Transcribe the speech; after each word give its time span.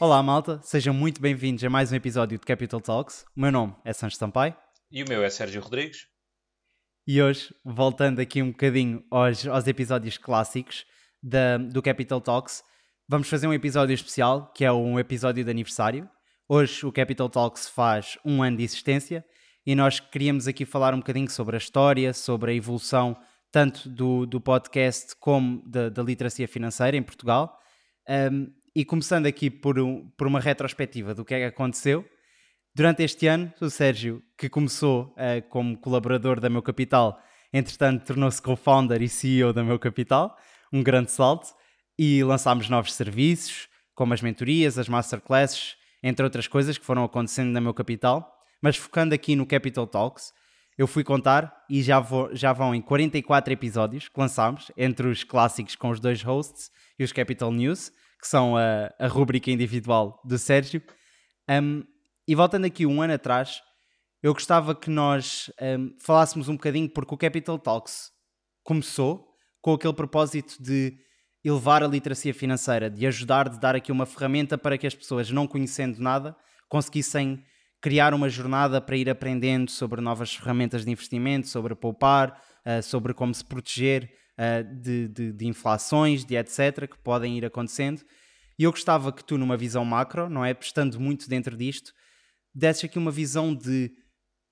Olá, 0.00 0.22
malta, 0.22 0.60
sejam 0.62 0.94
muito 0.94 1.20
bem-vindos 1.20 1.64
a 1.64 1.68
mais 1.68 1.90
um 1.90 1.96
episódio 1.96 2.38
de 2.38 2.46
Capital 2.46 2.80
Talks. 2.80 3.24
O 3.36 3.40
meu 3.40 3.50
nome 3.50 3.74
é 3.84 3.92
Sancho 3.92 4.16
Sampaio. 4.16 4.54
E 4.92 5.02
o 5.02 5.08
meu 5.08 5.24
é 5.24 5.28
Sérgio 5.28 5.60
Rodrigues. 5.60 6.06
E 7.04 7.20
hoje, 7.20 7.52
voltando 7.64 8.20
aqui 8.20 8.40
um 8.40 8.52
bocadinho 8.52 9.02
aos, 9.10 9.44
aos 9.44 9.66
episódios 9.66 10.16
clássicos 10.16 10.86
da, 11.20 11.58
do 11.58 11.82
Capital 11.82 12.20
Talks, 12.20 12.62
vamos 13.08 13.28
fazer 13.28 13.48
um 13.48 13.52
episódio 13.52 13.92
especial, 13.92 14.52
que 14.52 14.64
é 14.64 14.70
um 14.70 15.00
episódio 15.00 15.42
de 15.42 15.50
aniversário. 15.50 16.08
Hoje 16.48 16.86
o 16.86 16.92
Capital 16.92 17.28
Talks 17.28 17.68
faz 17.68 18.16
um 18.24 18.40
ano 18.40 18.58
de 18.58 18.62
existência 18.62 19.24
e 19.66 19.74
nós 19.74 19.98
queríamos 19.98 20.46
aqui 20.46 20.64
falar 20.64 20.94
um 20.94 20.98
bocadinho 20.98 21.28
sobre 21.28 21.56
a 21.56 21.58
história, 21.58 22.14
sobre 22.14 22.52
a 22.52 22.54
evolução 22.54 23.16
tanto 23.50 23.88
do, 23.88 24.26
do 24.26 24.40
podcast 24.40 25.16
como 25.18 25.60
da, 25.68 25.88
da 25.88 26.04
literacia 26.04 26.46
financeira 26.46 26.96
em 26.96 27.02
Portugal. 27.02 27.58
Um, 28.08 28.46
e 28.74 28.84
começando 28.84 29.26
aqui 29.26 29.50
por, 29.50 29.78
um, 29.78 30.08
por 30.16 30.26
uma 30.26 30.40
retrospectiva 30.40 31.14
do 31.14 31.24
que 31.24 31.34
é 31.34 31.38
que 31.38 31.44
aconteceu, 31.44 32.04
durante 32.74 33.02
este 33.02 33.26
ano, 33.26 33.52
o 33.60 33.70
Sérgio, 33.70 34.22
que 34.36 34.48
começou 34.48 35.14
uh, 35.16 35.46
como 35.48 35.76
colaborador 35.78 36.40
da 36.40 36.48
Meu 36.48 36.62
Capital, 36.62 37.20
entretanto 37.52 38.04
tornou-se 38.04 38.40
co-founder 38.40 39.02
e 39.02 39.08
CEO 39.08 39.52
da 39.52 39.64
Meu 39.64 39.78
Capital, 39.78 40.36
um 40.72 40.82
grande 40.82 41.10
salto, 41.10 41.54
e 41.98 42.22
lançámos 42.22 42.68
novos 42.68 42.94
serviços, 42.94 43.68
como 43.94 44.14
as 44.14 44.22
mentorias, 44.22 44.78
as 44.78 44.88
masterclasses, 44.88 45.76
entre 46.02 46.24
outras 46.24 46.46
coisas 46.46 46.78
que 46.78 46.84
foram 46.84 47.04
acontecendo 47.04 47.50
na 47.50 47.60
Meu 47.60 47.74
Capital. 47.74 48.32
Mas 48.62 48.76
focando 48.76 49.14
aqui 49.14 49.34
no 49.34 49.46
Capital 49.46 49.86
Talks, 49.86 50.32
eu 50.76 50.86
fui 50.86 51.02
contar 51.02 51.64
e 51.68 51.82
já, 51.82 51.98
vou, 51.98 52.32
já 52.32 52.52
vão 52.52 52.72
em 52.72 52.80
44 52.80 53.52
episódios 53.52 54.08
que 54.08 54.20
lançámos, 54.20 54.70
entre 54.76 55.08
os 55.08 55.24
clássicos 55.24 55.74
com 55.74 55.90
os 55.90 55.98
dois 55.98 56.22
hosts 56.22 56.70
e 56.96 57.02
os 57.02 57.10
Capital 57.12 57.50
News 57.50 57.90
que 58.20 58.26
são 58.26 58.56
a, 58.56 58.92
a 58.98 59.06
rúbrica 59.06 59.50
individual 59.50 60.20
do 60.24 60.38
Sérgio. 60.38 60.82
Um, 61.48 61.82
e 62.26 62.34
voltando 62.34 62.66
aqui 62.66 62.84
um 62.84 63.00
ano 63.00 63.14
atrás, 63.14 63.62
eu 64.22 64.34
gostava 64.34 64.74
que 64.74 64.90
nós 64.90 65.50
um, 65.60 65.94
falássemos 66.00 66.48
um 66.48 66.54
bocadinho, 66.54 66.88
porque 66.88 67.14
o 67.14 67.18
Capital 67.18 67.58
Talks 67.58 68.10
começou 68.64 69.28
com 69.62 69.72
aquele 69.72 69.94
propósito 69.94 70.60
de 70.62 70.98
elevar 71.44 71.82
a 71.82 71.86
literacia 71.86 72.34
financeira, 72.34 72.90
de 72.90 73.06
ajudar, 73.06 73.48
de 73.48 73.60
dar 73.60 73.76
aqui 73.76 73.92
uma 73.92 74.04
ferramenta 74.04 74.58
para 74.58 74.76
que 74.76 74.86
as 74.86 74.94
pessoas, 74.94 75.30
não 75.30 75.46
conhecendo 75.46 76.00
nada, 76.00 76.36
conseguissem 76.68 77.42
criar 77.80 78.12
uma 78.12 78.28
jornada 78.28 78.80
para 78.80 78.96
ir 78.96 79.08
aprendendo 79.08 79.70
sobre 79.70 80.00
novas 80.00 80.34
ferramentas 80.34 80.84
de 80.84 80.90
investimento, 80.90 81.46
sobre 81.46 81.74
poupar, 81.74 82.42
uh, 82.66 82.82
sobre 82.82 83.14
como 83.14 83.32
se 83.32 83.44
proteger 83.44 84.10
uh, 84.38 84.80
de, 84.80 85.08
de, 85.08 85.32
de, 85.32 85.46
inflações, 85.46 86.24
de 86.24 86.36
etc., 86.36 86.88
que 86.88 86.98
podem 86.98 87.36
ir 87.36 87.44
acontecendo. 87.44 88.02
E 88.58 88.64
eu 88.64 88.70
gostava 88.70 89.12
que 89.12 89.24
tu, 89.24 89.36
numa 89.36 89.56
visão 89.56 89.84
macro, 89.84 90.28
não 90.28 90.44
é? 90.44 90.56
Estando 90.58 91.00
muito 91.00 91.28
dentro 91.28 91.56
disto, 91.56 91.92
desses 92.54 92.84
aqui 92.84 92.98
uma 92.98 93.10
visão 93.10 93.54
de 93.54 93.92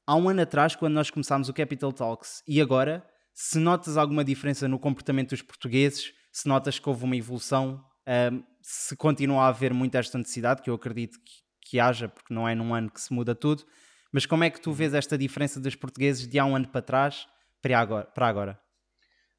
há 0.07 0.15
um 0.15 0.29
ano 0.29 0.43
atrás, 0.43 0.77
quando 0.77 0.95
nós 0.95 1.11
começámos 1.11 1.49
o 1.49 1.55
Capital 1.55 1.93
Talks, 1.93 2.43
e 2.47 2.61
agora, 2.61 3.05
se 3.35 3.59
notas 3.59 3.97
alguma 3.97 4.25
diferença 4.25 4.69
no 4.69 4.79
comportamento 4.79 5.31
dos 5.31 5.43
portugueses, 5.43 6.13
se 6.33 6.47
notas 6.47 6.79
que 6.79 6.89
houve 6.89 7.05
uma 7.05 7.17
evolução, 7.17 7.85
um, 8.33 8.43
se 8.63 8.95
continua 8.97 9.45
a 9.45 9.49
haver 9.49 9.75
muita 9.75 9.99
esta 9.99 10.19
necessidade, 10.19 10.63
que 10.63 10.71
eu 10.71 10.75
acredito 10.75 11.19
que, 11.19 11.33
que 11.69 11.81
haja, 11.81 12.09
porque 12.09 12.33
não 12.33 12.49
é 12.49 12.55
num 12.55 12.75
ano 12.75 12.91
que 12.91 13.01
se 13.01 13.13
muda 13.13 13.35
tudo, 13.35 13.65
mas 14.13 14.25
como 14.25 14.45
é 14.45 14.51
que 14.51 14.61
tu 14.61 14.73
vês 14.73 14.95
esta 14.95 15.19
diferença 15.19 15.61
dos 15.61 15.75
portugueses 15.75 16.29
de 16.29 16.39
há 16.39 16.45
um 16.45 16.55
ano 16.55 16.69
para 16.69 16.83
trás 16.83 17.27
para 17.61 17.79
agora? 17.79 18.07
Para 18.07 18.29
agora? 18.29 18.66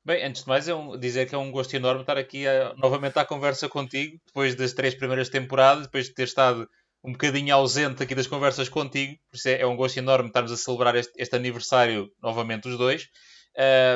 Bem, 0.07 0.23
antes 0.23 0.43
de 0.43 0.47
mais, 0.47 0.69
é 0.69 0.73
um, 0.73 0.97
dizer 0.97 1.27
que 1.27 1.35
é 1.35 1.37
um 1.37 1.51
gosto 1.51 1.75
enorme 1.75 1.99
estar 1.99 2.17
aqui 2.17 2.47
a, 2.47 2.73
novamente 2.77 3.19
à 3.19 3.25
conversa 3.25 3.67
contigo, 3.67 4.17
depois 4.25 4.55
das 4.55 4.71
três 4.71 4.95
primeiras 4.95 5.27
temporadas, 5.27 5.83
depois 5.83 6.05
de 6.05 6.13
ter 6.13 6.23
estado 6.23 6.65
um 7.03 7.11
bocadinho 7.11 7.53
ausente 7.53 8.01
aqui 8.01 8.15
das 8.15 8.25
conversas 8.25 8.69
contigo. 8.69 9.17
Por 9.29 9.35
isso 9.35 9.49
é, 9.49 9.59
é 9.59 9.67
um 9.67 9.75
gosto 9.75 9.97
enorme 9.97 10.29
estarmos 10.29 10.53
a 10.53 10.55
celebrar 10.55 10.95
este, 10.95 11.11
este 11.17 11.35
aniversário 11.35 12.09
novamente, 12.23 12.69
os 12.69 12.77
dois. 12.77 13.09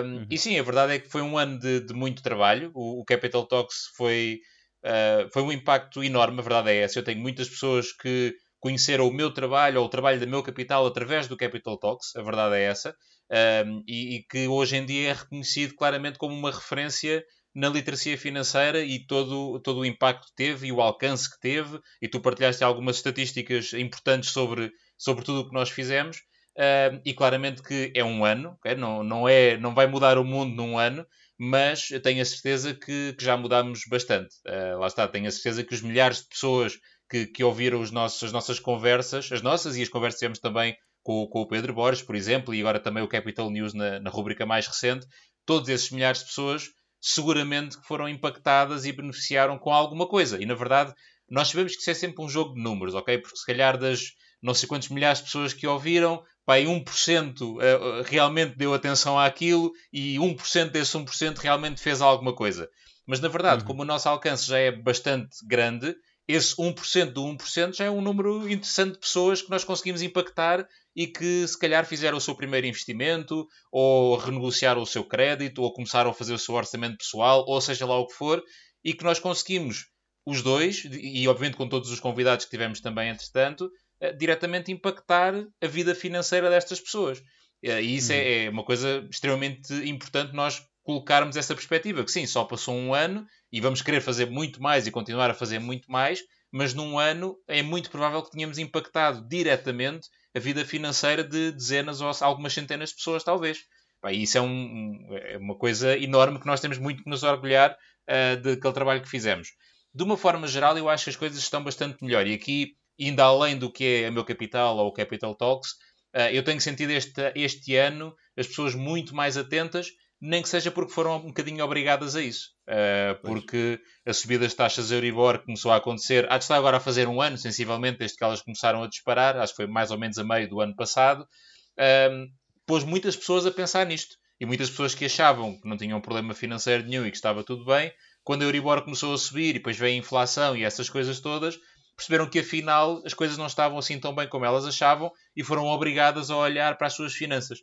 Um, 0.04 0.18
uhum. 0.18 0.28
E 0.30 0.38
sim, 0.38 0.60
a 0.60 0.64
verdade 0.64 0.96
é 0.96 1.00
que 1.00 1.08
foi 1.08 1.22
um 1.22 1.38
ano 1.38 1.58
de, 1.58 1.80
de 1.80 1.94
muito 1.94 2.22
trabalho. 2.22 2.72
O, 2.74 3.00
o, 3.00 3.06
Capital 3.06 3.46
Talks 3.46 3.94
foi, 3.96 4.42
uh, 4.84 5.30
foi 5.32 5.42
um 5.44 5.52
impacto 5.54 6.04
enorme, 6.04 6.40
a 6.40 6.44
verdade 6.44 6.72
é 6.72 6.82
essa. 6.82 7.00
Eu 7.00 7.04
tenho 7.06 7.22
muitas 7.22 7.48
pessoas 7.48 7.94
que 7.94 8.36
conheceram 8.62 9.10
o 9.10 9.14
meu 9.14 9.34
trabalho 9.34 9.82
ou 9.82 9.88
o 9.88 9.90
trabalho 9.90 10.20
da 10.20 10.26
meu 10.26 10.42
capital 10.42 10.86
através 10.86 11.28
do 11.28 11.36
Capital 11.36 11.78
Talks, 11.78 12.16
a 12.16 12.22
verdade 12.22 12.56
é 12.56 12.64
essa 12.64 12.96
um, 13.32 13.84
e, 13.88 14.16
e, 14.16 14.24
que 14.24 14.48
hoje 14.48 14.76
em 14.76 14.86
dia 14.86 15.10
é 15.10 15.14
reconhecido 15.14 15.74
claramente 15.76 16.18
como 16.18 16.36
uma 16.36 16.52
referência 16.52 17.24
na 17.56 17.70
literacia 17.70 18.18
financeira 18.18 18.84
e 18.84 19.06
todo, 19.06 19.60
todo 19.62 19.80
o 19.80 19.86
impacto 19.86 20.28
que 20.28 20.36
teve 20.36 20.68
e 20.68 20.72
o 20.72 20.82
alcance 20.82 21.30
que 21.30 21.40
teve. 21.40 21.80
E 22.02 22.08
tu 22.08 22.20
partilhaste 22.20 22.64
algumas 22.64 22.98
estatísticas 22.98 23.74
importantes 23.74 24.32
sobre, 24.32 24.72
sobre 24.98 25.24
tudo 25.24 25.42
o 25.42 25.48
que 25.48 25.54
nós 25.54 25.70
fizemos. 25.70 26.18
Uh, 26.58 27.00
e 27.06 27.14
claramente 27.14 27.64
que 27.64 27.94
é 27.96 28.04
um 28.04 28.26
ano, 28.26 28.58
okay? 28.60 28.76
não, 28.76 29.04
não, 29.04 29.28
é, 29.28 29.58
não 29.58 29.74
vai 29.74 29.88
mudar 29.88 30.18
o 30.18 30.26
mundo 30.26 30.54
num 30.54 30.78
ano, 30.78 31.08
mas 31.40 31.88
tenho 32.04 32.22
a 32.22 32.26
certeza 32.26 32.74
que, 32.74 33.14
que 33.14 33.24
já 33.24 33.38
mudámos 33.38 33.84
bastante. 33.90 34.36
Uh, 34.46 34.78
lá 34.78 34.88
está, 34.88 35.08
tenho 35.08 35.28
a 35.28 35.32
certeza 35.32 35.64
que 35.64 35.74
os 35.74 35.82
milhares 35.82 36.24
de 36.24 36.28
pessoas 36.28 36.78
que, 37.12 37.28
que 37.28 37.44
ouviram 37.44 37.82
os 37.82 37.92
nossos, 37.92 38.24
as 38.24 38.32
nossas 38.32 38.58
conversas, 38.58 39.30
as 39.34 39.42
nossas 39.42 39.76
e 39.76 39.82
as 39.82 39.90
conversas 39.90 40.18
que 40.18 40.26
tivemos 40.26 40.40
também 40.40 40.78
com, 41.04 41.28
com 41.28 41.42
o 41.42 41.48
Pedro 41.48 41.74
Borges, 41.74 42.02
por 42.02 42.16
exemplo, 42.16 42.56
e 42.56 42.62
agora 42.62 42.80
também 42.80 43.04
o 43.04 43.08
Capital 43.08 43.50
News 43.52 43.74
na, 43.74 44.00
na 44.00 44.10
rubrica 44.10 44.46
mais 44.46 44.66
recente, 44.66 45.06
todos 45.46 45.68
esses 45.68 45.92
milhares 45.92 46.22
de 46.22 46.28
pessoas 46.28 46.70
seguramente 47.02 47.76
foram 47.86 48.08
impactadas 48.08 48.86
e 48.86 48.94
beneficiaram 48.94 49.58
com 49.58 49.74
alguma 49.74 50.08
coisa. 50.08 50.42
E 50.42 50.46
na 50.46 50.54
verdade, 50.54 50.94
nós 51.30 51.50
sabemos 51.50 51.74
que 51.74 51.82
isso 51.82 51.92
é 51.92 51.96
sempre 51.96 52.24
um 52.24 52.30
jogo 52.30 52.54
de 52.54 52.62
números, 52.62 52.96
ok? 52.96 53.18
Porque 53.18 53.36
se 53.36 53.46
calhar 53.46 53.78
das 53.78 54.14
não 54.42 54.54
sei 54.54 54.68
quantos 54.68 54.90
milhares 54.90 55.20
de 55.20 55.26
pessoas 55.26 55.54
que 55.54 55.68
ouviram, 55.68 56.24
pai, 56.46 56.66
1% 56.66 57.42
uh, 57.42 57.60
realmente 58.06 58.58
deu 58.58 58.74
atenção 58.74 59.20
àquilo 59.20 59.72
e 59.92 60.16
1% 60.16 60.70
desse 60.70 60.98
1% 60.98 61.38
realmente 61.38 61.82
fez 61.82 62.02
alguma 62.02 62.34
coisa. 62.34 62.70
Mas 63.06 63.20
na 63.20 63.28
verdade, 63.28 63.62
uhum. 63.62 63.68
como 63.68 63.82
o 63.82 63.86
nosso 63.86 64.08
alcance 64.08 64.48
já 64.48 64.58
é 64.58 64.72
bastante 64.72 65.36
grande, 65.46 65.94
esse 66.34 66.56
1% 66.56 67.12
do 67.12 67.24
1% 67.24 67.76
já 67.76 67.86
é 67.86 67.90
um 67.90 68.02
número 68.02 68.50
interessante 68.50 68.94
de 68.94 69.00
pessoas 69.00 69.42
que 69.42 69.50
nós 69.50 69.64
conseguimos 69.64 70.02
impactar 70.02 70.68
e 70.96 71.08
que 71.08 71.48
se 71.48 71.58
calhar 71.58 71.86
fizeram 71.86 72.18
o 72.18 72.22
seu 72.22 72.36
primeiro 72.36 72.68
investimento, 72.68 73.48
ou 73.72 74.18
renegociaram 74.18 74.82
o 74.82 74.86
seu 74.86 75.04
crédito, 75.04 75.62
ou 75.62 75.74
começaram 75.74 76.12
a 76.12 76.14
fazer 76.14 76.34
o 76.34 76.40
seu 76.40 76.56
orçamento 76.56 76.98
pessoal, 76.98 77.46
ou 77.48 77.62
seja 77.62 77.86
lá 77.86 77.98
o 77.98 78.08
que 78.08 78.14
for, 78.14 78.44
e 78.84 78.94
que 78.94 79.04
nós 79.04 79.20
conseguimos, 79.20 79.88
os 80.26 80.42
dois, 80.42 80.84
e 80.86 81.28
obviamente 81.28 81.58
com 81.58 81.68
todos 81.68 81.90
os 81.90 82.00
convidados 82.00 82.46
que 82.46 82.52
tivemos 82.52 82.82
também 82.82 83.10
entretanto, 83.10 83.72
eh, 84.00 84.14
diretamente 84.14 84.72
impactar 84.72 85.34
a 85.62 85.68
vida 85.68 85.96
financeira 85.96 86.50
destas 86.50 86.80
pessoas. 86.80 87.22
Eh, 87.64 87.82
e 87.82 87.96
isso 87.96 88.12
é, 88.12 88.16
uhum. 88.16 88.24
é 88.24 88.50
uma 88.50 88.64
coisa 88.64 89.08
extremamente 89.10 89.74
importante 89.88 90.34
nós 90.34 90.62
colocarmos 90.84 91.36
essa 91.36 91.54
perspectiva, 91.54 92.04
que 92.04 92.12
sim, 92.12 92.26
só 92.26 92.44
passou 92.44 92.76
um 92.76 92.94
ano 92.94 93.26
e 93.52 93.62
vamos 93.62 93.82
querer 93.82 94.02
fazer 94.02 94.30
muito 94.30 94.62
mais 94.62 94.88
e 94.88 94.92
continuar 94.92 95.30
a 95.30 95.34
fazer 95.34 95.60
muito 95.60 95.92
mais, 95.92 96.22
mas 96.52 96.74
num 96.74 96.98
ano 96.98 97.38
é 97.48 97.62
muito 97.62 97.90
provável 97.90 98.22
que 98.24 98.32
tenhamos 98.32 98.58
impactado 98.58 99.26
diretamente 99.28 100.10
a 100.36 100.40
vida 100.40 100.66
financeira 100.66 101.24
de 101.24 101.52
dezenas 101.52 102.02
ou 102.02 102.12
algumas 102.22 102.54
centenas 102.54 102.90
de 102.90 102.96
pessoas, 102.96 103.24
talvez. 103.24 103.60
Bem, 104.04 104.22
isso 104.22 104.38
é, 104.38 104.42
um, 104.42 105.08
é, 105.12 105.38
uma 105.38 105.56
coisa 105.56 105.96
enorme 105.98 106.40
que 106.40 106.48
nós 106.48 106.60
temos 106.60 106.78
muito 106.78 107.04
que 107.04 107.10
nos 107.10 107.24
orgulhar 107.24 107.72
uh, 107.72 108.42
daquele 108.42 108.74
trabalho 108.74 109.02
que 109.02 109.10
fizemos. 109.10 109.50
De 109.94 110.04
uma 110.04 110.18
forma 110.18 110.48
geral, 110.48 110.78
eu 110.78 110.90
acho 110.90 111.04
que 111.04 111.10
as 111.12 111.16
coisas 111.16 111.38
estão 111.38 111.64
bastante 111.64 112.04
melhor. 112.04 112.26
E 112.26 112.34
aqui, 112.34 112.74
indo 112.98 113.22
além 113.22 113.58
do 113.58 113.72
que 113.72 114.04
é 114.04 114.10
o 114.10 114.14
meu 114.14 114.26
capital 114.26 114.78
ou 114.78 114.88
o 114.88 114.94
Capital 114.94 115.36
Talks, 115.36 115.72
uh, 116.16 116.32
eu 116.32 116.44
tenho 116.44 116.60
sentido 116.60 116.92
este, 116.92 117.32
este 117.36 117.76
ano 117.76 118.16
as 118.36 118.48
pessoas 118.48 118.74
muito 118.74 119.14
mais 119.16 119.38
atentas 119.38 119.92
nem 120.22 120.44
que 120.44 120.50
seja 120.50 120.70
porque 120.70 120.94
foram 120.94 121.16
um 121.18 121.28
bocadinho 121.28 121.66
obrigadas 121.66 122.16
a 122.16 122.22
isso. 122.22 122.52
Uh, 122.68 123.20
porque 123.22 123.82
a 124.06 124.14
subida 124.14 124.46
das 124.46 124.54
taxas 124.54 124.92
Euribor 124.92 125.40
começou 125.40 125.72
a 125.72 125.78
acontecer, 125.78 126.32
há 126.32 126.38
de 126.38 126.44
estar 126.44 126.56
agora 126.56 126.78
a 126.78 126.80
fazer 126.80 127.08
um 127.08 127.20
ano, 127.20 127.38
sensivelmente, 127.38 127.98
desde 127.98 128.18
que 128.18 128.24
elas 128.24 128.42
começaram 128.42 128.84
a 128.84 128.88
disparar, 128.88 129.36
acho 129.38 129.54
que 129.54 129.58
foi 129.58 129.68
mais 129.68 129.90
ou 129.90 129.98
menos 129.98 130.20
a 130.20 130.24
meio 130.24 130.48
do 130.48 130.62
ano 130.62 130.76
passado, 130.76 131.24
uh, 131.24 132.28
pôs 132.68 132.84
muitas 132.84 133.16
pessoas 133.16 133.48
a 133.48 133.52
pensar 133.52 133.86
nisto. 133.88 134.16
E 134.40 134.46
muitas 134.46 134.70
pessoas 134.70 134.96
que 134.96 135.06
achavam 135.06 135.60
que 135.60 135.68
não 135.68 135.78
tinham 135.78 136.02
problema 136.02 136.34
financeiro 136.34 136.84
nenhum 136.84 137.06
e 137.06 137.12
que 137.12 137.18
estava 137.18 137.44
tudo 137.44 137.66
bem, 137.66 137.92
quando 138.24 138.44
a 138.44 138.46
Euribor 138.46 138.84
começou 138.84 139.14
a 139.14 139.18
subir 139.18 139.50
e 139.50 139.54
depois 139.54 139.78
veio 139.78 139.94
a 139.94 139.98
inflação 139.98 140.56
e 140.56 140.64
essas 140.64 140.90
coisas 140.90 141.20
todas, 141.20 141.60
perceberam 141.96 142.28
que 142.28 142.40
afinal 142.40 143.02
as 143.06 143.14
coisas 143.14 143.38
não 143.38 143.46
estavam 143.46 143.78
assim 143.78 144.00
tão 144.00 144.14
bem 144.16 144.28
como 144.28 144.46
elas 144.46 144.66
achavam 144.66 145.12
e 145.36 145.44
foram 145.44 145.66
obrigadas 145.68 146.32
a 146.32 146.38
olhar 146.38 146.78
para 146.78 146.88
as 146.88 146.94
suas 146.94 147.14
finanças. 147.14 147.60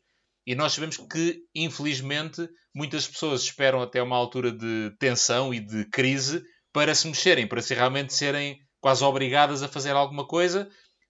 E 0.48 0.54
nós 0.54 0.72
sabemos 0.72 0.96
que, 0.96 1.42
infelizmente, 1.54 2.48
muitas 2.74 3.06
pessoas 3.06 3.42
esperam 3.42 3.82
até 3.82 4.02
uma 4.02 4.16
altura 4.16 4.50
de 4.50 4.90
tensão 4.98 5.52
e 5.52 5.60
de 5.60 5.84
crise 5.90 6.42
para 6.72 6.94
se 6.94 7.06
mexerem, 7.06 7.46
para 7.46 7.60
se 7.60 7.74
realmente 7.74 8.14
serem 8.14 8.58
quase 8.80 9.04
obrigadas 9.04 9.62
a 9.62 9.68
fazer 9.68 9.90
alguma 9.90 10.26
coisa. 10.26 10.66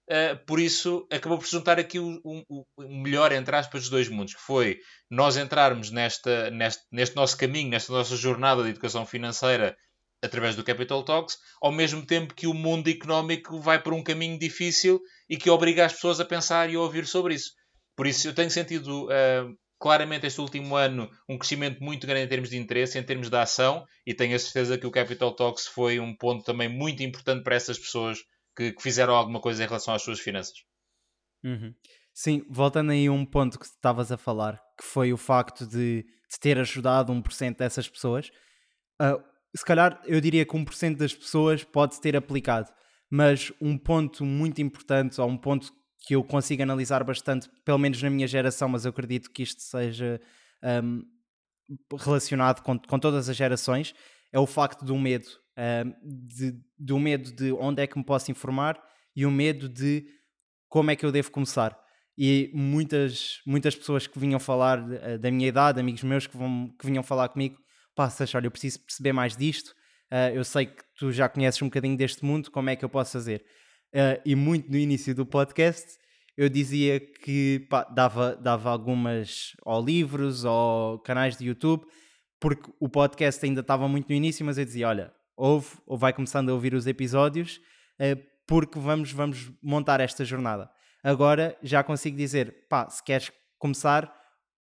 Uh, 0.09 0.45
por 0.45 0.59
isso, 0.59 1.07
acabou 1.09 1.37
por 1.37 1.47
juntar 1.47 1.79
aqui 1.79 1.99
o, 1.99 2.19
o, 2.21 2.65
o, 2.75 3.01
melhor, 3.01 3.31
entre 3.31 3.55
aspas, 3.55 3.83
dos 3.83 3.89
dois 3.89 4.09
mundos, 4.09 4.33
que 4.33 4.41
foi 4.41 4.77
nós 5.09 5.37
entrarmos 5.37 5.89
nesta, 5.89 6.51
neste, 6.51 6.83
neste 6.91 7.15
nosso 7.15 7.37
caminho, 7.37 7.69
nesta 7.69 7.93
nossa 7.93 8.17
jornada 8.17 8.61
de 8.61 8.71
educação 8.71 9.05
financeira 9.05 9.77
através 10.21 10.57
do 10.57 10.65
Capital 10.65 11.01
Talks, 11.01 11.37
ao 11.61 11.71
mesmo 11.71 12.05
tempo 12.05 12.33
que 12.33 12.45
o 12.45 12.53
mundo 12.53 12.89
económico 12.89 13.57
vai 13.61 13.81
por 13.81 13.93
um 13.93 14.03
caminho 14.03 14.37
difícil 14.37 14.99
e 15.29 15.37
que 15.37 15.49
obriga 15.49 15.85
as 15.85 15.93
pessoas 15.93 16.19
a 16.19 16.25
pensar 16.25 16.69
e 16.69 16.75
a 16.75 16.81
ouvir 16.81 17.07
sobre 17.07 17.35
isso. 17.35 17.57
Por 17.99 18.07
isso, 18.07 18.29
eu 18.29 18.33
tenho 18.33 18.49
sentido 18.49 19.07
uh, 19.07 19.53
claramente 19.77 20.25
este 20.25 20.39
último 20.39 20.77
ano 20.77 21.11
um 21.27 21.37
crescimento 21.37 21.83
muito 21.83 22.07
grande 22.07 22.23
em 22.23 22.29
termos 22.29 22.49
de 22.49 22.57
interesse, 22.57 22.97
em 22.97 23.03
termos 23.03 23.29
de 23.29 23.35
ação, 23.35 23.85
e 24.07 24.13
tenho 24.13 24.33
a 24.37 24.39
certeza 24.39 24.77
que 24.77 24.87
o 24.87 24.91
Capital 24.91 25.35
Talks 25.35 25.67
foi 25.67 25.99
um 25.99 26.15
ponto 26.15 26.45
também 26.45 26.69
muito 26.69 27.03
importante 27.03 27.43
para 27.43 27.57
essas 27.57 27.77
pessoas 27.77 28.19
que, 28.55 28.71
que 28.71 28.81
fizeram 28.81 29.13
alguma 29.13 29.41
coisa 29.41 29.61
em 29.61 29.67
relação 29.67 29.93
às 29.93 30.01
suas 30.01 30.21
finanças. 30.21 30.53
Uhum. 31.43 31.75
Sim, 32.13 32.45
voltando 32.49 32.93
aí 32.93 33.07
a 33.07 33.11
um 33.11 33.25
ponto 33.25 33.59
que 33.59 33.65
estavas 33.65 34.13
a 34.13 34.17
falar, 34.17 34.61
que 34.79 34.85
foi 34.85 35.11
o 35.11 35.17
facto 35.17 35.67
de, 35.67 36.03
de 36.03 36.39
ter 36.39 36.57
ajudado 36.57 37.11
1% 37.11 37.57
dessas 37.57 37.89
pessoas. 37.89 38.29
Uh, 39.01 39.21
se 39.53 39.65
calhar 39.65 40.01
eu 40.05 40.21
diria 40.21 40.45
que 40.45 40.55
1% 40.55 40.95
das 40.95 41.13
pessoas 41.13 41.65
pode 41.65 41.99
ter 41.99 42.15
aplicado, 42.15 42.71
mas 43.09 43.51
um 43.59 43.77
ponto 43.77 44.23
muito 44.23 44.61
importante, 44.61 45.19
ou 45.19 45.27
um 45.27 45.37
ponto 45.37 45.77
que 45.99 46.15
eu 46.15 46.23
consigo 46.23 46.63
analisar 46.63 47.03
bastante, 47.03 47.49
pelo 47.65 47.77
menos 47.77 48.01
na 48.01 48.09
minha 48.09 48.27
geração, 48.27 48.69
mas 48.69 48.85
eu 48.85 48.89
acredito 48.89 49.29
que 49.29 49.43
isto 49.43 49.61
seja 49.61 50.19
um, 50.81 51.03
relacionado 51.97 52.61
com, 52.61 52.79
com 52.79 52.99
todas 52.99 53.29
as 53.29 53.35
gerações, 53.35 53.93
é 54.31 54.39
o 54.39 54.47
facto 54.47 54.85
do 54.85 54.97
medo. 54.97 55.27
Um, 55.57 55.93
de, 56.03 56.57
do 56.77 56.97
medo 56.97 57.33
de 57.33 57.51
onde 57.51 57.83
é 57.83 57.87
que 57.87 57.97
me 57.97 58.03
posso 58.03 58.31
informar 58.31 58.81
e 59.13 59.25
o 59.25 59.31
medo 59.31 59.67
de 59.67 60.05
como 60.69 60.89
é 60.89 60.95
que 60.95 61.05
eu 61.05 61.11
devo 61.11 61.31
começar. 61.31 61.77
E 62.17 62.49
muitas, 62.53 63.41
muitas 63.45 63.75
pessoas 63.75 64.07
que 64.07 64.17
vinham 64.17 64.39
falar 64.39 64.79
uh, 64.79 65.17
da 65.19 65.29
minha 65.29 65.47
idade, 65.47 65.79
amigos 65.79 66.03
meus 66.03 66.27
que, 66.27 66.37
vão, 66.37 66.73
que 66.79 66.85
vinham 66.85 67.03
falar 67.03 67.27
comigo, 67.29 67.57
pá, 67.93 68.09
olha, 68.35 68.47
eu 68.47 68.51
preciso 68.51 68.79
perceber 68.79 69.11
mais 69.11 69.35
disto, 69.35 69.69
uh, 70.11 70.33
eu 70.33 70.43
sei 70.45 70.67
que 70.67 70.83
tu 70.97 71.11
já 71.11 71.27
conheces 71.27 71.61
um 71.61 71.65
bocadinho 71.65 71.97
deste 71.97 72.23
mundo, 72.23 72.49
como 72.51 72.69
é 72.69 72.75
que 72.75 72.85
eu 72.85 72.89
posso 72.89 73.11
fazer? 73.11 73.43
Uh, 73.93 74.21
e 74.23 74.35
muito 74.35 74.69
no 74.69 74.77
início 74.77 75.15
do 75.15 75.25
podcast 75.25 75.99
eu 76.39 76.47
dizia 76.47 77.01
que 77.01 77.67
pá, 77.69 77.83
dava, 77.83 78.33
dava 78.33 78.69
algumas 78.69 79.57
ou 79.65 79.83
livros 79.83 80.45
ou 80.45 80.97
canais 80.99 81.35
de 81.35 81.45
YouTube, 81.45 81.85
porque 82.39 82.71
o 82.79 82.87
podcast 82.87 83.45
ainda 83.45 83.59
estava 83.59 83.89
muito 83.89 84.07
no 84.07 84.15
início, 84.15 84.45
mas 84.45 84.57
eu 84.57 84.63
dizia: 84.63 84.87
olha, 84.87 85.13
ouve 85.35 85.67
ou 85.85 85.97
vai 85.97 86.13
começando 86.13 86.47
a 86.47 86.53
ouvir 86.53 86.73
os 86.73 86.87
episódios, 86.87 87.59
uh, 87.99 88.17
porque 88.47 88.79
vamos, 88.79 89.11
vamos 89.11 89.51
montar 89.61 89.99
esta 89.99 90.23
jornada. 90.23 90.71
Agora 91.03 91.57
já 91.61 91.83
consigo 91.83 92.15
dizer: 92.15 92.67
pá, 92.69 92.89
se 92.89 93.03
queres 93.03 93.33
começar, 93.57 94.09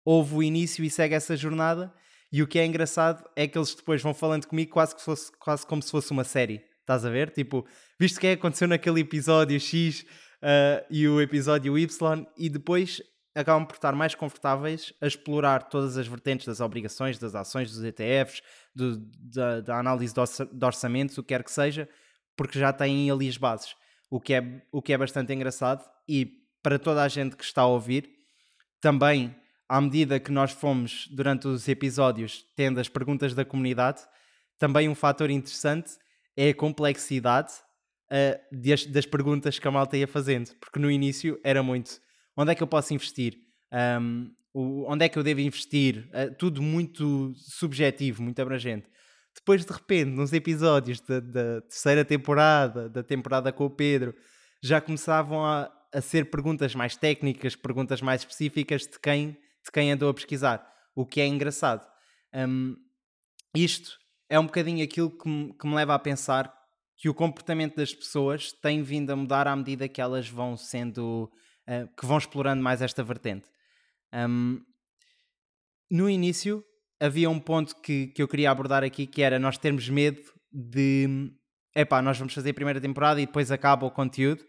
ouve 0.05 0.35
o 0.35 0.43
início 0.43 0.81
e 0.81 0.89
segue 0.89 1.13
essa 1.13 1.35
jornada. 1.35 1.93
E 2.31 2.41
o 2.41 2.47
que 2.47 2.57
é 2.57 2.65
engraçado 2.65 3.21
é 3.35 3.49
que 3.49 3.57
eles 3.57 3.75
depois 3.75 4.01
vão 4.01 4.13
falando 4.13 4.47
comigo 4.47 4.71
quase, 4.71 4.95
que 4.95 5.01
fosse, 5.01 5.29
quase 5.39 5.67
como 5.67 5.81
se 5.81 5.91
fosse 5.91 6.11
uma 6.11 6.23
série. 6.23 6.63
Estás 6.85 7.03
a 7.03 7.09
ver? 7.09 7.31
Tipo, 7.31 7.65
visto 7.99 8.19
que 8.19 8.27
é 8.27 8.33
aconteceu 8.33 8.67
naquele 8.67 9.01
episódio 9.01 9.59
X 9.59 10.01
uh, 10.01 10.85
e 10.87 11.07
o 11.07 11.19
episódio 11.19 11.75
Y, 11.79 12.27
e 12.37 12.47
depois 12.47 13.01
acabam 13.33 13.65
por 13.65 13.73
estar 13.73 13.95
mais 13.95 14.13
confortáveis 14.13 14.93
a 15.01 15.07
explorar 15.07 15.63
todas 15.63 15.97
as 15.97 16.05
vertentes 16.05 16.45
das 16.45 16.59
obrigações, 16.59 17.17
das 17.17 17.33
ações, 17.33 17.71
dos 17.71 17.83
ETFs, 17.83 18.43
do, 18.73 18.97
da, 19.19 19.61
da, 19.61 19.79
análise 19.79 20.13
de 20.13 20.65
orçamentos, 20.65 21.17
o 21.17 21.23
que 21.23 21.29
quer 21.29 21.43
que 21.43 21.51
seja, 21.51 21.89
porque 22.37 22.59
já 22.59 22.71
têm 22.71 23.09
ali 23.09 23.27
as 23.27 23.37
bases. 23.37 23.75
O 24.07 24.21
que, 24.21 24.35
é, 24.35 24.61
o 24.71 24.79
que 24.79 24.93
é 24.93 24.97
bastante 24.97 25.33
engraçado 25.33 25.83
e 26.07 26.45
para 26.61 26.77
toda 26.77 27.01
a 27.01 27.07
gente 27.07 27.35
que 27.35 27.43
está 27.43 27.63
a 27.63 27.67
ouvir, 27.67 28.07
também 28.79 29.35
à 29.67 29.81
medida 29.81 30.19
que 30.19 30.31
nós 30.31 30.51
fomos 30.51 31.07
durante 31.07 31.47
os 31.47 31.67
episódios 31.67 32.45
tendo 32.55 32.79
as 32.79 32.87
perguntas 32.87 33.33
da 33.33 33.43
comunidade, 33.43 34.03
também 34.59 34.87
um 34.87 34.93
fator 34.93 35.31
interessante 35.31 35.97
é 36.37 36.49
a 36.49 36.55
complexidade 36.55 37.53
uh, 38.11 38.61
das, 38.61 38.85
das, 38.85 39.05
perguntas 39.05 39.59
que 39.59 39.67
a 39.67 39.71
malta 39.71 39.97
ia 39.97 40.07
fazendo, 40.07 40.55
porque 40.59 40.79
no 40.79 40.91
início 40.91 41.39
era 41.43 41.63
muito 41.63 41.99
onde 42.37 42.51
é 42.51 42.55
que 42.55 42.61
eu 42.61 42.67
posso 42.67 42.93
investir, 42.93 43.37
um, 44.01 44.31
o, 44.53 44.91
onde 44.91 45.05
é 45.05 45.09
que 45.09 45.17
eu 45.17 45.23
devo 45.23 45.39
investir, 45.39 46.09
uh, 46.09 46.33
tudo 46.37 46.61
muito 46.61 47.33
subjetivo, 47.35 48.21
muito 48.21 48.41
abrangente. 48.41 48.87
Depois, 49.33 49.65
de 49.65 49.71
repente, 49.71 50.11
nos 50.11 50.31
episódios 50.31 51.01
da, 51.01 51.19
da 51.19 51.61
terceira 51.61 52.05
temporada, 52.05 52.89
da 52.89 53.03
temporada 53.03 53.51
com 53.51 53.65
o 53.65 53.69
Pedro, 53.69 54.15
já 54.63 54.79
começavam 54.79 55.45
a, 55.45 55.71
a 55.93 56.01
ser 56.01 56.29
perguntas 56.29 56.73
mais 56.73 56.95
técnicas, 56.95 57.55
perguntas 57.55 58.01
mais 58.01 58.21
específicas 58.21 58.83
de 58.83 58.99
quem, 58.99 59.31
de 59.31 59.71
quem 59.73 59.91
andou 59.91 60.09
a 60.09 60.13
pesquisar, 60.13 60.65
o 60.95 61.05
que 61.05 61.19
é 61.19 61.27
engraçado. 61.27 61.85
Um, 62.33 62.75
isto 63.53 63.97
é 64.29 64.39
um 64.39 64.45
bocadinho 64.45 64.83
aquilo 64.83 65.09
que 65.09 65.27
me, 65.27 65.53
que 65.53 65.67
me 65.67 65.75
leva 65.75 65.93
a 65.93 65.99
pensar 65.99 66.53
que 66.97 67.09
o 67.09 67.13
comportamento 67.13 67.75
das 67.75 67.93
pessoas 67.93 68.51
tem 68.51 68.81
vindo 68.81 69.11
a 69.11 69.15
mudar 69.15 69.47
à 69.47 69.55
medida 69.55 69.87
que 69.87 70.01
elas 70.01 70.29
vão 70.29 70.55
sendo, 70.55 71.31
uh, 71.67 71.95
que 71.95 72.05
vão 72.05 72.17
explorando 72.17 72.63
mais 72.63 72.81
esta 72.81 73.03
vertente. 73.03 73.49
Um, 74.13 74.61
no 75.91 76.09
início 76.09 76.63
havia 76.99 77.29
um 77.29 77.39
ponto 77.39 77.75
que, 77.81 78.07
que 78.07 78.21
eu 78.21 78.27
queria 78.27 78.49
abordar 78.49 78.83
aqui 78.83 79.05
que 79.05 79.21
era 79.21 79.37
nós 79.37 79.57
termos 79.57 79.89
medo 79.89 80.21
de 80.51 81.31
epá, 81.75 82.01
nós 82.01 82.17
vamos 82.17 82.33
fazer 82.33 82.51
a 82.51 82.53
primeira 82.53 82.79
temporada 82.79 83.21
e 83.21 83.25
depois 83.25 83.51
acaba 83.51 83.85
o 83.85 83.91
conteúdo 83.91 84.43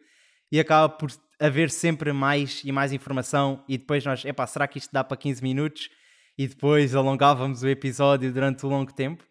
e 0.51 0.61
acaba 0.61 0.89
por 0.89 1.11
haver 1.41 1.71
sempre 1.71 2.13
mais 2.13 2.63
e 2.65 2.71
mais 2.71 2.93
informação 2.93 3.65
e 3.69 3.77
depois 3.77 4.05
nós, 4.05 4.25
epá, 4.25 4.47
será 4.47 4.69
que 4.69 4.79
isto 4.79 4.93
dá 4.93 5.03
para 5.03 5.17
15 5.17 5.43
minutos? 5.43 5.91
E 6.39 6.47
depois 6.47 6.95
alongávamos 6.95 7.63
o 7.63 7.69
episódio 7.69 8.33
durante 8.33 8.65
um 8.65 8.69
longo 8.69 8.93
tempo. 8.93 9.25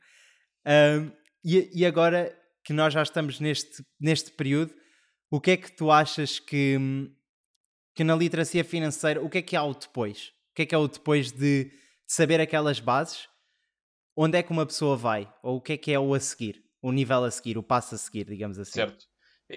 Um, 0.66 1.12
e, 1.44 1.70
e 1.74 1.86
agora 1.86 2.36
que 2.64 2.74
nós 2.74 2.94
já 2.94 3.04
estamos 3.04 3.40
neste, 3.40 3.86
neste 4.00 4.32
período, 4.32 4.74
o 5.30 5.40
que 5.40 5.52
é 5.52 5.58
que 5.58 5.72
tu 5.72 5.92
achas 5.92 6.40
que, 6.40 6.78
que 7.96 8.04
na 8.04 8.16
literacia 8.16 8.64
financeira, 8.64 9.22
o 9.22 9.30
que 9.30 9.38
é 9.40 9.42
que 9.42 9.56
há 9.56 9.64
o 9.64 9.74
depois? 9.74 10.34
O 10.52 10.56
que 10.56 10.62
é 10.64 10.66
que 10.66 10.76
é 10.76 10.78
o 10.78 10.88
depois 10.88 11.32
de, 11.32 11.72
saber 12.08 12.40
aquelas 12.40 12.80
bases? 12.80 13.28
Onde 14.16 14.38
é 14.38 14.44
que 14.44 14.52
uma 14.52 14.66
pessoa 14.66 14.96
vai? 14.96 15.32
Ou 15.44 15.58
o 15.58 15.62
que 15.62 15.74
é 15.74 15.78
que 15.78 15.92
é 15.92 16.00
o 16.00 16.14
a 16.14 16.20
seguir? 16.20 16.64
O 16.82 16.92
nível 16.92 17.24
a 17.24 17.32
seguir, 17.32 17.58
o 17.58 17.64
passo 17.64 17.96
a 17.96 17.98
seguir, 17.98 18.26
digamos 18.26 18.58
assim. 18.60 18.74
Certo. 18.74 19.06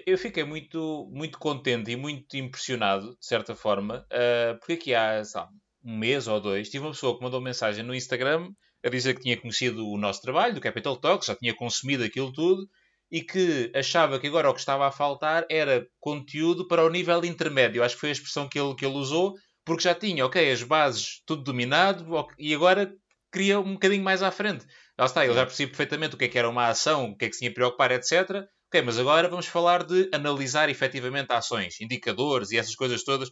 Eu 0.05 0.17
fiquei 0.17 0.43
muito, 0.43 1.09
muito 1.11 1.39
contente 1.39 1.91
e 1.91 1.95
muito 1.95 2.35
impressionado, 2.37 3.17
de 3.17 3.25
certa 3.25 3.55
forma, 3.55 4.05
uh, 4.11 4.59
porque 4.59 4.73
aqui 4.73 4.93
há 4.93 5.23
sabe, 5.23 5.51
um 5.83 5.97
mês 5.97 6.27
ou 6.27 6.39
dois 6.39 6.69
tive 6.69 6.85
uma 6.85 6.91
pessoa 6.91 7.17
que 7.17 7.23
mandou 7.23 7.41
mensagem 7.41 7.83
no 7.83 7.95
Instagram 7.95 8.51
a 8.83 8.89
dizer 8.89 9.15
que 9.15 9.21
tinha 9.21 9.37
conhecido 9.37 9.87
o 9.87 9.97
nosso 9.97 10.21
trabalho, 10.21 10.55
do 10.55 10.61
Capital 10.61 10.95
Talks, 10.97 11.27
já 11.27 11.35
tinha 11.35 11.53
consumido 11.55 12.03
aquilo 12.03 12.31
tudo 12.31 12.67
e 13.11 13.21
que 13.21 13.71
achava 13.73 14.19
que 14.19 14.27
agora 14.27 14.49
o 14.49 14.53
que 14.53 14.59
estava 14.59 14.87
a 14.87 14.91
faltar 14.91 15.45
era 15.49 15.87
conteúdo 15.99 16.67
para 16.67 16.85
o 16.85 16.89
nível 16.89 17.23
intermédio. 17.25 17.83
Acho 17.83 17.95
que 17.95 18.01
foi 18.01 18.09
a 18.09 18.13
expressão 18.13 18.47
que 18.47 18.59
ele, 18.59 18.75
que 18.75 18.85
ele 18.85 18.95
usou, 18.95 19.35
porque 19.65 19.83
já 19.83 19.95
tinha, 19.95 20.25
ok, 20.25 20.51
as 20.51 20.63
bases 20.63 21.21
tudo 21.25 21.43
dominado 21.43 22.05
e 22.37 22.53
agora 22.53 22.93
queria 23.31 23.59
um 23.59 23.73
bocadinho 23.73 24.03
mais 24.03 24.21
à 24.21 24.31
frente. 24.31 24.65
Lá 24.97 25.05
está, 25.05 25.25
ele 25.25 25.33
já 25.33 25.45
percebeu 25.45 25.69
perfeitamente 25.69 26.15
o 26.15 26.17
que 26.17 26.25
é 26.25 26.27
que 26.27 26.37
era 26.37 26.49
uma 26.49 26.67
ação, 26.67 27.11
o 27.11 27.17
que 27.17 27.25
é 27.25 27.29
que 27.29 27.33
se 27.33 27.39
tinha 27.39 27.51
a 27.51 27.53
preocupar, 27.53 27.91
etc. 27.91 28.45
Ok, 28.67 28.81
mas 28.83 28.99
agora 28.99 29.27
vamos 29.27 29.47
falar 29.47 29.83
de 29.83 30.09
analisar 30.13 30.69
efetivamente 30.69 31.31
ações, 31.31 31.81
indicadores 31.81 32.51
e 32.51 32.57
essas 32.57 32.75
coisas 32.75 33.03
todas. 33.03 33.31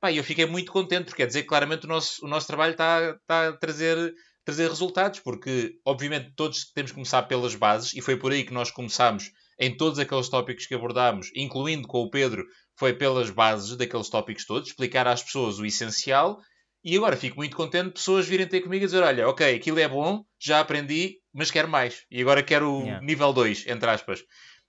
Pá, 0.00 0.12
eu 0.12 0.22
fiquei 0.22 0.44
muito 0.44 0.70
contente, 0.70 1.06
porque 1.06 1.22
quer 1.22 1.26
dizer 1.26 1.42
que 1.42 1.48
claramente 1.48 1.86
o 1.86 1.88
nosso, 1.88 2.24
o 2.24 2.28
nosso 2.28 2.46
trabalho 2.46 2.72
está, 2.72 3.16
está 3.18 3.48
a 3.48 3.52
trazer 3.56 4.14
trazer 4.44 4.68
resultados, 4.68 5.20
porque 5.20 5.78
obviamente 5.84 6.32
todos 6.36 6.70
temos 6.72 6.90
que 6.90 6.96
começar 6.96 7.22
pelas 7.24 7.54
bases 7.54 7.94
e 7.94 8.00
foi 8.00 8.16
por 8.16 8.32
aí 8.32 8.44
que 8.44 8.52
nós 8.52 8.70
começámos 8.70 9.30
em 9.58 9.76
todos 9.76 9.98
aqueles 9.98 10.28
tópicos 10.28 10.66
que 10.66 10.74
abordámos, 10.74 11.30
incluindo 11.34 11.86
com 11.86 12.02
o 12.02 12.10
Pedro, 12.10 12.44
foi 12.76 12.92
pelas 12.92 13.30
bases 13.30 13.76
daqueles 13.76 14.08
tópicos 14.08 14.44
todos, 14.44 14.68
explicar 14.68 15.06
às 15.06 15.22
pessoas 15.22 15.58
o 15.58 15.64
essencial. 15.64 16.40
E 16.82 16.96
agora 16.96 17.16
fico 17.16 17.36
muito 17.36 17.56
contente 17.56 17.86
de 17.86 17.92
pessoas 17.92 18.26
virem 18.26 18.46
ter 18.46 18.60
comigo 18.60 18.84
e 18.84 18.86
dizer: 18.86 19.02
Olha, 19.02 19.28
ok, 19.28 19.54
aquilo 19.54 19.78
é 19.78 19.88
bom, 19.88 20.22
já 20.38 20.60
aprendi, 20.60 21.18
mas 21.32 21.50
quero 21.50 21.68
mais. 21.68 22.04
E 22.10 22.20
agora 22.20 22.42
quero 22.42 22.70
o 22.70 22.82
yeah. 22.82 23.04
nível 23.04 23.32
2, 23.32 23.66
entre 23.68 23.88
aspas. 23.88 24.22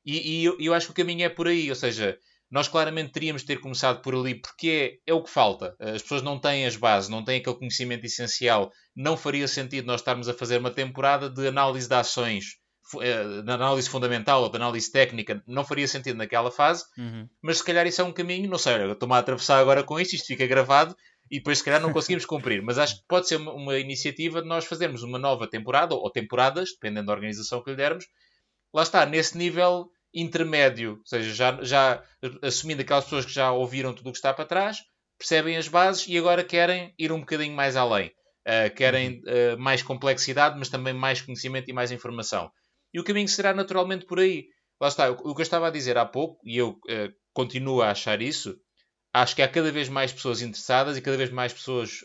E, 0.05 0.39
e 0.39 0.45
eu, 0.45 0.55
eu 0.59 0.73
acho 0.73 0.87
que 0.87 0.91
o 0.91 0.95
caminho 0.95 1.25
é 1.25 1.29
por 1.29 1.47
aí, 1.47 1.69
ou 1.69 1.75
seja, 1.75 2.17
nós 2.55 2.69
claramente 2.69 3.11
teríamos 3.11 3.41
de 3.41 3.49
ter 3.49 3.59
começado 3.59 4.01
por 4.01 4.15
ali, 4.15 4.35
porque 4.35 5.01
é, 5.05 5.11
é 5.11 5.13
o 5.13 5.21
que 5.21 5.29
falta. 5.29 5.75
As 5.77 6.01
pessoas 6.01 6.21
não 6.21 6.39
têm 6.39 6.65
as 6.65 6.77
bases, 6.77 7.09
não 7.09 7.21
têm 7.21 7.41
aquele 7.41 7.57
conhecimento 7.57 8.05
essencial. 8.05 8.71
Não 8.95 9.17
faria 9.17 9.45
sentido 9.45 9.85
nós 9.85 9.99
estarmos 9.99 10.29
a 10.29 10.33
fazer 10.33 10.57
uma 10.57 10.71
temporada 10.71 11.29
de 11.29 11.45
análise 11.49 11.89
de 11.89 11.93
ações, 11.93 12.55
eh, 13.01 13.41
de 13.41 13.51
análise 13.51 13.89
fundamental 13.89 14.41
ou 14.41 14.49
de 14.49 14.55
análise 14.55 14.89
técnica. 14.89 15.43
Não 15.45 15.65
faria 15.65 15.85
sentido 15.85 16.15
naquela 16.15 16.49
fase, 16.49 16.85
uhum. 16.97 17.27
mas 17.43 17.57
se 17.57 17.65
calhar 17.65 17.85
isso 17.85 17.99
é 17.99 18.05
um 18.05 18.13
caminho. 18.13 18.49
Não 18.49 18.57
sei, 18.57 18.89
estou-me 18.89 19.15
a 19.15 19.17
atravessar 19.17 19.59
agora 19.59 19.83
com 19.83 19.99
isto, 19.99 20.13
isto 20.13 20.27
fica 20.27 20.47
gravado 20.47 20.95
e 21.29 21.39
depois 21.39 21.57
se 21.57 21.63
calhar 21.65 21.81
não 21.81 21.91
conseguimos 21.91 22.25
cumprir. 22.25 22.61
Mas 22.61 22.77
acho 22.77 22.95
que 23.01 23.03
pode 23.05 23.27
ser 23.27 23.35
uma, 23.35 23.51
uma 23.51 23.77
iniciativa 23.77 24.41
de 24.41 24.47
nós 24.47 24.63
fazermos 24.63 25.03
uma 25.03 25.19
nova 25.19 25.45
temporada, 25.45 25.93
ou 25.93 26.09
temporadas, 26.09 26.69
dependendo 26.71 27.07
da 27.07 27.13
organização 27.13 27.61
que 27.61 27.71
lhe 27.71 27.75
dermos. 27.75 28.05
Lá 28.73 28.83
está, 28.83 29.05
nesse 29.05 29.37
nível 29.37 29.89
intermédio, 30.15 30.91
ou 30.91 31.05
seja, 31.05 31.33
já, 31.33 31.63
já 31.63 32.03
assumindo 32.41 32.81
aquelas 32.81 33.03
pessoas 33.03 33.25
que 33.25 33.33
já 33.33 33.51
ouviram 33.51 33.93
tudo 33.93 34.09
o 34.09 34.11
que 34.11 34.17
está 34.17 34.33
para 34.33 34.45
trás, 34.45 34.77
percebem 35.17 35.57
as 35.57 35.67
bases 35.67 36.07
e 36.07 36.17
agora 36.17 36.43
querem 36.43 36.93
ir 36.97 37.11
um 37.11 37.19
bocadinho 37.19 37.55
mais 37.55 37.75
além. 37.75 38.11
Uh, 38.47 38.73
querem 38.75 39.21
uh, 39.21 39.57
mais 39.57 39.81
complexidade, 39.81 40.57
mas 40.57 40.69
também 40.69 40.93
mais 40.93 41.19
conhecimento 41.19 41.69
e 41.69 41.73
mais 41.73 41.91
informação. 41.91 42.51
E 42.93 42.99
o 42.99 43.03
caminho 43.03 43.27
será 43.27 43.53
naturalmente 43.53 44.05
por 44.05 44.19
aí. 44.19 44.45
Lá 44.79 44.87
está, 44.87 45.09
o 45.09 45.33
que 45.33 45.41
eu 45.41 45.43
estava 45.43 45.67
a 45.67 45.71
dizer 45.71 45.97
há 45.97 46.05
pouco, 46.05 46.39
e 46.45 46.57
eu 46.57 46.69
uh, 46.69 47.11
continuo 47.33 47.81
a 47.81 47.89
achar 47.89 48.21
isso, 48.21 48.55
acho 49.11 49.35
que 49.35 49.41
há 49.41 49.47
cada 49.47 49.71
vez 49.71 49.89
mais 49.89 50.13
pessoas 50.13 50.41
interessadas 50.41 50.95
e 50.95 51.01
cada 51.01 51.17
vez 51.17 51.29
mais 51.31 51.53
pessoas 51.53 52.03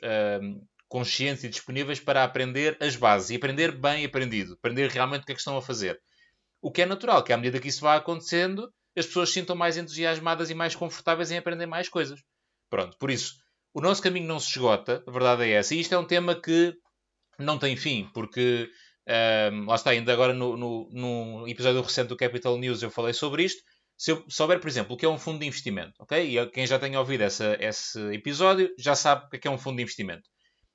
conscientes 0.89 1.45
e 1.45 1.49
disponíveis 1.49 2.01
para 2.01 2.25
aprender 2.25 2.77
as 2.81 2.97
bases 2.97 3.31
e 3.31 3.37
aprender 3.37 3.73
bem 3.73 4.05
aprendido, 4.05 4.55
aprender 4.55 4.89
realmente 4.91 5.23
o 5.23 5.27
que 5.27 5.33
é 5.33 5.35
que 5.35 5.41
estão 5.41 5.57
a 5.57 5.63
fazer. 5.63 6.01
O 6.63 6.71
que 6.71 6.83
é 6.83 6.87
natural, 6.87 7.23
que 7.23 7.33
à 7.33 7.37
medida 7.37 7.59
que 7.59 7.69
isso 7.69 7.81
vai 7.81 7.97
acontecendo, 7.97 8.71
as 8.97 9.07
pessoas 9.07 9.31
se 9.31 9.35
sintam 9.35 9.57
mais 9.57 9.77
entusiasmadas 9.77 10.51
e 10.51 10.55
mais 10.55 10.75
confortáveis 10.75 11.31
em 11.31 11.39
aprender 11.39 11.67
mais 11.67 11.89
coisas. 11.89 12.21
Pronto, 12.69 12.97
por 12.99 13.11
isso, 13.11 13.35
o 13.73 13.81
nosso 13.81 14.03
caminho 14.03 14.27
não 14.27 14.39
se 14.39 14.51
esgota, 14.51 15.03
a 15.07 15.11
verdade 15.11 15.45
é 15.45 15.53
essa. 15.53 15.75
E 15.75 15.81
isto 15.81 15.95
é 15.95 15.99
um 15.99 16.07
tema 16.07 16.35
que 16.35 16.75
não 17.39 17.59
tem 17.59 17.77
fim, 17.77 18.09
porque 18.13 18.69
um, 19.53 19.67
lá 19.67 19.75
está, 19.75 19.91
ainda 19.91 20.13
agora 20.13 20.35
no, 20.35 20.57
no, 20.57 20.91
no, 20.93 21.49
episódio 21.49 21.81
recente 21.83 22.09
do 22.09 22.17
Capital 22.17 22.57
News 22.59 22.83
eu 22.83 22.91
falei 22.91 23.13
sobre 23.13 23.45
isto. 23.45 23.63
Se 23.97 24.13
eu 24.13 24.25
souber, 24.29 24.61
por 24.61 24.69
exemplo, 24.69 24.95
o 24.95 24.97
que 24.97 25.05
é 25.05 25.09
um 25.09 25.19
fundo 25.19 25.41
de 25.41 25.47
investimento, 25.47 25.93
ok? 26.01 26.39
E 26.39 26.47
quem 26.51 26.67
já 26.67 26.79
tenha 26.79 26.99
ouvido 26.99 27.23
essa, 27.23 27.57
esse 27.61 28.01
episódio 28.15 28.71
já 28.79 28.95
sabe 28.95 29.27
o 29.27 29.29
que 29.29 29.47
é, 29.47 29.51
é 29.51 29.55
um 29.55 29.59
fundo 29.59 29.77
de 29.77 29.83
investimento. 29.83 30.23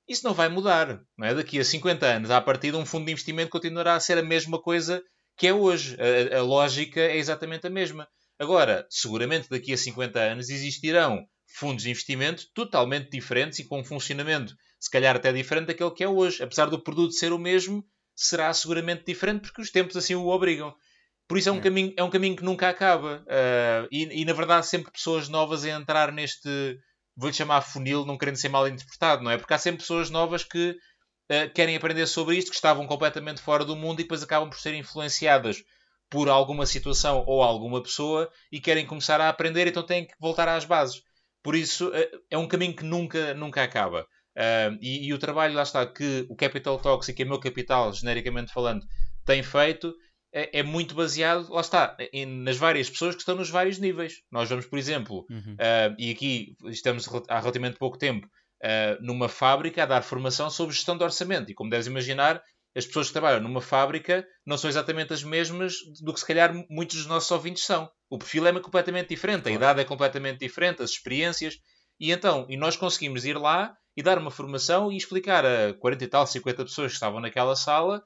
Isso 0.08 0.24
não 0.24 0.32
vai 0.32 0.48
mudar, 0.48 1.00
não 1.18 1.26
é? 1.26 1.34
Daqui 1.34 1.58
a 1.58 1.64
50 1.64 2.06
anos, 2.06 2.30
à 2.30 2.40
partida, 2.40 2.78
um 2.78 2.86
fundo 2.86 3.06
de 3.06 3.12
investimento 3.12 3.50
continuará 3.50 3.94
a 3.94 4.00
ser 4.00 4.16
a 4.16 4.22
mesma 4.22 4.60
coisa 4.62 5.02
que 5.36 5.46
é 5.46 5.52
hoje. 5.52 5.96
A, 6.00 6.38
a 6.38 6.42
lógica 6.42 7.00
é 7.00 7.16
exatamente 7.16 7.66
a 7.66 7.70
mesma. 7.70 8.08
Agora, 8.38 8.86
seguramente 8.90 9.48
daqui 9.48 9.72
a 9.72 9.76
50 9.76 10.18
anos 10.18 10.50
existirão 10.50 11.26
fundos 11.46 11.84
de 11.84 11.90
investimento 11.90 12.44
totalmente 12.54 13.10
diferentes 13.10 13.58
e 13.58 13.64
com 13.64 13.80
um 13.80 13.84
funcionamento, 13.84 14.54
se 14.78 14.90
calhar 14.90 15.16
até 15.16 15.32
diferente 15.32 15.68
daquele 15.68 15.90
que 15.90 16.04
é 16.04 16.08
hoje. 16.08 16.42
Apesar 16.42 16.66
do 16.66 16.82
produto 16.82 17.12
ser 17.12 17.32
o 17.32 17.38
mesmo, 17.38 17.84
será 18.14 18.52
seguramente 18.52 19.04
diferente 19.06 19.42
porque 19.42 19.62
os 19.62 19.70
tempos 19.70 19.96
assim 19.96 20.14
o 20.14 20.26
obrigam. 20.26 20.74
Por 21.28 21.38
isso 21.38 21.48
é 21.48 21.52
um, 21.52 21.58
é. 21.58 21.60
Caminho, 21.60 21.94
é 21.96 22.02
um 22.02 22.10
caminho 22.10 22.36
que 22.36 22.44
nunca 22.44 22.68
acaba. 22.68 23.24
Uh, 23.26 23.88
e, 23.90 24.22
e, 24.22 24.24
na 24.24 24.32
verdade, 24.32 24.66
sempre 24.66 24.92
pessoas 24.92 25.28
novas 25.28 25.64
a 25.64 25.70
entrar 25.70 26.12
neste, 26.12 26.78
vou-lhe 27.16 27.34
chamar 27.34 27.62
funil, 27.62 28.04
não 28.04 28.16
querendo 28.16 28.36
ser 28.36 28.48
mal 28.48 28.68
interpretado, 28.68 29.24
não 29.24 29.30
é? 29.30 29.38
Porque 29.38 29.52
há 29.52 29.58
sempre 29.58 29.80
pessoas 29.80 30.08
novas 30.08 30.44
que 30.44 30.76
uh, 31.30 31.52
querem 31.54 31.76
aprender 31.76 32.06
sobre 32.06 32.36
isto, 32.36 32.50
que 32.50 32.56
estavam 32.56 32.86
completamente 32.86 33.40
fora 33.40 33.64
do 33.64 33.76
mundo 33.76 34.00
e 34.00 34.02
depois 34.02 34.22
acabam 34.22 34.48
por 34.48 34.58
ser 34.58 34.74
influenciadas 34.74 35.62
por 36.08 36.28
alguma 36.28 36.66
situação 36.66 37.24
ou 37.26 37.42
alguma 37.42 37.82
pessoa 37.82 38.30
e 38.50 38.60
querem 38.60 38.86
começar 38.86 39.20
a 39.20 39.28
aprender, 39.28 39.66
então 39.66 39.82
têm 39.82 40.06
que 40.06 40.14
voltar 40.20 40.48
às 40.48 40.64
bases. 40.64 41.02
Por 41.42 41.54
isso, 41.54 41.92
eh, 41.94 42.10
é 42.30 42.38
um 42.38 42.48
caminho 42.48 42.74
que 42.74 42.84
nunca, 42.84 43.34
nunca 43.34 43.62
acaba. 43.62 44.02
Uh, 44.36 44.76
e, 44.82 45.06
e, 45.06 45.14
o 45.14 45.18
trabalho, 45.18 45.54
lá 45.54 45.62
está, 45.62 45.86
que 45.86 46.26
o 46.28 46.36
Capital 46.36 46.78
Talks 46.78 47.08
e 47.08 47.14
que 47.14 47.22
é 47.22 47.24
meu 47.24 47.40
capital, 47.40 47.92
genericamente 47.92 48.52
falando, 48.52 48.84
tem 49.24 49.42
feito, 49.42 49.94
é, 50.32 50.58
é 50.58 50.62
muito 50.62 50.94
baseado, 50.94 51.50
lá 51.50 51.62
está, 51.62 51.96
em, 52.12 52.26
nas 52.26 52.58
várias 52.58 52.90
pessoas 52.90 53.14
que 53.14 53.22
estão 53.22 53.34
nos 53.34 53.48
vários 53.48 53.78
níveis. 53.78 54.22
Nós 54.30 54.48
vamos, 54.48 54.66
por 54.66 54.78
exemplo, 54.78 55.24
uhum. 55.30 55.54
uh, 55.54 55.94
e 55.98 56.10
aqui 56.10 56.54
estamos 56.66 57.08
há 57.28 57.40
relativamente 57.40 57.78
pouco 57.78 57.96
tempo, 57.96 58.28
uh, 58.62 59.02
numa 59.04 59.28
fábrica 59.28 59.82
a 59.82 59.86
dar 59.86 60.02
formação 60.02 60.50
sobre 60.50 60.74
gestão 60.74 60.96
de 60.96 61.04
orçamento. 61.04 61.50
E 61.50 61.54
como 61.54 61.70
deves 61.70 61.86
imaginar, 61.86 62.42
as 62.76 62.86
pessoas 62.86 63.06
que 63.06 63.14
trabalham 63.14 63.40
numa 63.40 63.60
fábrica 63.60 64.26
não 64.44 64.58
são 64.58 64.68
exatamente 64.68 65.12
as 65.12 65.22
mesmas 65.22 65.74
do 66.02 66.12
que 66.12 66.20
se 66.20 66.26
calhar 66.26 66.52
muitos 66.68 66.96
dos 66.96 67.06
nossos 67.06 67.30
ouvintes 67.30 67.64
são. 67.64 67.90
O 68.10 68.18
perfil 68.18 68.46
é 68.46 68.60
completamente 68.60 69.08
diferente, 69.08 69.48
a 69.48 69.52
idade 69.52 69.80
é 69.80 69.84
completamente 69.84 70.40
diferente, 70.40 70.82
as 70.82 70.90
experiências. 70.90 71.58
E 71.98 72.12
então, 72.12 72.46
e 72.50 72.56
nós 72.56 72.76
conseguimos 72.76 73.24
ir 73.24 73.38
lá 73.38 73.74
e 73.96 74.02
dar 74.02 74.18
uma 74.18 74.30
formação 74.30 74.92
e 74.92 74.96
explicar 74.96 75.44
a 75.46 75.72
40 75.74 76.04
e 76.04 76.08
tal, 76.08 76.26
50 76.26 76.64
pessoas 76.64 76.92
que 76.92 76.96
estavam 76.96 77.18
naquela 77.18 77.56
sala 77.56 78.02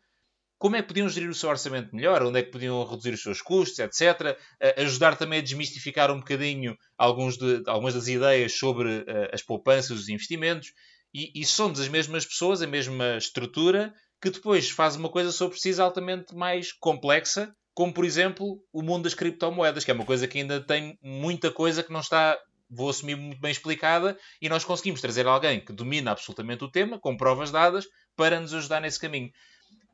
como 0.61 0.77
é 0.77 0.83
que 0.83 0.89
podiam 0.89 1.09
gerir 1.09 1.31
o 1.31 1.35
seu 1.35 1.49
orçamento 1.49 1.97
melhor, 1.97 2.23
onde 2.23 2.39
é 2.39 2.43
que 2.43 2.51
podiam 2.51 2.85
reduzir 2.85 3.15
os 3.15 3.23
seus 3.23 3.41
custos, 3.41 3.79
etc. 3.79 4.37
ajudar 4.77 5.17
também 5.17 5.39
a 5.39 5.43
desmistificar 5.43 6.11
um 6.11 6.19
bocadinho 6.19 6.77
alguns 6.99 7.39
de, 7.39 7.63
algumas 7.67 7.95
das 7.95 8.09
ideias 8.09 8.59
sobre 8.59 8.99
uh, 8.99 9.05
as 9.33 9.41
poupanças, 9.41 9.93
os 9.93 10.11
investimentos. 10.11 10.75
E, 11.15 11.33
e 11.35 11.47
somos 11.47 11.81
as 11.81 11.89
mesmas 11.89 12.27
pessoas, 12.27 12.61
a 12.61 12.67
mesma 12.67 13.17
estrutura, 13.17 13.95
que 14.21 14.29
depois 14.29 14.69
faz 14.69 14.97
uma 14.97 15.09
coisa 15.09 15.33
sobre 15.33 15.59
si 15.59 15.81
altamente 15.81 16.35
mais 16.35 16.75
complexa, 16.75 17.57
como 17.73 17.95
por 17.95 18.05
exemplo 18.05 18.63
o 18.71 18.83
mundo 18.83 19.05
das 19.05 19.15
criptomoedas, 19.15 19.83
que 19.83 19.91
é 19.91 19.95
uma 19.95 20.05
coisa 20.05 20.29
que 20.29 20.41
ainda 20.41 20.61
tem 20.61 20.99
muita 21.03 21.51
coisa 21.51 21.83
que 21.83 21.91
não 21.91 22.01
está, 22.01 22.39
vou 22.69 22.91
assumir, 22.91 23.17
muito 23.17 23.41
bem 23.41 23.51
explicada, 23.51 24.15
e 24.43 24.47
nós 24.51 24.63
conseguimos 24.63 25.01
trazer 25.01 25.27
alguém 25.27 25.65
que 25.65 25.73
domina 25.73 26.11
absolutamente 26.11 26.65
o 26.65 26.71
tema, 26.71 26.99
com 26.99 27.17
provas 27.17 27.51
dadas, 27.51 27.87
para 28.15 28.39
nos 28.39 28.53
ajudar 28.53 28.83
nesse 28.83 29.01
caminho. 29.01 29.31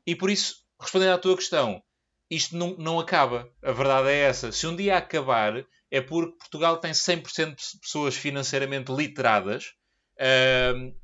E 0.07 0.15
por 0.15 0.31
isso, 0.31 0.63
respondendo 0.81 1.13
à 1.13 1.17
tua 1.19 1.35
questão, 1.35 1.83
isto 2.31 2.55
não, 2.55 2.75
não 2.77 2.99
acaba. 2.99 3.47
A 3.61 3.71
verdade 3.71 4.09
é 4.09 4.21
essa. 4.21 4.51
Se 4.51 4.65
um 4.65 4.75
dia 4.75 4.97
acabar, 4.97 5.63
é 5.91 6.01
porque 6.01 6.37
Portugal 6.37 6.77
tem 6.77 6.91
100% 6.91 7.55
de 7.55 7.79
pessoas 7.79 8.15
financeiramente 8.15 8.91
literadas 8.91 9.73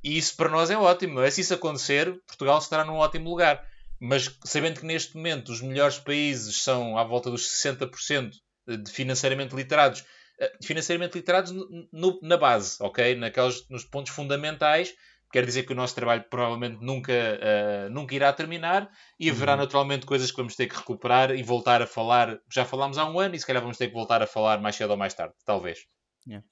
e 0.03 0.17
isso 0.17 0.35
para 0.35 0.49
nós 0.49 0.69
é 0.69 0.77
ótimo, 0.77 1.21
é? 1.21 1.29
Se 1.29 1.41
isso 1.41 1.53
acontecer, 1.53 2.11
Portugal 2.25 2.57
estará 2.57 2.83
num 2.83 2.95
ótimo 2.95 3.29
lugar. 3.29 3.65
Mas 3.99 4.37
sabendo 4.43 4.79
que 4.79 4.85
neste 4.85 5.15
momento 5.15 5.49
os 5.49 5.61
melhores 5.61 5.97
países 5.97 6.61
são 6.61 6.97
à 6.97 7.03
volta 7.03 7.29
dos 7.29 7.47
60% 7.47 8.31
de 8.67 8.91
financeiramente 8.91 9.55
literados, 9.55 10.01
uh, 10.01 10.65
financeiramente 10.65 11.17
literados 11.17 11.51
no, 11.51 11.87
no, 11.91 12.19
na 12.21 12.35
base, 12.35 12.77
ok? 12.81 13.15
Naqueles, 13.15 13.67
nos 13.69 13.85
pontos 13.85 14.11
fundamentais, 14.11 14.93
quer 15.33 15.47
dizer 15.47 15.63
que 15.63 15.73
o 15.73 15.75
nosso 15.75 15.95
trabalho 15.95 16.23
provavelmente 16.29 16.77
nunca, 16.79 17.11
uh, 17.11 17.89
nunca 17.89 18.13
irá 18.13 18.31
terminar 18.31 18.87
e 19.19 19.31
haverá 19.31 19.53
uhum. 19.53 19.57
naturalmente 19.57 20.05
coisas 20.05 20.29
que 20.29 20.37
vamos 20.37 20.55
ter 20.55 20.67
que 20.67 20.75
recuperar 20.75 21.31
e 21.31 21.41
voltar 21.41 21.81
a 21.81 21.87
falar. 21.87 22.39
Já 22.53 22.63
falámos 22.63 22.99
há 22.99 23.09
um 23.09 23.19
ano 23.19 23.33
e 23.33 23.39
se 23.39 23.45
calhar 23.45 23.61
vamos 23.61 23.77
ter 23.77 23.87
que 23.87 23.93
voltar 23.93 24.21
a 24.21 24.27
falar 24.27 24.61
mais 24.61 24.75
cedo 24.75 24.91
ou 24.91 24.97
mais 24.97 25.15
tarde, 25.15 25.33
talvez. 25.43 25.79
Yeah. 26.27 26.45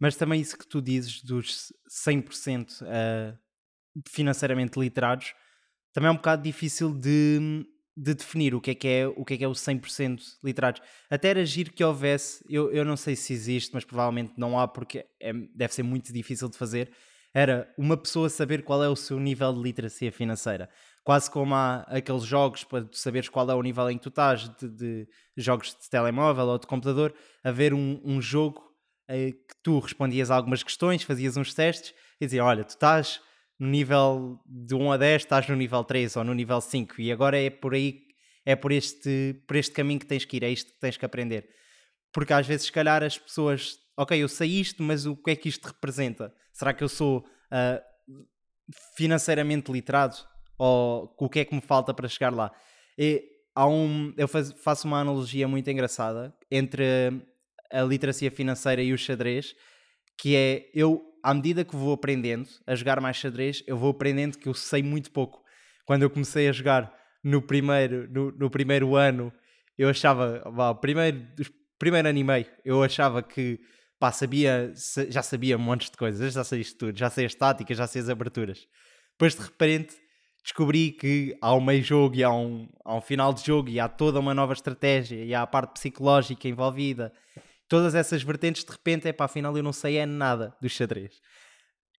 Mas 0.00 0.16
também 0.16 0.40
isso 0.40 0.58
que 0.58 0.66
tu 0.66 0.82
dizes 0.82 1.22
dos 1.22 1.72
100% 1.88 2.82
uh, 2.82 2.84
eh, 2.88 3.34
financeiramente 4.08 4.78
literados, 4.78 5.32
também 5.92 6.08
é 6.08 6.10
um 6.10 6.16
bocado 6.16 6.42
difícil 6.42 6.92
de, 6.92 7.64
de 7.96 8.12
definir 8.12 8.56
o 8.56 8.60
que 8.60 8.72
é 8.72 8.74
que 8.74 8.88
é 8.88 9.06
o, 9.06 9.24
que 9.24 9.34
é, 9.34 9.36
que 9.38 9.44
é 9.44 9.48
o 9.48 9.52
100% 9.52 10.20
literados. 10.42 10.82
Até 11.08 11.28
era 11.28 11.46
giro 11.46 11.72
que 11.72 11.82
houvesse, 11.82 12.44
eu, 12.50 12.72
eu 12.72 12.84
não 12.84 12.96
sei 12.96 13.14
se 13.14 13.32
existe, 13.32 13.70
mas 13.72 13.84
provavelmente 13.84 14.34
não 14.36 14.58
há 14.58 14.66
porque 14.66 15.06
é, 15.22 15.32
deve 15.54 15.72
ser 15.72 15.84
muito 15.84 16.12
difícil 16.12 16.48
de 16.48 16.58
fazer, 16.58 16.90
era 17.36 17.70
uma 17.76 17.98
pessoa 17.98 18.30
saber 18.30 18.64
qual 18.64 18.82
é 18.82 18.88
o 18.88 18.96
seu 18.96 19.20
nível 19.20 19.52
de 19.52 19.60
literacia 19.60 20.10
financeira. 20.10 20.70
Quase 21.04 21.30
como 21.30 21.54
há 21.54 21.80
aqueles 21.82 22.22
jogos 22.22 22.64
para 22.64 22.88
saberes 22.92 23.28
qual 23.28 23.50
é 23.50 23.54
o 23.54 23.60
nível 23.60 23.90
em 23.90 23.98
que 23.98 24.04
tu 24.04 24.08
estás, 24.08 24.48
de, 24.58 24.70
de 24.70 25.06
jogos 25.36 25.76
de 25.78 25.90
telemóvel 25.90 26.46
ou 26.46 26.58
de 26.58 26.66
computador, 26.66 27.14
haver 27.44 27.74
um, 27.74 28.00
um 28.02 28.22
jogo 28.22 28.64
eh, 29.06 29.32
que 29.32 29.54
tu 29.62 29.78
respondias 29.80 30.30
a 30.30 30.34
algumas 30.34 30.62
questões, 30.62 31.02
fazias 31.02 31.36
uns 31.36 31.52
testes 31.52 31.92
e 32.18 32.24
diziam: 32.24 32.46
Olha, 32.46 32.64
tu 32.64 32.70
estás 32.70 33.20
no 33.58 33.68
nível 33.68 34.40
de 34.46 34.74
1 34.74 34.92
a 34.92 34.96
10, 34.96 35.22
estás 35.22 35.46
no 35.46 35.56
nível 35.56 35.84
3 35.84 36.16
ou 36.16 36.24
no 36.24 36.32
nível 36.32 36.62
5 36.62 36.98
e 37.02 37.12
agora 37.12 37.38
é 37.38 37.50
por 37.50 37.74
aí, 37.74 38.00
é 38.46 38.56
por 38.56 38.72
este, 38.72 39.42
por 39.46 39.56
este 39.56 39.74
caminho 39.74 40.00
que 40.00 40.06
tens 40.06 40.24
que 40.24 40.38
ir, 40.38 40.42
é 40.42 40.48
isto 40.48 40.72
que 40.72 40.80
tens 40.80 40.96
que 40.96 41.04
aprender. 41.04 41.46
Porque 42.14 42.32
às 42.32 42.46
vezes, 42.46 42.64
se 42.64 42.72
calhar, 42.72 43.02
as 43.02 43.18
pessoas, 43.18 43.76
ok, 43.96 44.22
eu 44.22 44.28
sei 44.28 44.50
isto, 44.50 44.82
mas 44.82 45.06
o 45.06 45.16
que 45.16 45.30
é 45.30 45.36
que 45.36 45.48
isto 45.48 45.66
representa? 45.66 46.32
Será 46.52 46.72
que 46.74 46.84
eu 46.84 46.88
sou 46.88 47.18
uh, 47.18 47.82
financeiramente 48.96 49.72
literado? 49.72 50.16
Ou 50.58 51.14
o 51.18 51.28
que 51.28 51.40
é 51.40 51.44
que 51.44 51.54
me 51.54 51.60
falta 51.60 51.92
para 51.92 52.08
chegar 52.08 52.32
lá? 52.32 52.50
E 52.98 53.22
há 53.54 53.66
um, 53.66 54.12
eu 54.16 54.28
faz, 54.28 54.52
faço 54.52 54.86
uma 54.86 55.00
analogia 55.00 55.46
muito 55.46 55.68
engraçada 55.70 56.34
entre 56.50 56.84
a 57.70 57.82
literacia 57.82 58.30
financeira 58.30 58.82
e 58.82 58.92
o 58.92 58.98
xadrez, 58.98 59.54
que 60.18 60.36
é 60.36 60.70
eu, 60.74 61.02
à 61.22 61.34
medida 61.34 61.64
que 61.64 61.76
vou 61.76 61.92
aprendendo 61.92 62.48
a 62.66 62.74
jogar 62.74 63.00
mais 63.00 63.16
xadrez, 63.16 63.62
eu 63.66 63.76
vou 63.76 63.90
aprendendo 63.90 64.38
que 64.38 64.48
eu 64.48 64.54
sei 64.54 64.82
muito 64.82 65.10
pouco. 65.10 65.42
Quando 65.84 66.02
eu 66.02 66.10
comecei 66.10 66.48
a 66.48 66.52
jogar 66.52 66.92
no 67.22 67.42
primeiro, 67.42 68.08
no, 68.10 68.32
no 68.32 68.50
primeiro 68.50 68.96
ano, 68.96 69.32
eu 69.76 69.88
achava, 69.88 70.42
o 70.46 70.74
primeiro, 70.76 71.26
primeiro 71.78 72.08
ano 72.08 72.18
e 72.18 72.24
meio, 72.24 72.46
eu 72.64 72.82
achava 72.82 73.22
que 73.22 73.60
pá, 73.98 74.12
sabia, 74.12 74.72
já 75.08 75.22
sabia 75.22 75.56
montes 75.56 75.90
de 75.90 75.96
coisas, 75.96 76.34
já 76.34 76.44
sei 76.44 76.60
isto 76.60 76.78
tudo, 76.78 76.98
já 76.98 77.10
sei 77.10 77.26
as 77.26 77.34
táticas, 77.34 77.76
já 77.76 77.86
sei 77.86 78.02
as 78.02 78.08
aberturas. 78.08 78.66
Depois 79.12 79.34
de 79.34 79.42
repente 79.42 79.96
descobri 80.42 80.92
que 80.92 81.36
há 81.40 81.54
um 81.54 81.60
meio 81.60 81.82
jogo 81.82 82.14
e 82.14 82.22
há 82.22 82.30
um, 82.30 82.68
há 82.84 82.94
um 82.94 83.00
final 83.00 83.32
de 83.32 83.44
jogo 83.44 83.68
e 83.68 83.80
há 83.80 83.88
toda 83.88 84.20
uma 84.20 84.32
nova 84.34 84.52
estratégia 84.52 85.24
e 85.24 85.34
há 85.34 85.42
a 85.42 85.46
parte 85.46 85.72
psicológica 85.72 86.46
envolvida 86.46 87.12
todas 87.68 87.94
essas 87.94 88.22
vertentes, 88.22 88.64
de 88.64 88.70
repente, 88.70 89.08
é 89.08 89.12
pá, 89.12 89.24
afinal 89.24 89.56
eu 89.56 89.62
não 89.62 89.72
sei 89.72 89.96
é 89.96 90.06
nada 90.06 90.56
do 90.60 90.68
xadrez. 90.68 91.20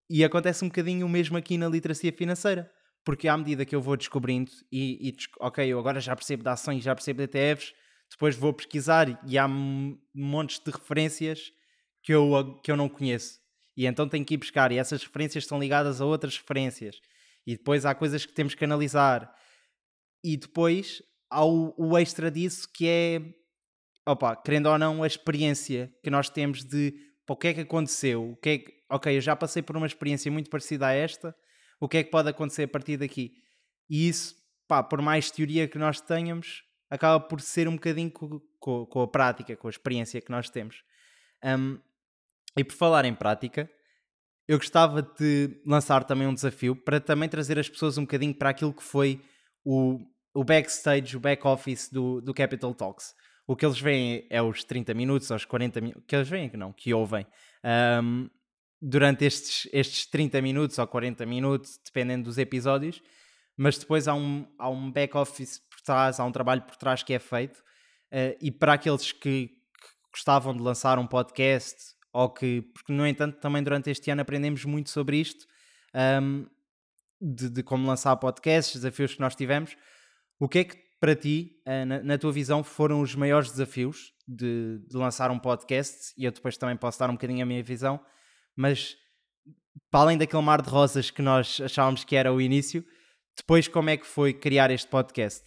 E 0.08 0.24
acontece 0.24 0.64
um 0.64 0.68
bocadinho 0.68 1.06
o 1.06 1.08
mesmo 1.08 1.36
aqui 1.36 1.58
na 1.58 1.68
literacia 1.68 2.12
financeira, 2.12 2.70
porque 3.04 3.28
à 3.28 3.36
medida 3.36 3.64
que 3.64 3.74
eu 3.74 3.80
vou 3.80 3.96
descobrindo 3.96 4.50
e, 4.70 5.08
e 5.08 5.16
ok, 5.40 5.66
eu 5.66 5.78
agora 5.78 6.00
já 6.00 6.14
percebo 6.14 6.42
de 6.42 6.48
ações, 6.48 6.84
já 6.84 6.94
percebo 6.94 7.18
de 7.18 7.24
ETFs, 7.24 7.72
depois 8.10 8.36
vou 8.36 8.52
pesquisar 8.52 9.20
e 9.26 9.36
há 9.36 9.48
montes 9.48 10.60
de 10.64 10.70
referências 10.70 11.50
que 12.06 12.14
eu, 12.14 12.60
que 12.62 12.70
eu 12.70 12.76
não 12.76 12.88
conheço. 12.88 13.40
E 13.76 13.84
então 13.84 14.08
tenho 14.08 14.24
que 14.24 14.34
ir 14.34 14.36
buscar, 14.36 14.70
e 14.70 14.78
essas 14.78 15.02
referências 15.02 15.42
estão 15.42 15.58
ligadas 15.58 16.00
a 16.00 16.06
outras 16.06 16.38
referências. 16.38 17.00
E 17.44 17.56
depois 17.56 17.84
há 17.84 17.96
coisas 17.96 18.24
que 18.24 18.32
temos 18.32 18.54
que 18.54 18.64
analisar. 18.64 19.34
E 20.22 20.36
depois 20.36 21.02
há 21.28 21.44
o, 21.44 21.74
o 21.76 21.98
extra 21.98 22.30
disso 22.30 22.68
que 22.72 22.88
é, 22.88 23.20
opa, 24.08 24.36
querendo 24.36 24.66
ou 24.66 24.78
não, 24.78 25.02
a 25.02 25.06
experiência 25.06 25.92
que 26.00 26.08
nós 26.08 26.30
temos 26.30 26.64
de 26.64 26.92
pá, 27.26 27.34
o 27.34 27.36
que 27.36 27.48
é 27.48 27.54
que 27.54 27.60
aconteceu, 27.62 28.30
o 28.30 28.36
que 28.36 28.48
é 28.50 28.58
que, 28.58 28.72
ok, 28.88 29.16
eu 29.16 29.20
já 29.20 29.34
passei 29.34 29.60
por 29.60 29.76
uma 29.76 29.86
experiência 29.86 30.30
muito 30.30 30.48
parecida 30.48 30.86
a 30.86 30.92
esta, 30.92 31.34
o 31.80 31.88
que 31.88 31.98
é 31.98 32.04
que 32.04 32.10
pode 32.10 32.28
acontecer 32.28 32.62
a 32.62 32.68
partir 32.68 32.96
daqui? 32.96 33.32
E 33.90 34.08
isso, 34.08 34.36
pá, 34.68 34.80
por 34.80 35.02
mais 35.02 35.28
teoria 35.28 35.66
que 35.66 35.76
nós 35.76 36.00
tenhamos, 36.00 36.62
acaba 36.88 37.18
por 37.18 37.40
ser 37.40 37.66
um 37.66 37.74
bocadinho 37.74 38.12
com, 38.12 38.40
com, 38.60 38.86
com 38.86 39.02
a 39.02 39.08
prática, 39.08 39.56
com 39.56 39.66
a 39.66 39.70
experiência 39.70 40.20
que 40.20 40.30
nós 40.30 40.48
temos. 40.48 40.84
Um, 41.44 41.78
e 42.56 42.64
por 42.64 42.74
falar 42.74 43.04
em 43.04 43.14
prática, 43.14 43.70
eu 44.48 44.58
gostava 44.58 45.02
de 45.02 45.60
lançar 45.66 46.04
também 46.04 46.26
um 46.26 46.34
desafio 46.34 46.76
para 46.76 47.00
também 47.00 47.28
trazer 47.28 47.58
as 47.58 47.68
pessoas 47.68 47.98
um 47.98 48.02
bocadinho 48.02 48.34
para 48.34 48.50
aquilo 48.50 48.72
que 48.72 48.82
foi 48.82 49.20
o, 49.64 49.98
o 50.32 50.44
backstage, 50.44 51.16
o 51.16 51.20
back-office 51.20 51.90
do, 51.90 52.20
do 52.20 52.32
Capital 52.32 52.72
Talks. 52.72 53.14
O 53.46 53.54
que 53.54 53.64
eles 53.64 53.80
veem 53.80 54.26
é 54.30 54.42
os 54.42 54.64
30 54.64 54.94
minutos, 54.94 55.30
os 55.30 55.44
40 55.44 55.80
minutos, 55.80 56.04
que 56.06 56.16
eles 56.16 56.28
veem 56.28 56.48
que 56.48 56.56
não, 56.56 56.72
que 56.72 56.92
ouvem. 56.92 57.26
Um, 58.02 58.28
durante 58.80 59.24
estes, 59.24 59.68
estes 59.72 60.06
30 60.06 60.40
minutos 60.42 60.78
ou 60.78 60.86
40 60.86 61.24
minutos, 61.26 61.78
dependendo 61.84 62.24
dos 62.24 62.38
episódios, 62.38 63.02
mas 63.56 63.78
depois 63.78 64.06
há 64.06 64.14
um, 64.14 64.46
há 64.58 64.68
um 64.68 64.90
back-office 64.90 65.60
por 65.70 65.80
trás, 65.80 66.20
há 66.20 66.24
um 66.24 66.32
trabalho 66.32 66.62
por 66.62 66.76
trás 66.76 67.02
que 67.02 67.14
é 67.14 67.18
feito. 67.18 67.58
Uh, 68.12 68.36
e 68.40 68.52
para 68.52 68.74
aqueles 68.74 69.12
que, 69.12 69.48
que, 69.48 69.56
gostavam 70.12 70.54
de 70.54 70.62
lançar 70.62 70.98
um 70.98 71.06
podcast, 71.06 71.95
ou 72.16 72.30
que, 72.30 72.62
porque 72.72 72.94
no 72.94 73.06
entanto 73.06 73.38
também 73.40 73.62
durante 73.62 73.90
este 73.90 74.10
ano 74.10 74.22
aprendemos 74.22 74.64
muito 74.64 74.88
sobre 74.88 75.18
isto, 75.18 75.46
um, 76.22 76.46
de, 77.20 77.50
de, 77.50 77.62
como 77.62 77.86
lançar 77.86 78.16
podcasts, 78.16 78.74
desafios 78.74 79.14
que 79.14 79.20
nós 79.20 79.34
tivemos. 79.34 79.76
O 80.40 80.48
que 80.48 80.60
é 80.60 80.64
que 80.64 80.76
para 80.98 81.14
ti, 81.14 81.60
uh, 81.66 81.84
na, 81.84 82.02
na, 82.02 82.18
tua 82.18 82.32
visão, 82.32 82.64
foram 82.64 83.02
os 83.02 83.14
maiores 83.14 83.50
desafios 83.50 84.14
de, 84.26 84.78
de 84.88 84.96
lançar 84.96 85.30
um 85.30 85.38
podcast? 85.38 86.14
E 86.16 86.24
eu 86.24 86.32
depois 86.32 86.56
também 86.56 86.74
posso 86.74 86.98
dar 86.98 87.10
um 87.10 87.12
bocadinho 87.12 87.42
a 87.42 87.46
minha 87.46 87.62
visão, 87.62 88.00
mas 88.56 88.96
para 89.90 90.00
além 90.00 90.16
daquele 90.16 90.42
mar 90.42 90.62
de 90.62 90.70
rosas 90.70 91.10
que 91.10 91.20
nós 91.20 91.60
achávamos 91.62 92.02
que 92.02 92.16
era 92.16 92.32
o 92.32 92.40
início, 92.40 92.82
depois 93.36 93.68
como 93.68 93.90
é 93.90 93.96
que 93.98 94.06
foi 94.06 94.32
criar 94.32 94.70
este 94.70 94.88
podcast? 94.88 95.44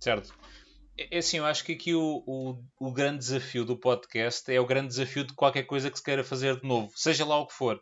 Certo. 0.00 0.34
É, 0.96 1.16
é 1.16 1.18
assim, 1.18 1.38
eu 1.38 1.46
acho 1.46 1.64
que 1.64 1.72
aqui 1.72 1.94
o, 1.94 2.22
o, 2.26 2.62
o, 2.80 2.92
grande 2.92 3.18
desafio 3.18 3.64
do 3.64 3.76
podcast 3.76 4.52
é 4.52 4.60
o 4.60 4.66
grande 4.66 4.88
desafio 4.88 5.24
de 5.24 5.34
qualquer 5.34 5.64
coisa 5.64 5.90
que 5.90 5.98
se 5.98 6.04
queira 6.04 6.24
fazer 6.24 6.60
de 6.60 6.66
novo, 6.66 6.90
seja 6.94 7.24
lá 7.24 7.38
o 7.38 7.46
que 7.46 7.54
for. 7.54 7.80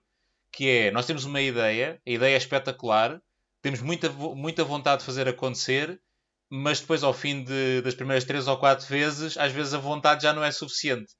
Que 0.53 0.69
é, 0.69 0.91
nós 0.91 1.07
temos 1.07 1.25
uma 1.25 1.41
ideia, 1.41 2.01
a 2.07 2.11
ideia 2.11 2.35
é 2.35 2.39
espetacular, 2.39 3.21
temos 3.63 3.81
muita, 3.81 4.11
muita 4.11 4.65
vontade 4.65 5.01
de 5.01 5.07
fazer 5.07 5.29
acontecer, 5.29 6.01
mas 6.51 6.81
depois 6.81 7.03
ao 7.03 7.13
fim 7.13 7.43
de, 7.43 7.83
das 7.83 7.95
primeiras 7.95 8.25
três 8.25 8.47
ou 8.47 8.57
quatro 8.59 8.87
vezes, 8.87 9.37
às 9.39 9.53
vezes 9.53 9.75
a 9.75 9.79
vontade 9.79 10.23
já 10.23 10.33
não 10.33 10.45
é 10.45 10.53
suficiente. 10.53 11.13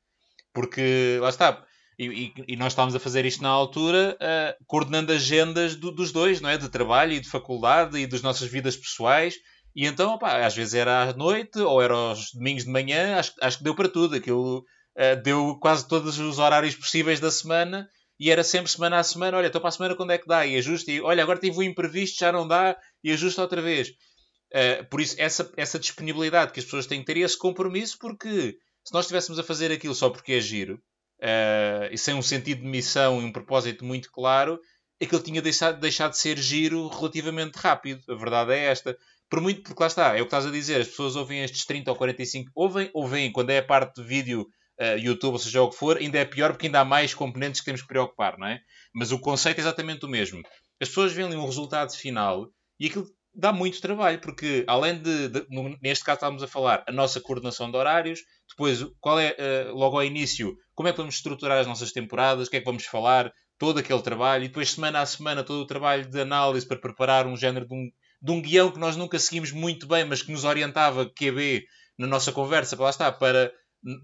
Porque, 0.53 1.19
lá 1.21 1.31
está, 1.31 1.65
e, 1.99 2.07
e, 2.07 2.35
e, 2.49 2.57
nós 2.57 2.73
estávamos 2.73 2.95
a 2.95 3.01
fazer 3.01 3.25
isto 3.25 3.43
na 3.43 3.49
altura, 3.49 4.17
uh, 4.21 4.65
coordenando 4.67 5.13
agendas 5.13 5.75
do, 5.75 5.91
dos 5.91 6.13
dois, 6.13 6.41
não 6.41 6.49
é? 6.49 6.59
De 6.59 6.69
trabalho 6.69 7.13
e 7.13 7.21
de 7.21 7.29
faculdade 7.29 7.99
e 7.99 8.07
das 8.07 8.23
nossas 8.23 8.49
vidas 8.49 8.77
pessoais. 8.77 9.35
E 9.75 9.87
então, 9.87 10.13
opa, 10.15 10.45
às 10.45 10.55
vezes 10.55 10.75
era 10.75 11.03
à 11.03 11.13
noite 11.13 11.59
ou 11.59 11.83
era 11.83 11.95
aos 11.95 12.33
domingos 12.33 12.65
de 12.65 12.71
manhã, 12.71 13.19
acho, 13.19 13.33
acho 13.41 13.59
que 13.59 13.65
deu 13.65 13.75
para 13.75 13.89
tudo. 13.89 14.15
Aquilo 14.15 14.59
uh, 14.59 15.23
deu 15.23 15.59
quase 15.61 15.89
todos 15.89 16.19
os 16.19 16.39
horários 16.39 16.77
possíveis 16.77 17.19
da 17.19 17.31
semana 17.31 17.89
e 18.19 18.31
era 18.31 18.45
sempre 18.45 18.71
semana 18.71 18.99
a 18.99 19.03
semana. 19.03 19.37
Olha, 19.37 19.47
estou 19.47 19.61
para 19.61 19.69
a 19.69 19.73
semana 19.73 19.97
quando 19.97 20.13
é 20.13 20.19
que 20.19 20.29
dá? 20.29 20.47
E 20.47 20.57
ajusta. 20.57 20.91
E 20.93 21.01
olha, 21.01 21.23
agora 21.23 21.41
tive 21.41 21.59
um 21.59 21.63
imprevisto, 21.63 22.21
já 22.21 22.31
não 22.31 22.47
dá 22.47 22.77
e 23.03 23.11
ajusta 23.11 23.43
outra 23.43 23.61
vez. 23.61 23.89
Uh, 23.89 24.89
por 24.89 25.01
isso, 25.01 25.17
essa, 25.19 25.53
essa 25.57 25.79
disponibilidade 25.79 26.53
que 26.53 26.61
as 26.61 26.65
pessoas 26.65 26.87
têm 26.87 27.01
que 27.01 27.07
ter 27.07 27.17
e 27.17 27.23
esse 27.23 27.37
compromisso, 27.37 27.99
porque 27.99 28.57
se 28.85 28.93
nós 28.93 29.07
estivéssemos 29.07 29.39
a 29.39 29.43
fazer 29.43 29.73
aquilo 29.73 29.95
só 29.95 30.11
porque 30.11 30.35
é 30.35 30.41
giro, 30.41 30.77
uh, 31.21 31.91
e 31.91 31.99
sem 31.99 32.15
um 32.15 32.23
sentido 32.23 32.61
de 32.61 32.69
missão 32.69 33.21
e 33.21 33.25
um 33.25 33.33
propósito 33.33 33.85
muito 33.85 34.13
claro, 34.13 34.61
aquilo 35.03 35.23
tinha 35.23 35.43
deixado, 35.43 35.81
deixado 35.81 36.13
de 36.13 36.19
ser 36.19 36.39
giro 36.39 36.89
relativamente 36.89 37.57
rápido. 37.57 38.03
A 38.09 38.15
verdade 38.15 38.53
é 38.53 38.67
esta. 38.67 38.97
Por 39.29 39.41
muito, 39.41 39.63
porque 39.63 39.83
lá 39.83 39.87
está, 39.87 40.17
é 40.17 40.21
o 40.21 40.25
que 40.25 40.25
estás 40.25 40.47
a 40.47 40.51
dizer, 40.51 40.81
as 40.81 40.89
pessoas 40.89 41.17
ouvem 41.17 41.43
estes 41.43 41.65
30 41.65 41.91
ou 41.91 41.97
45, 41.97 42.51
ouvem 42.55 42.91
ou 42.95 43.07
veem, 43.07 43.33
quando 43.33 43.51
é 43.51 43.59
a 43.59 43.65
parte 43.65 44.01
de 44.01 44.07
vídeo, 44.07 44.47
uh, 44.81 44.99
YouTube, 44.99 45.35
ou 45.35 45.39
seja 45.39 45.63
o 45.63 45.71
que 45.71 45.77
for, 45.77 45.97
ainda 45.97 46.19
é 46.19 46.25
pior 46.25 46.53
porque 46.53 46.67
ainda 46.67 46.81
há 46.81 46.85
mais 46.85 47.15
componentes 47.15 47.61
que 47.61 47.65
temos 47.67 47.83
que 47.83 47.89
preocupar, 47.89 48.39
não 48.39 48.47
é? 48.47 48.61
Mas 48.95 49.13
o 49.13 49.19
conceito 49.19 49.59
é 49.59 49.61
exatamente 49.61 50.05
o 50.05 50.09
mesmo. 50.09 50.43
As 50.81 50.89
pessoas 50.89 51.13
veem 51.13 51.29
ali 51.29 51.37
um 51.37 51.47
resultado 51.47 51.93
final 51.97 52.49
e 52.79 52.87
aquilo 52.87 53.07
dá 53.35 53.53
muito 53.53 53.81
trabalho, 53.81 54.21
porque 54.21 54.65
além 54.67 55.01
de, 55.01 55.29
de, 55.29 55.47
neste 55.83 56.05
caso 56.05 56.17
estávamos 56.17 56.43
a 56.43 56.49
falar, 56.49 56.85
a 56.87 56.93
nossa 56.93 57.21
coordenação 57.21 57.71
de 57.71 57.77
horários, 57.77 58.21
depois 58.49 58.85
qual 59.01 59.19
é, 59.19 59.33
uh, 59.33 59.75
logo 59.75 59.97
ao 59.97 60.05
início, 60.05 60.57
como 60.75 60.89
é 60.89 60.93
que 60.93 60.99
vamos 60.99 61.17
estruturar 61.17 61.59
as 61.59 61.67
nossas 61.67 61.93
temporadas, 61.93 62.47
o 62.47 62.51
que 62.51 62.59
é 62.59 62.61
que 62.61 62.67
vamos 62.67 62.85
falar, 62.85 63.33
todo 63.59 63.79
aquele 63.79 64.03
trabalho, 64.03 64.45
e 64.45 64.49
depois 64.49 64.73
semana 64.73 65.01
a 65.01 65.07
semana 65.07 65.45
todo 65.45 65.61
o 65.61 65.67
trabalho 65.67 66.09
de 66.09 66.21
análise 66.21 66.67
para 66.67 66.79
preparar 66.79 67.27
um 67.27 67.37
género 67.37 67.67
de 67.67 67.75
um, 67.75 67.91
de 68.21 68.33
um 68.33 68.43
guião 68.43 68.71
que 68.71 68.79
nós 68.79 68.97
nunca 68.97 69.19
seguimos 69.19 69.53
muito 69.53 69.87
bem, 69.87 70.05
mas 70.05 70.23
que 70.23 70.33
nos 70.33 70.45
orientava 70.45 71.09
QB 71.09 71.65
na 71.99 72.07
nossa 72.07 72.33
conversa, 72.33 72.77
para 72.77 72.85
lá 72.85 72.91
está, 72.91 73.13
para, 73.13 73.53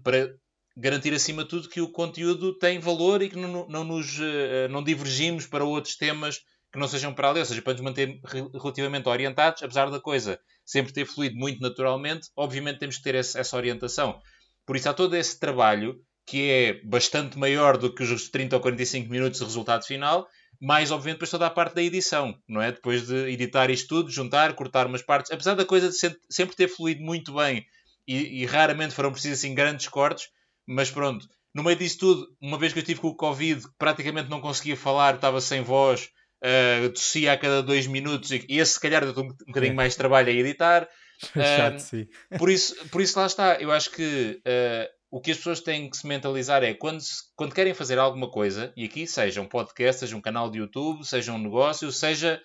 para 0.03 0.33
garantir 0.77 1.13
acima 1.13 1.43
de 1.43 1.49
tudo 1.49 1.69
que 1.69 1.81
o 1.81 1.91
conteúdo 1.91 2.57
tem 2.57 2.79
valor 2.79 3.21
e 3.21 3.29
que 3.29 3.35
não, 3.35 3.67
não 3.67 3.83
nos 3.83 4.17
uh, 4.17 4.69
não 4.69 4.83
divergimos 4.83 5.45
para 5.45 5.65
outros 5.65 5.97
temas 5.97 6.39
que 6.71 6.79
não 6.79 6.87
sejam 6.87 7.13
para 7.13 7.29
ali, 7.29 7.39
ou 7.39 7.45
seja, 7.45 7.61
para 7.61 7.73
nos 7.73 7.81
manter 7.81 8.21
relativamente 8.53 9.09
orientados, 9.09 9.61
apesar 9.61 9.89
da 9.89 9.99
coisa 9.99 10.39
sempre 10.65 10.93
ter 10.93 11.05
fluído 11.05 11.35
muito 11.35 11.59
naturalmente, 11.59 12.29
obviamente 12.33 12.79
temos 12.79 12.97
que 12.97 13.03
ter 13.03 13.15
essa 13.15 13.57
orientação. 13.57 14.21
Por 14.65 14.77
isso 14.77 14.87
há 14.87 14.93
todo 14.93 15.15
esse 15.15 15.37
trabalho 15.37 15.99
que 16.25 16.49
é 16.49 16.81
bastante 16.83 17.37
maior 17.37 17.77
do 17.77 17.93
que 17.93 18.03
os 18.03 18.29
30 18.29 18.55
ou 18.55 18.61
45 18.61 19.09
minutos 19.09 19.39
de 19.39 19.45
resultado 19.45 19.85
final, 19.85 20.27
mais 20.59 20.91
obviamente 20.91 21.15
depois 21.15 21.31
toda 21.31 21.47
a 21.47 21.49
parte 21.49 21.75
da 21.75 21.83
edição, 21.83 22.37
não 22.47 22.61
é? 22.61 22.71
Depois 22.71 23.07
de 23.07 23.15
editar 23.31 23.69
isto 23.69 23.87
tudo, 23.87 24.11
juntar, 24.11 24.53
cortar 24.53 24.87
umas 24.87 25.01
partes, 25.01 25.31
apesar 25.31 25.55
da 25.55 25.65
coisa 25.65 25.89
de 25.89 25.95
sempre 26.29 26.55
ter 26.55 26.67
fluído 26.67 27.01
muito 27.01 27.33
bem 27.33 27.65
e, 28.07 28.41
e 28.41 28.45
raramente 28.45 28.93
foram 28.93 29.11
precisos 29.11 29.39
assim 29.39 29.55
grandes 29.55 29.87
cortes, 29.87 30.27
mas 30.67 30.91
pronto, 30.91 31.25
no 31.53 31.63
meio 31.63 31.77
disso 31.77 31.97
tudo, 31.97 32.27
uma 32.39 32.57
vez 32.57 32.73
que 32.73 32.79
eu 32.79 32.83
estive 32.83 33.01
com 33.01 33.07
o 33.07 33.15
Covid, 33.15 33.63
praticamente 33.77 34.29
não 34.29 34.39
conseguia 34.39 34.77
falar, 34.77 35.15
estava 35.15 35.41
sem 35.41 35.61
voz, 35.61 36.09
uh, 36.43 36.89
tossia 36.89 37.33
a 37.33 37.37
cada 37.37 37.63
dois 37.63 37.87
minutos 37.87 38.31
e 38.31 38.45
esse 38.49 38.73
se 38.73 38.79
calhar 38.79 39.01
deu 39.03 39.23
um, 39.23 39.27
um 39.27 39.35
bocadinho 39.47 39.75
mais 39.75 39.93
de 39.93 39.97
trabalho 39.97 40.29
a 40.29 40.31
editar. 40.31 40.87
Chato, 41.33 41.79
sim. 41.79 42.07
Por 42.37 42.49
isso, 42.49 42.75
por 42.89 43.01
isso 43.01 43.19
lá 43.19 43.25
está, 43.25 43.55
eu 43.55 43.71
acho 43.71 43.91
que 43.91 44.41
uh, 44.45 45.00
o 45.11 45.19
que 45.19 45.31
as 45.31 45.37
pessoas 45.37 45.59
têm 45.59 45.89
que 45.89 45.97
se 45.97 46.07
mentalizar 46.07 46.63
é 46.63 46.73
quando, 46.73 47.03
quando 47.35 47.53
querem 47.53 47.73
fazer 47.73 47.99
alguma 47.99 48.31
coisa, 48.31 48.71
e 48.77 48.85
aqui 48.85 49.05
seja 49.05 49.41
um 49.41 49.47
podcast, 49.47 49.99
seja 49.99 50.15
um 50.15 50.21
canal 50.21 50.49
de 50.49 50.59
YouTube, 50.59 51.05
seja 51.05 51.33
um 51.33 51.37
negócio, 51.37 51.91
seja 51.91 52.41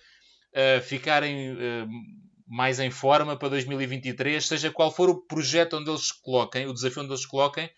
uh, 0.53 0.83
ficarem 0.83 1.53
uh, 1.53 1.89
mais 2.45 2.81
em 2.81 2.91
forma 2.91 3.39
para 3.39 3.51
2023, 3.51 4.45
seja 4.45 4.73
qual 4.73 4.91
for 4.91 5.09
o 5.09 5.25
projeto 5.27 5.77
onde 5.77 5.91
eles 5.91 6.09
se 6.09 6.21
coloquem, 6.21 6.67
o 6.67 6.75
desafio 6.75 7.03
onde 7.03 7.13
eles 7.13 7.23
se 7.23 7.29
coloquem, 7.29 7.71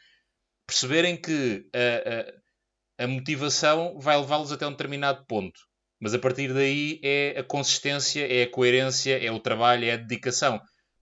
perceberem 0.66 1.20
que 1.20 1.66
a, 2.98 3.02
a, 3.02 3.04
a 3.04 3.06
motivação 3.06 3.98
vai 3.98 4.18
levá-los 4.18 4.52
até 4.52 4.66
um 4.66 4.70
determinado 4.70 5.22
ponto. 5.26 5.60
Mas 6.00 6.14
a 6.14 6.18
partir 6.18 6.54
daí 6.54 6.98
é 7.02 7.38
a 7.38 7.44
consistência, 7.44 8.26
é 8.26 8.44
a 8.44 8.50
coerência, 8.50 9.22
é 9.22 9.30
o 9.30 9.40
trabalho, 9.40 9.84
é 9.84 9.92
a 9.92 9.96
dedicação. 9.96 10.58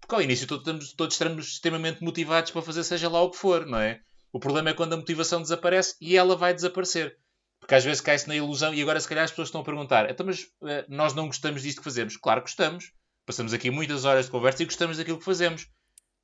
Porque 0.07 0.15
ao 0.15 0.23
início 0.23 0.47
todos 0.47 0.63
estamos, 0.63 0.93
todos 0.93 1.15
estamos 1.17 1.49
extremamente 1.49 2.01
motivados 2.01 2.53
para 2.53 2.63
fazer 2.63 2.85
seja 2.85 3.09
lá 3.09 3.21
o 3.23 3.31
que 3.31 3.37
for, 3.37 3.67
não 3.67 3.81
é? 3.81 4.01
O 4.33 4.39
problema 4.39 4.71
é 4.71 4.73
quando 4.73 4.93
a 4.93 4.97
motivação 4.97 5.43
desaparece 5.43 5.97
e 6.01 6.17
ela 6.17 6.37
vai 6.37 6.55
desaparecer. 6.55 7.19
Porque 7.59 7.75
às 7.75 7.85
vezes 7.85 8.01
cai-se 8.01 8.29
na 8.29 8.37
ilusão 8.37 8.73
e 8.73 8.81
agora 8.81 9.01
se 9.01 9.09
calhar 9.09 9.25
as 9.25 9.31
pessoas 9.31 9.49
estão 9.49 9.63
a 9.63 9.65
perguntar 9.65 10.09
então 10.09 10.25
mas 10.25 10.43
uh, 10.43 10.87
nós 10.89 11.13
não 11.13 11.27
gostamos 11.27 11.63
disto 11.63 11.79
que 11.79 11.85
fazemos? 11.85 12.17
Claro 12.17 12.41
que 12.41 12.47
gostamos. 12.47 12.93
Passamos 13.27 13.53
aqui 13.53 13.69
muitas 13.69 14.05
horas 14.05 14.27
de 14.27 14.31
conversa 14.31 14.63
e 14.63 14.67
gostamos 14.67 14.97
daquilo 14.99 15.19
que 15.19 15.25
fazemos. 15.25 15.67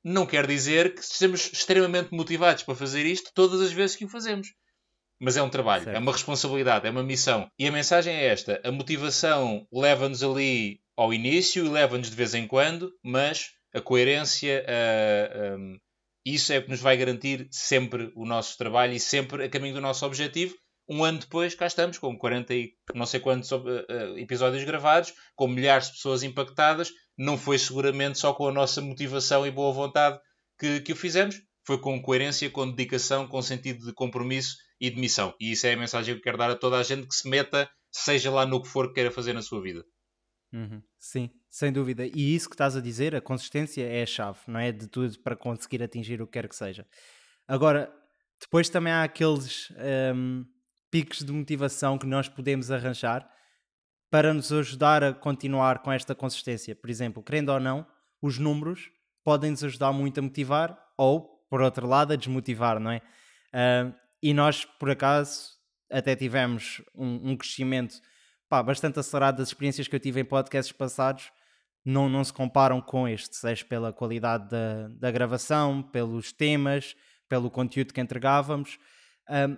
Não 0.01 0.25
quer 0.25 0.47
dizer 0.47 0.95
que 0.95 1.01
estejamos 1.01 1.51
extremamente 1.51 2.13
motivados 2.13 2.63
para 2.63 2.75
fazer 2.75 3.05
isto 3.05 3.31
todas 3.35 3.59
as 3.59 3.73
vezes 3.73 3.97
que 3.97 4.05
o 4.05 4.09
fazemos 4.09 4.47
mas 5.19 5.37
é 5.37 5.41
um 5.41 5.49
trabalho, 5.49 5.85
certo. 5.85 5.95
é 5.95 5.99
uma 5.99 6.11
responsabilidade, 6.11 6.85
é 6.85 6.89
uma 6.89 7.01
missão. 7.01 7.49
E 7.57 7.65
a 7.65 7.71
mensagem 7.71 8.13
é 8.13 8.25
esta: 8.25 8.59
a 8.61 8.71
motivação 8.71 9.65
leva-nos 9.71 10.21
ali 10.21 10.81
ao 10.97 11.13
início 11.13 11.65
e 11.65 11.69
leva-nos 11.69 12.09
de 12.09 12.15
vez 12.15 12.33
em 12.33 12.45
quando, 12.45 12.91
mas 13.01 13.51
a 13.73 13.81
coerência, 13.81 14.65
uh, 14.65 15.57
um, 15.57 15.79
isso 16.25 16.53
é 16.53 16.59
o 16.59 16.63
que 16.63 16.69
nos 16.69 16.79
vai 16.79 16.95
garantir 16.95 17.47
sempre 17.51 18.11
o 18.15 18.25
nosso 18.25 18.57
trabalho 18.57 18.93
e 18.93 18.99
sempre 18.99 19.43
a 19.43 19.49
caminho 19.49 19.75
do 19.75 19.81
nosso 19.81 20.05
objetivo. 20.05 20.55
Um 20.87 21.03
ano 21.03 21.19
depois, 21.19 21.55
cá 21.55 21.65
estamos, 21.65 21.97
com 21.97 22.17
40 22.17 22.53
e 22.53 22.73
não 22.93 23.05
sei 23.05 23.19
quantos 23.19 23.51
uh, 23.51 23.57
episódios 24.17 24.63
gravados, 24.63 25.13
com 25.35 25.47
milhares 25.47 25.87
de 25.87 25.93
pessoas 25.93 26.23
impactadas. 26.23 26.91
Não 27.17 27.37
foi 27.37 27.57
seguramente 27.57 28.19
só 28.19 28.33
com 28.33 28.47
a 28.47 28.51
nossa 28.51 28.81
motivação 28.81 29.45
e 29.45 29.51
boa 29.51 29.71
vontade 29.71 30.19
que, 30.59 30.81
que 30.81 30.93
o 30.93 30.95
fizemos, 30.95 31.41
foi 31.65 31.77
com 31.79 32.01
coerência, 32.01 32.49
com 32.49 32.69
dedicação, 32.69 33.27
com 33.27 33.41
sentido 33.41 33.85
de 33.85 33.93
compromisso 33.93 34.55
e 34.79 34.89
de 34.89 34.99
missão. 34.99 35.33
E 35.39 35.51
isso 35.51 35.65
é 35.65 35.73
a 35.73 35.77
mensagem 35.77 36.13
que 36.13 36.19
eu 36.19 36.23
quero 36.23 36.37
dar 36.37 36.51
a 36.51 36.55
toda 36.55 36.77
a 36.77 36.83
gente 36.83 37.07
que 37.07 37.15
se 37.15 37.29
meta, 37.29 37.69
seja 37.91 38.29
lá 38.31 38.45
no 38.45 38.61
que 38.61 38.67
for 38.67 38.87
que 38.87 38.95
queira 38.95 39.11
fazer 39.11 39.33
na 39.33 39.41
sua 39.41 39.61
vida. 39.61 39.83
Uhum. 40.53 40.83
Sim, 40.99 41.31
sem 41.49 41.73
dúvida. 41.73 42.05
E 42.05 42.35
isso 42.35 42.47
que 42.47 42.53
estás 42.53 42.77
a 42.77 42.81
dizer, 42.81 43.15
a 43.15 43.21
consistência 43.21 43.83
é 43.83 44.03
a 44.03 44.05
chave, 44.05 44.39
não 44.47 44.59
é? 44.59 44.71
De 44.71 44.87
tudo 44.87 45.17
para 45.19 45.35
conseguir 45.35 45.81
atingir 45.81 46.21
o 46.21 46.27
que 46.27 46.33
quer 46.33 46.47
que 46.47 46.55
seja. 46.55 46.85
Agora, 47.47 47.91
depois 48.39 48.69
também 48.69 48.93
há 48.93 49.03
aqueles 49.03 49.73
um, 50.15 50.45
picos 50.91 51.23
de 51.23 51.31
motivação 51.31 51.97
que 51.97 52.05
nós 52.05 52.29
podemos 52.29 52.69
arranjar 52.69 53.27
para 54.11 54.31
nos 54.31 54.53
ajudar 54.53 55.03
a 55.03 55.11
continuar 55.11 55.79
com 55.79 55.91
esta 55.91 56.13
consistência. 56.13 56.75
Por 56.75 56.89
exemplo, 56.89 57.23
querendo 57.23 57.49
ou 57.49 57.59
não, 57.59 57.87
os 58.21 58.37
números 58.37 58.91
podem 59.23 59.49
nos 59.49 59.63
ajudar 59.63 59.91
muito 59.91 60.19
a 60.19 60.21
motivar 60.21 60.77
ou, 60.95 61.43
por 61.49 61.61
outro 61.61 61.87
lado, 61.87 62.13
a 62.13 62.15
desmotivar, 62.15 62.79
não 62.79 62.91
é? 62.91 63.01
Uh, 63.51 63.93
e 64.21 64.33
nós, 64.35 64.65
por 64.65 64.91
acaso, 64.91 65.53
até 65.89 66.15
tivemos 66.15 66.81
um, 66.93 67.31
um 67.31 67.37
crescimento 67.37 67.99
pá, 68.53 68.61
bastante 68.61 68.99
acelerado 68.99 69.37
das 69.37 69.47
experiências 69.47 69.87
que 69.87 69.95
eu 69.95 69.99
tive 69.99 70.21
em 70.21 70.25
podcasts 70.25 70.71
passados. 70.71 71.31
Não, 71.83 72.07
não 72.07 72.23
se 72.23 72.31
comparam 72.31 72.79
com 72.79 73.07
este, 73.07 73.35
seja 73.35 73.65
pela 73.65 73.91
qualidade 73.91 74.47
da, 74.47 74.89
da 74.89 75.09
gravação, 75.09 75.81
pelos 75.81 76.31
temas, 76.31 76.95
pelo 77.27 77.49
conteúdo 77.49 77.91
que 77.91 77.99
entregávamos. 77.99 78.77
Um, 79.27 79.57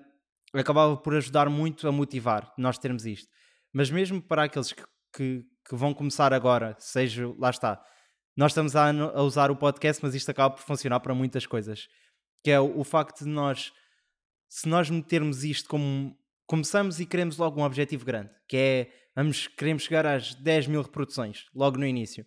acabava 0.58 0.96
por 0.96 1.14
ajudar 1.14 1.50
muito 1.50 1.90
a 1.90 1.92
motivar 1.92 2.54
nós 2.58 2.78
termos 2.78 3.06
isto. 3.06 3.28
Mas 3.74 3.92
mesmo 3.92 4.22
para 4.22 4.44
aqueles 4.44 4.72
que, 4.72 4.84
que, 5.14 5.46
que 5.68 5.76
vão 5.76 5.94
começar 5.94 6.34
agora, 6.34 6.74
seja, 6.80 7.28
lá 7.38 7.50
está, 7.50 7.84
nós 8.38 8.54
estamos 8.54 8.78
a, 8.78 8.92
a, 8.92 9.22
usar 9.24 9.52
o 9.52 9.58
podcast, 9.58 10.02
mas 10.02 10.16
isto 10.16 10.32
acaba 10.32 10.56
por 10.56 10.64
funcionar 10.64 11.02
para 11.02 11.14
muitas 11.14 11.46
coisas. 11.46 11.90
Que 12.46 12.52
é 12.52 12.62
o, 12.62 12.80
o 12.80 12.84
facto 12.86 13.26
de 13.26 13.30
nós, 13.30 13.74
se 14.48 14.70
nós 14.70 14.90
metermos 14.90 15.44
isto 15.44 15.68
como. 15.68 16.18
Começamos 16.48 17.00
e 17.00 17.06
queremos 17.06 17.38
logo 17.38 17.60
um 17.60 17.64
objetivo 17.64 18.06
grande, 18.06 18.30
que 18.48 18.56
é 18.56 18.92
vamos, 19.16 19.48
queremos 19.48 19.84
chegar 19.84 20.06
às 20.06 20.36
10 20.36 20.68
mil 20.68 20.82
reproduções, 20.82 21.46
logo 21.56 21.78
no 21.78 21.86
início. 21.86 22.26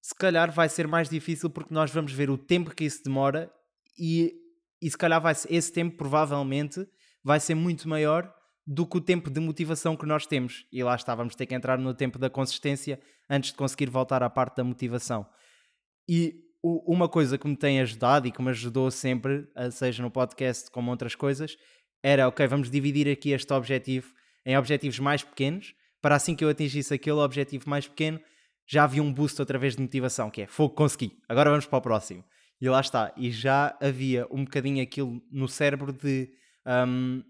Se 0.00 0.14
calhar 0.14 0.50
vai 0.50 0.68
ser 0.68 0.86
mais 0.86 1.10
difícil 1.10 1.50
porque 1.50 1.74
nós 1.74 1.90
vamos 1.90 2.12
ver 2.12 2.30
o 2.30 2.38
tempo 2.38 2.74
que 2.74 2.84
isso 2.84 3.02
demora 3.04 3.52
e, 3.98 4.32
e 4.80 4.90
se 4.90 4.96
calhar 4.96 5.20
vai, 5.20 5.34
esse 5.50 5.72
tempo 5.72 5.96
provavelmente 5.98 6.86
vai 7.22 7.38
ser 7.38 7.54
muito 7.54 7.86
maior 7.86 8.32
do 8.66 8.86
que 8.86 8.96
o 8.96 9.00
tempo 9.00 9.30
de 9.30 9.40
motivação 9.40 9.96
que 9.96 10.06
nós 10.06 10.26
temos. 10.26 10.66
E 10.72 10.82
lá 10.82 10.94
está, 10.94 11.14
vamos 11.14 11.34
ter 11.34 11.44
que 11.44 11.54
entrar 11.54 11.78
no 11.78 11.92
tempo 11.92 12.18
da 12.18 12.30
consistência 12.30 12.98
antes 13.28 13.50
de 13.50 13.56
conseguir 13.56 13.90
voltar 13.90 14.22
à 14.22 14.30
parte 14.30 14.56
da 14.56 14.64
motivação. 14.64 15.26
E 16.08 16.48
uma 16.62 17.08
coisa 17.08 17.38
que 17.38 17.46
me 17.46 17.56
tem 17.56 17.80
ajudado 17.80 18.26
e 18.26 18.32
que 18.32 18.42
me 18.42 18.50
ajudou 18.50 18.90
sempre, 18.90 19.46
seja 19.70 20.02
no 20.02 20.10
podcast 20.10 20.70
como 20.70 20.90
outras 20.90 21.14
coisas, 21.14 21.56
era 22.02 22.28
ok, 22.28 22.46
vamos 22.46 22.70
dividir 22.70 23.08
aqui 23.08 23.30
este 23.30 23.52
objetivo 23.52 24.12
em 24.44 24.56
objetivos 24.56 24.98
mais 24.98 25.22
pequenos, 25.22 25.74
para 26.00 26.14
assim 26.14 26.34
que 26.34 26.44
eu 26.44 26.48
atingisse 26.48 26.94
aquele 26.94 27.18
objetivo 27.18 27.68
mais 27.68 27.86
pequeno, 27.86 28.20
já 28.66 28.84
havia 28.84 29.02
um 29.02 29.12
boost 29.12 29.40
outra 29.40 29.58
vez 29.58 29.76
de 29.76 29.82
motivação, 29.82 30.30
que 30.30 30.42
é 30.42 30.46
fogo, 30.46 30.74
consegui, 30.74 31.18
agora 31.28 31.50
vamos 31.50 31.66
para 31.66 31.78
o 31.78 31.82
próximo. 31.82 32.24
E 32.60 32.68
lá 32.68 32.80
está, 32.80 33.12
e 33.16 33.30
já 33.30 33.76
havia 33.80 34.26
um 34.30 34.44
bocadinho 34.44 34.82
aquilo 34.82 35.22
no 35.30 35.46
cérebro 35.46 35.92
de 35.92 36.28
um, 36.66 37.22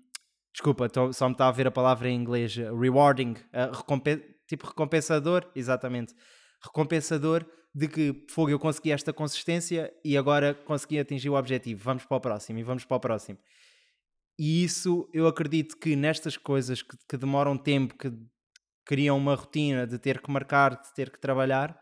Desculpa, 0.59 0.89
tô, 0.89 1.13
só 1.13 1.29
me 1.29 1.35
está 1.35 1.47
a 1.47 1.53
ver 1.53 1.69
a 1.69 1.71
palavra 1.71 2.09
em 2.09 2.17
inglês. 2.17 2.57
Rewarding, 2.57 3.33
uh, 3.33 4.29
tipo 4.49 4.67
recompensador, 4.67 5.49
exatamente. 5.55 6.13
Recompensador 6.61 7.47
de 7.73 7.87
que 7.87 8.27
fogo, 8.29 8.51
eu 8.51 8.59
consegui 8.59 8.91
esta 8.91 9.13
consistência 9.13 9.93
e 10.05 10.17
agora 10.17 10.55
consegui 10.55 10.99
atingir 10.99 11.29
o 11.29 11.35
objetivo. 11.35 11.85
Vamos 11.85 12.05
para 12.05 12.17
o 12.17 12.21
próximo 12.21 12.59
e 12.59 12.65
vamos 12.65 12.85
para 12.85 12.97
o 12.97 13.01
próximo. 13.01 13.39
E 14.39 14.63
isso 14.63 15.09
eu 15.13 15.27
acredito 15.27 15.77
que 15.77 15.97
nestas 15.97 16.37
coisas 16.37 16.81
que, 16.83 16.97
que 17.09 17.17
demoram 17.17 17.57
tempo, 17.57 17.97
que 17.97 18.13
criam 18.85 19.17
uma 19.17 19.35
rotina 19.35 19.87
de 19.87 19.99
ter 19.99 20.21
que 20.21 20.31
marcar, 20.31 20.81
de 20.81 20.95
ter 20.95 21.11
que 21.11 21.19
trabalhar, 21.19 21.79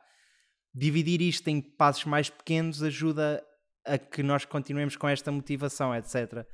dividir 0.74 1.20
isto 1.20 1.48
em 1.48 1.60
passos 1.60 2.04
mais 2.04 2.30
pequenos 2.30 2.82
ajuda 2.82 3.42
a 3.84 3.96
que 3.96 4.22
nós 4.22 4.44
continuemos 4.44 4.96
com 4.96 5.08
esta 5.08 5.30
motivação, 5.30 5.94
etc. 5.94 6.46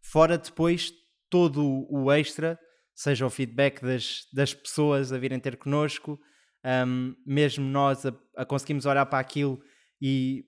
Fora 0.00 0.38
depois 0.38 0.92
todo 1.28 1.86
o 1.90 2.10
extra, 2.10 2.58
seja 2.94 3.26
o 3.26 3.30
feedback 3.30 3.82
das, 3.82 4.26
das 4.32 4.54
pessoas 4.54 5.12
a 5.12 5.18
virem 5.18 5.38
ter 5.38 5.56
connosco, 5.56 6.18
um, 6.64 7.14
mesmo 7.26 7.64
nós 7.64 8.04
a, 8.06 8.12
a, 8.36 8.44
conseguimos 8.44 8.86
olhar 8.86 9.06
para 9.06 9.18
aquilo 9.18 9.60
e 10.00 10.44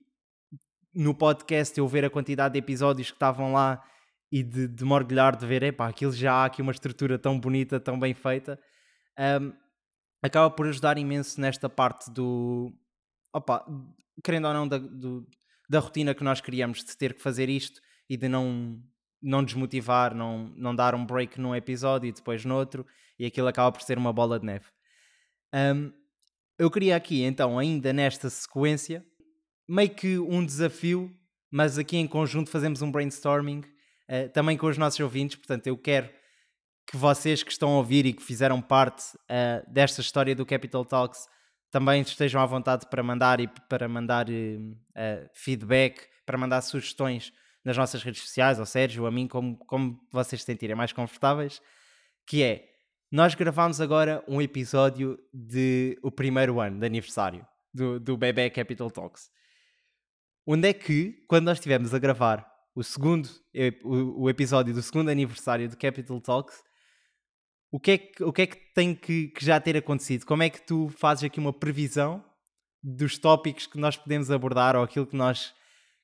no 0.93 1.15
podcast 1.15 1.77
eu 1.77 1.87
ver 1.87 2.03
a 2.03 2.09
quantidade 2.09 2.53
de 2.53 2.59
episódios 2.59 3.09
que 3.09 3.15
estavam 3.15 3.53
lá 3.53 3.81
e 4.31 4.41
de, 4.43 4.67
de 4.67 4.85
me 4.85 4.93
orgulhar 4.93 5.35
de 5.35 5.45
ver, 5.45 5.63
epá, 5.63 5.87
aquilo 5.87 6.11
já 6.11 6.33
há 6.33 6.45
aqui 6.45 6.61
uma 6.61 6.71
estrutura 6.71 7.19
tão 7.19 7.39
bonita, 7.39 7.79
tão 7.79 7.99
bem 7.99 8.13
feita, 8.13 8.59
um, 9.41 9.53
acaba 10.21 10.49
por 10.49 10.67
ajudar 10.67 10.97
imenso 10.97 11.39
nesta 11.41 11.69
parte 11.69 12.09
do, 12.09 12.71
opa, 13.33 13.65
querendo 14.23 14.47
ou 14.47 14.53
não, 14.53 14.67
da, 14.67 14.77
do, 14.77 15.27
da 15.69 15.79
rotina 15.79 16.13
que 16.13 16.23
nós 16.23 16.39
criamos 16.39 16.83
de 16.83 16.95
ter 16.95 17.13
que 17.13 17.21
fazer 17.21 17.49
isto 17.49 17.81
e 18.09 18.15
de 18.15 18.29
não 18.29 18.81
não 19.21 19.43
desmotivar, 19.43 20.15
não, 20.15 20.51
não 20.57 20.75
dar 20.75 20.95
um 20.95 21.05
break 21.05 21.39
num 21.39 21.53
episódio 21.53 22.07
e 22.07 22.11
depois 22.11 22.43
noutro, 22.43 22.85
e 23.19 23.25
aquilo 23.25 23.47
acaba 23.47 23.71
por 23.71 23.83
ser 23.83 23.97
uma 23.97 24.11
bola 24.11 24.39
de 24.39 24.45
neve. 24.45 24.65
Um, 25.53 25.93
eu 26.57 26.71
queria 26.71 26.95
aqui, 26.95 27.21
então, 27.21 27.59
ainda 27.59 27.93
nesta 27.93 28.29
sequência, 28.29 29.05
meio 29.69 29.91
que 29.91 30.17
um 30.17 30.43
desafio, 30.43 31.15
mas 31.51 31.77
aqui 31.77 31.97
em 31.97 32.07
conjunto 32.07 32.49
fazemos 32.49 32.81
um 32.81 32.91
brainstorming, 32.91 33.63
uh, 34.11 34.29
também 34.29 34.57
com 34.57 34.67
os 34.67 34.77
nossos 34.77 34.99
ouvintes, 34.99 35.37
portanto, 35.37 35.67
eu 35.67 35.77
quero 35.77 36.09
que 36.85 36.97
vocês 36.97 37.41
que 37.41 37.51
estão 37.51 37.69
a 37.69 37.77
ouvir 37.77 38.05
e 38.05 38.13
que 38.13 38.21
fizeram 38.21 38.61
parte 38.61 39.15
uh, 39.15 39.71
desta 39.71 40.01
história 40.01 40.35
do 40.35 40.45
Capital 40.45 40.83
Talks 40.83 41.27
também 41.71 42.01
estejam 42.01 42.41
à 42.41 42.45
vontade 42.45 42.85
para 42.87 43.01
mandar 43.01 43.39
e 43.39 43.47
para 43.47 43.87
mandar 43.87 44.27
uh, 44.29 45.29
feedback, 45.33 46.01
para 46.25 46.37
mandar 46.37 46.61
sugestões 46.61 47.31
nas 47.63 47.77
nossas 47.77 48.03
redes 48.03 48.21
sociais, 48.21 48.59
ao 48.59 48.65
Sérgio, 48.65 49.05
a 49.05 49.11
mim, 49.11 49.27
como, 49.27 49.55
como 49.65 49.99
vocês 50.11 50.41
se 50.41 50.45
sentirem 50.45 50.75
mais 50.75 50.91
confortáveis, 50.91 51.61
que 52.25 52.43
é, 52.43 52.67
nós 53.09 53.35
gravámos 53.35 53.79
agora 53.79 54.23
um 54.27 54.41
episódio 54.41 55.17
de 55.33 55.97
o 56.01 56.11
primeiro 56.11 56.59
ano 56.59 56.79
de 56.79 56.85
aniversário 56.85 57.45
do, 57.73 57.99
do 57.99 58.17
Bebé 58.17 58.49
Capital 58.49 58.89
Talks. 58.89 59.29
Onde 60.45 60.69
é 60.69 60.73
que, 60.73 61.23
quando 61.27 61.45
nós 61.45 61.57
estivemos 61.57 61.93
a 61.93 61.99
gravar 61.99 62.50
o 62.75 62.83
segundo 62.83 63.29
o, 63.83 64.23
o, 64.23 64.29
episódio 64.29 64.73
do 64.73 64.81
segundo 64.81 65.09
aniversário 65.09 65.69
do 65.69 65.77
Capital 65.77 66.21
Talks, 66.21 66.63
o 67.71 67.79
que 67.79 67.91
é 67.91 67.97
que, 67.97 68.23
o 68.23 68.33
que, 68.33 68.41
é 68.41 68.47
que 68.47 68.73
tem 68.73 68.95
que, 68.95 69.29
que 69.29 69.45
já 69.45 69.59
ter 69.59 69.77
acontecido? 69.77 70.25
Como 70.25 70.43
é 70.43 70.49
que 70.49 70.61
tu 70.61 70.89
fazes 70.89 71.23
aqui 71.23 71.39
uma 71.39 71.53
previsão 71.53 72.23
dos 72.83 73.17
tópicos 73.17 73.67
que 73.67 73.77
nós 73.77 73.95
podemos 73.95 74.31
abordar 74.31 74.75
ou 74.75 74.83
aquilo 74.83 75.07
que 75.07 75.15
nós 75.15 75.53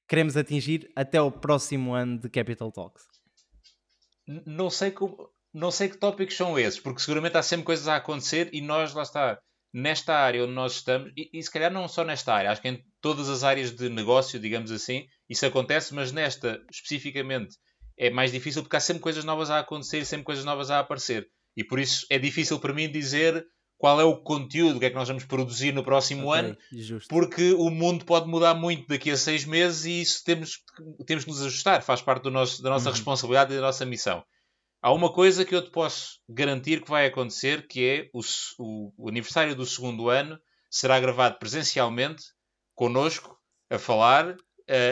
queremos 0.08 0.38
atingir 0.38 0.90
até 0.96 1.22
o 1.22 1.32
próximo 1.32 1.94
ano 1.94 2.20
de 2.20 2.30
Capital 2.30 2.72
Talks? 2.72 3.04
Não 4.46 4.70
sei, 4.70 4.92
como, 4.92 5.30
não 5.54 5.72
sei 5.72 5.90
que 5.90 5.98
tópicos 5.98 6.36
são 6.36 6.58
esses, 6.60 6.80
porque 6.80 7.02
seguramente 7.02 7.38
há 7.38 7.44
sempre 7.44 7.66
coisas 7.66 7.88
a 7.88 7.96
acontecer 7.96 8.50
e 8.54 8.62
nós, 8.62 8.94
lá 8.94 9.04
está, 9.04 9.40
nesta 9.74 10.16
área 10.16 10.44
onde 10.44 10.54
nós 10.54 10.74
estamos, 10.74 11.12
e, 11.16 11.30
e 11.34 11.42
se 11.42 11.52
calhar 11.52 11.72
não 11.72 11.88
só 11.88 12.04
nesta 12.04 12.34
área, 12.34 12.52
acho 12.52 12.62
que 12.62 12.68
em 12.68 12.84
todas 13.08 13.30
as 13.30 13.42
áreas 13.42 13.72
de 13.72 13.88
negócio, 13.88 14.38
digamos 14.38 14.70
assim, 14.70 15.08
isso 15.30 15.46
acontece, 15.46 15.96
mas 15.96 16.12
nesta 16.12 16.62
especificamente 16.70 17.56
é 17.98 18.10
mais 18.10 18.34
difícil 18.34 18.62
porque 18.62 18.76
há 18.76 18.82
sempre 18.82 19.02
coisas 19.02 19.24
novas 19.24 19.50
a 19.50 19.60
acontecer 19.60 20.00
e 20.00 20.06
sempre 20.06 20.26
coisas 20.26 20.44
novas 20.44 20.70
a 20.70 20.80
aparecer. 20.80 21.26
E 21.56 21.64
por 21.64 21.80
isso 21.80 22.06
é 22.10 22.20
difícil 22.20 22.60
para 22.60 22.74
mim 22.74 22.92
dizer 22.92 23.46
qual 23.78 24.02
é 24.02 24.04
o 24.04 24.18
conteúdo, 24.18 24.76
o 24.76 24.80
que 24.82 24.88
é 24.88 24.90
que 24.90 24.96
nós 24.98 25.08
vamos 25.08 25.24
produzir 25.24 25.72
no 25.72 25.86
próximo 25.86 26.28
okay, 26.28 26.40
ano, 26.40 26.58
justo. 26.74 27.08
porque 27.08 27.54
o 27.54 27.70
mundo 27.70 28.04
pode 28.04 28.28
mudar 28.28 28.54
muito 28.56 28.86
daqui 28.90 29.10
a 29.10 29.16
seis 29.16 29.46
meses 29.46 29.86
e 29.86 30.02
isso 30.02 30.22
temos, 30.26 30.60
temos 31.06 31.24
que 31.24 31.30
nos 31.30 31.42
ajustar, 31.42 31.82
faz 31.82 32.02
parte 32.02 32.30
nosso, 32.30 32.62
da 32.62 32.70
nossa 32.70 32.90
uhum. 32.90 32.96
responsabilidade 32.96 33.54
e 33.54 33.56
da 33.56 33.62
nossa 33.62 33.86
missão. 33.86 34.22
Há 34.82 34.92
uma 34.92 35.14
coisa 35.14 35.46
que 35.46 35.56
eu 35.56 35.64
te 35.64 35.72
posso 35.72 36.20
garantir 36.28 36.82
que 36.82 36.90
vai 36.90 37.06
acontecer, 37.06 37.68
que 37.68 37.88
é 37.88 38.10
o, 38.14 38.20
o, 38.60 38.94
o 38.98 39.08
aniversário 39.08 39.56
do 39.56 39.66
segundo 39.66 40.10
ano 40.10 40.38
será 40.70 41.00
gravado 41.00 41.40
presencialmente, 41.40 42.24
connosco, 42.78 43.36
a 43.70 43.80
falar 43.80 44.30
uh, 44.32 44.38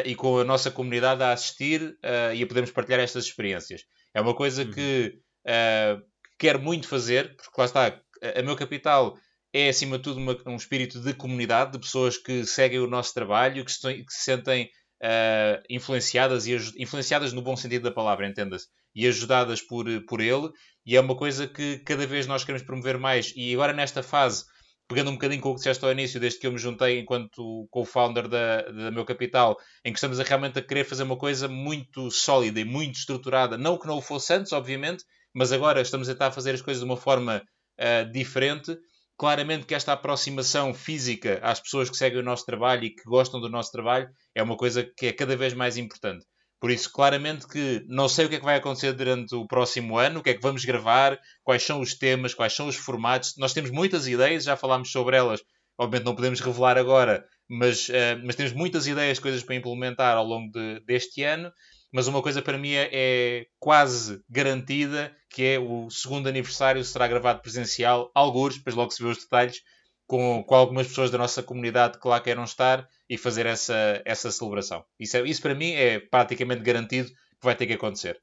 e 0.04 0.16
com 0.16 0.40
a 0.40 0.44
nossa 0.44 0.72
comunidade 0.72 1.24
a 1.24 1.32
assistir 1.32 1.82
uh, 1.82 2.34
e 2.34 2.44
a 2.44 2.48
podermos 2.48 2.72
partilhar 2.72 3.00
estas 3.00 3.26
experiências. 3.26 3.84
É 4.14 4.20
uma 4.20 4.36
coisa 4.36 4.64
uhum. 4.64 4.72
que 4.72 5.20
uh, 5.46 6.02
quero 6.38 6.60
muito 6.60 6.88
fazer, 6.88 7.36
porque 7.36 7.62
lá 7.62 7.66
está, 7.66 8.02
a 8.36 8.42
meu 8.42 8.56
capital 8.56 9.16
é, 9.54 9.70
acima 9.70 9.98
de 9.98 10.04
tudo, 10.04 10.20
uma, 10.20 10.36
um 10.48 10.56
espírito 10.56 11.00
de 11.00 11.14
comunidade, 11.14 11.74
de 11.74 11.80
pessoas 11.80 12.18
que 12.18 12.44
seguem 12.46 12.80
o 12.80 12.88
nosso 12.88 13.14
trabalho, 13.14 13.64
que, 13.64 13.72
estão, 13.72 13.94
que 13.94 14.12
se 14.12 14.24
sentem 14.24 14.66
uh, 15.02 15.64
influenciadas, 15.70 16.48
e 16.48 16.56
influenciadas 16.78 17.32
no 17.32 17.42
bom 17.42 17.56
sentido 17.56 17.84
da 17.84 17.92
palavra, 17.92 18.28
entenda-se, 18.28 18.68
e 18.94 19.08
ajudadas 19.08 19.62
por, 19.62 19.86
por 20.08 20.20
ele. 20.20 20.50
E 20.86 20.98
é 20.98 21.00
uma 21.00 21.16
coisa 21.16 21.48
que 21.48 21.80
cada 21.80 22.06
vez 22.08 22.26
nós 22.28 22.44
queremos 22.44 22.66
promover 22.66 22.98
mais. 22.98 23.32
E 23.36 23.54
agora, 23.54 23.74
nesta 23.74 24.02
fase, 24.02 24.44
pegando 24.88 25.10
um 25.10 25.14
bocadinho 25.14 25.42
com 25.42 25.50
o 25.50 25.54
que 25.54 25.60
disseste 25.60 25.84
ao 25.84 25.92
início, 25.92 26.20
desde 26.20 26.40
que 26.40 26.48
eu 26.48 26.52
me 26.52 26.58
juntei 26.58 27.00
enquanto 27.00 27.68
co-founder 27.72 28.28
da, 28.28 28.62
da 28.62 28.92
Meu 28.92 29.06
Capital, 29.06 29.58
em 29.84 29.92
que 29.92 29.98
estamos 29.98 30.20
a, 30.20 30.24
realmente 30.24 30.60
a 30.60 30.62
querer 30.62 30.84
fazer 30.84 31.04
uma 31.04 31.18
coisa 31.18 31.48
muito 31.48 32.12
sólida 32.12 32.60
e 32.60 32.66
muito 32.66 32.96
estruturada. 32.96 33.58
Não 33.58 33.78
que 33.78 33.88
não 33.88 33.98
o 33.98 34.02
fosse 34.02 34.34
antes, 34.34 34.52
obviamente, 34.54 35.04
mas 35.34 35.52
agora 35.52 35.82
estamos 35.82 36.08
a 36.08 36.14
tentar 36.14 36.32
fazer 36.32 36.54
as 36.54 36.62
coisas 36.62 36.82
de 36.82 36.90
uma 36.90 36.98
forma 36.98 37.42
uh, 37.80 38.12
diferente. 38.12 38.78
claramente 39.18 39.66
que 39.66 39.74
esta 39.76 39.94
aproximação 39.94 40.74
física 40.74 41.40
às 41.42 41.60
pessoas 41.60 41.90
que 41.90 41.98
seguem 41.98 42.20
o 42.20 42.24
nosso 42.24 42.46
trabalho 42.46 42.84
e 42.84 42.90
que 42.94 43.04
gostam 43.06 43.40
do 43.40 43.50
nosso 43.50 43.72
trabalho 43.72 44.10
é 44.36 44.44
uma 44.44 44.58
coisa 44.58 44.84
que 44.84 45.08
é 45.08 45.14
cada 45.14 45.36
vez 45.38 45.54
mais 45.54 45.78
importante. 45.78 46.26
Por 46.60 46.72
isso, 46.72 46.92
claramente 46.92 47.48
que 47.48 47.84
não 47.88 48.08
sei 48.08 48.26
o 48.26 48.30
que 48.30 48.36
é 48.36 48.40
que 48.40 48.46
vai 48.46 48.56
acontecer 48.56 48.94
durante 48.94 49.36
o 49.36 49.46
próximo 49.46 49.98
ano, 49.98 50.20
o 50.20 50.24
que 50.24 50.30
é 50.30 50.34
que 50.34 50.42
vamos 50.42 50.64
gravar, 50.66 51.20
quais 51.44 51.64
são 51.64 51.82
os 51.82 51.94
temas, 51.94 52.34
quais 52.34 52.54
são 52.54 52.68
os 52.68 52.76
formatos. 52.76 53.36
Nós 53.38 53.54
temos 53.54 53.70
muitas 53.72 54.08
ideias, 54.08 54.46
já 54.46 54.56
falámos 54.56 54.92
sobre 54.92 55.18
elas, 55.18 55.42
obviamente 55.78 56.06
não 56.06 56.16
podemos 56.16 56.40
revelar 56.40 56.78
agora, 56.78 57.26
mas, 57.50 57.90
uh, 57.90 58.20
mas 58.24 58.36
temos 58.36 58.54
muitas 58.54 58.88
ideias, 58.88 59.20
coisas 59.20 59.44
para 59.44 59.56
implementar 59.56 60.18
ao 60.18 60.26
longo 60.26 60.52
de, 60.52 60.80
deste 60.86 61.24
ano. 61.24 61.52
Mas 61.94 62.08
uma 62.08 62.22
coisa 62.22 62.42
para 62.42 62.58
mim 62.58 62.72
é, 62.72 62.90
é, 62.92 63.46
quase 63.58 64.22
garantida, 64.30 65.16
que 65.30 65.44
é 65.44 65.60
o 65.60 65.90
segundo 65.90 66.28
aniversário 66.28 66.84
será 66.84 67.08
gravado 67.08 67.42
presencial, 67.42 68.12
alguns, 68.14 68.58
depois 68.58 68.76
logo 68.76 68.92
se 68.92 69.02
vê 69.02 69.08
os 69.08 69.20
detalhes, 69.20 69.62
com, 70.08 70.44
com 70.44 70.56
algumas 70.56 70.88
pessoas 70.88 71.10
da 71.10 71.18
nossa 71.18 71.42
comunidade 71.42 72.00
que 72.00 72.08
lá 72.08 72.20
queiram 72.20 72.44
estar 72.44 72.88
e 73.10 73.18
fazer 73.18 73.46
essa, 73.46 74.02
essa 74.06 74.32
celebração. 74.32 74.86
Isso, 75.00 75.18
é, 75.18 75.22
isso 75.28 75.42
para 75.42 75.56
mim 75.56 75.72
é 75.72 76.00
praticamente 76.00 76.62
garantido 76.62 77.10
que 77.10 77.44
vai 77.44 77.56
ter 77.56 77.66
que 77.66 77.74
acontecer. 77.74 78.22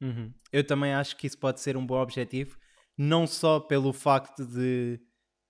Uhum. 0.00 0.32
Eu 0.52 0.66
também 0.66 0.94
acho 0.94 1.16
que 1.16 1.26
isso 1.26 1.38
pode 1.38 1.60
ser 1.60 1.76
um 1.76 1.86
bom 1.86 2.00
objetivo, 2.00 2.56
não 2.96 3.26
só 3.26 3.60
pelo 3.60 3.92
facto 3.92 4.44
de 4.44 5.00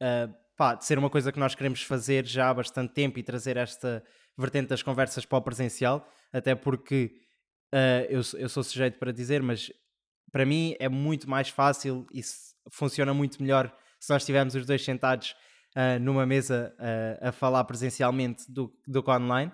uh, 0.03 0.35
pá, 0.57 0.75
de 0.75 0.85
ser 0.85 0.99
uma 0.99 1.09
coisa 1.09 1.33
que 1.33 1.39
nós 1.39 1.55
queremos 1.55 1.83
fazer 1.83 2.27
já 2.27 2.51
há 2.51 2.55
bastante 2.55 2.93
tempo 2.93 3.19
e 3.19 3.23
trazer 3.23 3.57
esta 3.57 4.05
vertente 4.37 4.69
das 4.69 4.83
conversas 4.83 5.25
para 5.25 5.39
o 5.39 5.43
presencial, 5.43 6.07
até 6.33 6.55
porque 6.55 7.15
uh, 7.75 8.05
eu, 8.09 8.21
eu 8.39 8.49
sou 8.49 8.63
sujeito 8.63 8.99
para 8.99 9.13
dizer, 9.13 9.43
mas 9.43 9.73
para 10.31 10.45
mim 10.45 10.75
é 10.79 10.89
muito 10.89 11.29
mais 11.29 11.49
fácil 11.49 12.07
e 12.13 12.21
funciona 12.71 13.15
muito 13.15 13.41
melhor 13.41 13.75
se 13.99 14.11
nós 14.11 14.23
estivermos 14.23 14.55
os 14.55 14.67
dois 14.67 14.85
sentados 14.85 15.35
uh, 15.77 15.99
numa 16.01 16.27
mesa 16.27 16.75
uh, 16.79 17.29
a 17.29 17.33
falar 17.33 17.65
presencialmente 17.65 18.51
do, 18.51 18.73
do 18.87 19.03
que 19.03 19.11
online, 19.11 19.53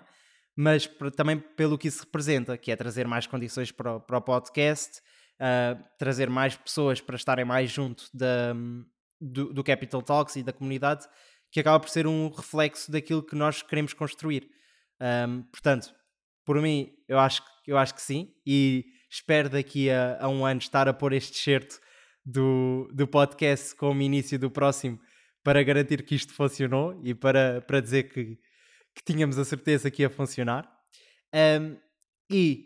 mas 0.55 0.89
também 1.15 1.37
pelo 1.37 1.77
que 1.77 1.87
isso 1.87 2.03
representa, 2.03 2.57
que 2.57 2.71
é 2.71 2.75
trazer 2.75 3.07
mais 3.07 3.27
condições 3.27 3.71
para 3.71 3.97
o, 3.97 3.99
para 3.99 4.17
o 4.17 4.21
podcast, 4.21 5.01
trazer 5.99 6.31
mais 6.31 6.55
pessoas 6.55 6.99
para 6.99 7.15
estarem 7.15 7.45
mais 7.45 7.69
junto 7.69 8.05
da, 8.11 8.55
do, 9.21 9.53
do 9.53 9.63
Capital 9.63 10.01
Talks 10.01 10.35
e 10.35 10.41
da 10.41 10.51
comunidade, 10.51 11.07
que 11.51 11.59
acaba 11.59 11.79
por 11.79 11.89
ser 11.89 12.07
um 12.07 12.29
reflexo 12.29 12.91
daquilo 12.91 13.21
que 13.21 13.35
nós 13.35 13.61
queremos 13.61 13.93
construir. 13.93 14.49
Um, 14.99 15.43
portanto, 15.43 15.93
por 16.45 16.61
mim, 16.61 16.91
eu 17.07 17.19
acho, 17.19 17.43
eu 17.65 17.77
acho 17.77 17.93
que 17.93 18.01
sim, 18.01 18.33
e 18.45 18.85
espero 19.09 19.49
daqui 19.49 19.89
a, 19.89 20.17
a 20.21 20.27
um 20.27 20.45
ano 20.45 20.59
estar 20.59 20.87
a 20.87 20.93
pôr 20.93 21.13
este 21.13 21.37
certo 21.37 21.79
do, 22.25 22.89
do 22.93 23.07
podcast 23.07 23.75
como 23.75 24.01
início 24.01 24.37
do 24.37 24.49
próximo 24.51 24.99
para 25.47 25.63
garantir 25.63 26.03
que 26.03 26.13
isto 26.13 26.33
funcionou 26.33 26.99
e 27.01 27.15
para, 27.15 27.61
para 27.61 27.79
dizer 27.79 28.09
que, 28.11 28.37
que 28.93 29.01
tínhamos 29.05 29.39
a 29.39 29.45
certeza 29.45 29.89
que 29.89 30.01
ia 30.01 30.09
funcionar. 30.09 30.69
Um, 31.33 31.77
e 32.29 32.65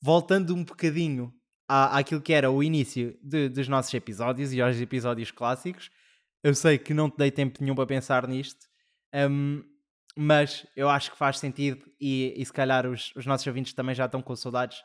voltando 0.00 0.54
um 0.54 0.62
bocadinho 0.62 1.34
à, 1.68 1.98
àquilo 1.98 2.20
que 2.20 2.32
era 2.32 2.48
o 2.48 2.62
início 2.62 3.18
de, 3.20 3.48
dos 3.48 3.66
nossos 3.66 3.92
episódios 3.92 4.52
e 4.52 4.62
aos 4.62 4.80
episódios 4.80 5.32
clássicos. 5.32 5.90
Eu 6.40 6.54
sei 6.54 6.78
que 6.78 6.94
não 6.94 7.10
te 7.10 7.18
dei 7.18 7.32
tempo 7.32 7.58
nenhum 7.60 7.74
para 7.74 7.84
pensar 7.84 8.28
nisto, 8.28 8.64
um, 9.12 9.64
mas 10.16 10.64
eu 10.76 10.88
acho 10.88 11.10
que 11.10 11.18
faz 11.18 11.36
sentido 11.36 11.84
e, 12.00 12.32
e 12.36 12.46
se 12.46 12.52
calhar 12.52 12.86
os, 12.86 13.12
os, 13.16 13.26
nossos 13.26 13.44
ouvintes 13.48 13.72
também 13.72 13.92
já 13.92 14.04
estão 14.04 14.22
com 14.22 14.36
saudades 14.36 14.84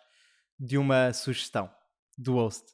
de 0.59 0.79
uma 0.79 1.13
sugestão 1.13 1.69
do 2.17 2.37
host. 2.37 2.65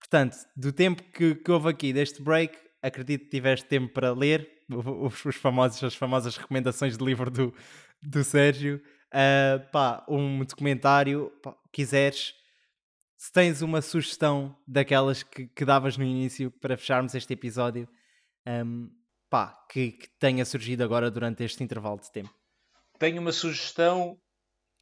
Portanto, 0.00 0.36
do 0.56 0.72
tempo 0.72 1.00
que, 1.12 1.36
que 1.36 1.50
houve 1.52 1.68
aqui 1.68 1.92
deste 1.92 2.20
break, 2.20 2.69
acredito 2.82 3.24
que 3.24 3.30
tiveste 3.30 3.66
tempo 3.66 3.92
para 3.92 4.12
ler 4.12 4.48
os, 4.68 5.24
os 5.24 5.36
famosos, 5.36 5.82
as 5.82 5.94
famosas 5.94 6.36
recomendações 6.36 6.96
de 6.96 7.04
livro 7.04 7.30
do, 7.30 7.54
do 8.02 8.24
Sérgio. 8.24 8.82
Uh, 9.12 9.70
pá, 9.72 10.04
um 10.08 10.44
documentário, 10.44 11.32
pá, 11.42 11.56
quiseres, 11.72 12.32
se 13.20 13.30
tens 13.32 13.60
uma 13.60 13.82
sugestão 13.82 14.56
daquelas 14.66 15.22
que, 15.22 15.46
que 15.48 15.64
davas 15.64 15.98
no 15.98 16.04
início 16.04 16.50
para 16.50 16.76
fecharmos 16.76 17.14
este 17.14 17.34
episódio, 17.34 17.88
um, 18.46 18.88
pá, 19.28 19.54
que, 19.68 19.92
que, 19.92 20.08
tenha 20.18 20.44
surgido 20.44 20.82
agora 20.82 21.10
durante 21.10 21.44
este 21.44 21.62
intervalo 21.62 22.00
de 22.00 22.10
tempo. 22.10 22.34
Tenho 22.98 23.20
uma 23.20 23.32
sugestão 23.32 24.18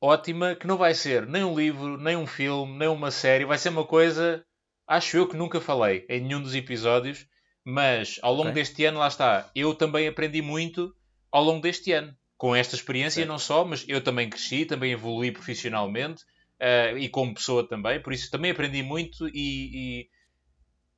ótima 0.01 0.55
que 0.55 0.67
não 0.67 0.77
vai 0.77 0.95
ser 0.95 1.27
nem 1.27 1.43
um 1.43 1.57
livro, 1.57 1.99
nem 1.99 2.17
um 2.17 2.27
filme, 2.27 2.79
nem 2.79 2.87
uma 2.87 3.11
série, 3.11 3.45
vai 3.45 3.59
ser 3.59 3.71
uma 3.71 3.85
coisa, 3.85 4.45
acho 4.87 5.17
eu 5.17 5.29
que 5.29 5.37
nunca 5.37 5.61
falei 5.61 6.07
em 6.09 6.21
nenhum 6.21 6.41
dos 6.41 6.55
episódios, 6.55 7.27
mas 7.71 8.19
ao 8.23 8.33
longo 8.33 8.49
okay. 8.49 8.63
deste 8.63 8.83
ano, 8.87 8.99
lá 8.99 9.09
está, 9.09 9.51
eu 9.55 9.75
também 9.75 10.09
aprendi 10.09 10.41
muito 10.41 10.91
ao 11.31 11.45
longo 11.45 11.61
deste 11.61 11.93
ano. 11.93 12.17
Com 12.39 12.57
esta 12.57 12.75
experiência, 12.75 13.21
certo. 13.21 13.29
não 13.29 13.39
só, 13.39 13.63
mas 13.63 13.85
eu 13.87 14.03
também 14.03 14.31
cresci, 14.31 14.65
também 14.65 14.93
evolui 14.93 15.31
profissionalmente 15.31 16.23
uh, 16.23 16.97
e 16.97 17.11
como 17.11 17.35
pessoa 17.35 17.69
também, 17.69 18.01
por 18.01 18.15
isso 18.15 18.31
também 18.31 18.53
aprendi 18.53 18.83
muito 18.83 19.29
e, 19.29 20.09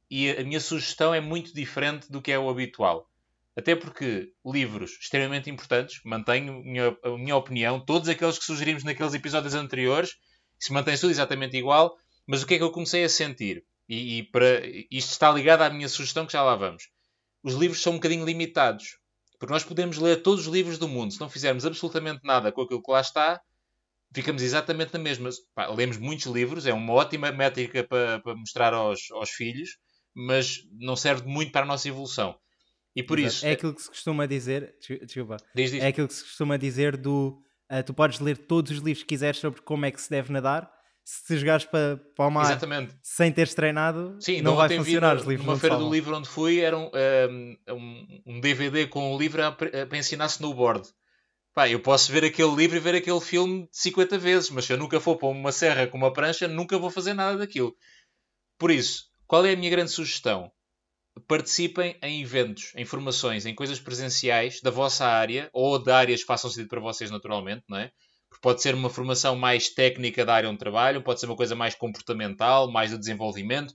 e, 0.09 0.27
e, 0.29 0.31
a 0.31 0.45
minha 0.45 0.61
sugestão 0.61 1.13
é 1.13 1.21
muito 1.21 1.53
diferente 1.53 2.09
do 2.09 2.23
que 2.23 2.31
é 2.31 2.39
o 2.39 2.49
habitual. 2.49 3.11
Até 3.57 3.75
porque 3.75 4.29
livros 4.47 4.93
extremamente 4.93 5.51
importantes, 5.51 6.01
mantenho 6.05 6.63
minha, 6.63 6.97
a 7.03 7.19
minha 7.19 7.35
opinião, 7.35 7.85
todos 7.85 8.09
aqueles 8.09 8.39
que 8.39 8.45
sugerimos 8.45 8.85
naqueles 8.85 9.13
episódios 9.13 9.55
anteriores, 9.55 10.11
se 10.57 10.73
mantém 10.73 10.97
tudo 10.97 11.11
exatamente 11.11 11.57
igual, 11.57 11.97
mas 12.29 12.45
o 12.45 12.47
que 12.47 12.55
é 12.55 12.59
que 12.59 12.63
eu 12.63 12.71
comecei 12.71 13.03
a 13.03 13.09
sentir? 13.09 13.65
E, 13.91 14.19
e 14.19 14.23
para, 14.23 14.65
isto 14.89 15.11
está 15.11 15.33
ligado 15.33 15.63
à 15.63 15.69
minha 15.69 15.89
sugestão 15.89 16.25
que 16.25 16.33
já 16.33 16.45
lá 16.45 16.55
vamos. 16.55 16.89
Os 17.43 17.55
livros 17.55 17.83
são 17.83 17.95
um 17.95 17.97
bocadinho 17.97 18.25
limitados. 18.25 19.01
Porque 19.37 19.53
nós 19.53 19.65
podemos 19.65 19.99
ler 19.99 20.23
todos 20.23 20.47
os 20.47 20.53
livros 20.53 20.79
do 20.79 20.87
mundo. 20.87 21.13
Se 21.13 21.21
não 21.21 21.29
fizermos 21.29 21.67
absolutamente 21.67 22.21
nada 22.23 22.53
com 22.53 22.61
aquilo 22.61 22.81
que 22.81 22.91
lá 22.91 23.01
está, 23.01 23.41
ficamos 24.15 24.43
exatamente 24.43 24.93
na 24.93 25.01
mesma. 25.01 25.29
Pá, 25.55 25.67
lemos 25.67 25.97
muitos 25.97 26.27
livros, 26.27 26.67
é 26.67 26.73
uma 26.73 26.93
ótima 26.93 27.33
métrica 27.33 27.83
para, 27.83 28.21
para 28.21 28.37
mostrar 28.37 28.73
aos, 28.73 29.11
aos 29.11 29.31
filhos, 29.31 29.71
mas 30.15 30.61
não 30.79 30.95
serve 30.95 31.27
muito 31.27 31.51
para 31.51 31.63
a 31.63 31.67
nossa 31.67 31.89
evolução. 31.89 32.39
E 32.95 33.03
por 33.03 33.19
Exato. 33.19 33.35
isso. 33.35 33.47
É 33.47 33.53
aquilo 33.53 33.75
que 33.75 33.83
se 33.83 33.89
costuma 33.89 34.27
dizer. 34.27 34.77
Desculpa. 35.03 35.37
Diz, 35.53 35.73
diz. 35.73 35.83
É 35.83 35.89
aquilo 35.89 36.07
que 36.07 36.15
se 36.15 36.23
costuma 36.23 36.57
dizer 36.57 36.97
do. 36.97 37.43
Uh, 37.69 37.83
tu 37.85 37.93
podes 37.93 38.21
ler 38.21 38.37
todos 38.37 38.71
os 38.71 38.79
livros 38.79 39.03
que 39.03 39.09
quiseres 39.09 39.41
sobre 39.41 39.63
como 39.63 39.85
é 39.85 39.91
que 39.91 40.01
se 40.01 40.11
deve 40.11 40.33
nadar. 40.33 40.71
Se 41.05 41.39
jogares 41.39 41.65
para, 41.65 41.97
para 42.15 42.27
o 42.27 42.31
mar 42.31 42.45
Exatamente. 42.45 42.97
sem 43.03 43.33
teres 43.33 43.55
treinado, 43.55 44.17
Sim, 44.21 44.43
não 44.43 44.55
vai 44.55 44.69
funcionar 44.69 45.17
os 45.17 45.25
livros. 45.25 45.47
Numa 45.47 45.59
feira 45.59 45.77
do 45.77 45.91
livro 45.91 46.17
onde 46.17 46.29
fui, 46.29 46.61
era 46.61 46.79
um, 46.79 46.91
um, 47.69 48.23
um 48.27 48.41
DVD 48.41 48.87
com 48.87 49.15
um 49.15 49.19
livro 49.19 49.43
para 49.53 49.99
ensinar 49.99 50.27
snowboard. 50.27 50.89
Pá, 51.53 51.69
eu 51.69 51.81
posso 51.81 52.13
ver 52.13 52.25
aquele 52.25 52.55
livro 52.55 52.77
e 52.77 52.81
ver 52.81 52.95
aquele 52.95 53.21
filme 53.21 53.69
50 53.73 54.19
vezes, 54.19 54.51
mas 54.51 54.67
se 54.67 54.73
eu 54.73 54.77
nunca 54.77 55.01
for 55.01 55.17
para 55.17 55.29
uma 55.29 55.51
serra 55.51 55.87
com 55.87 55.99
uma 55.99 56.13
prancha, 56.13 56.47
nunca 56.47 56.79
vou 56.79 56.91
fazer 56.91 57.13
nada 57.13 57.39
daquilo. 57.39 57.75
Por 58.57 58.71
isso, 58.71 59.07
qual 59.27 59.45
é 59.45 59.53
a 59.53 59.57
minha 59.57 59.71
grande 59.71 59.91
sugestão? 59.91 60.53
Participem 61.27 61.99
em 62.03 62.23
eventos, 62.23 62.73
em 62.77 62.85
formações, 62.85 63.47
em 63.47 63.55
coisas 63.55 63.81
presenciais 63.81 64.61
da 64.61 64.71
vossa 64.71 65.07
área 65.07 65.51
ou 65.53 65.77
de 65.77 65.91
áreas 65.91 66.21
que 66.21 66.27
façam 66.27 66.49
sentido 66.49 66.69
para 66.69 66.81
vocês 66.81 67.11
naturalmente, 67.11 67.65
não 67.69 67.79
é? 67.79 67.91
Pode 68.41 68.63
ser 68.63 68.75
uma 68.75 68.89
formação 68.89 69.37
mais 69.37 69.69
técnica 69.69 70.25
da 70.25 70.35
área 70.35 70.49
onde 70.49 70.59
trabalham, 70.59 71.03
pode 71.03 71.21
ser 71.21 71.27
uma 71.27 71.37
coisa 71.37 71.55
mais 71.55 71.75
comportamental, 71.75 72.71
mais 72.71 72.91
de 72.91 72.99
desenvolvimento. 72.99 73.75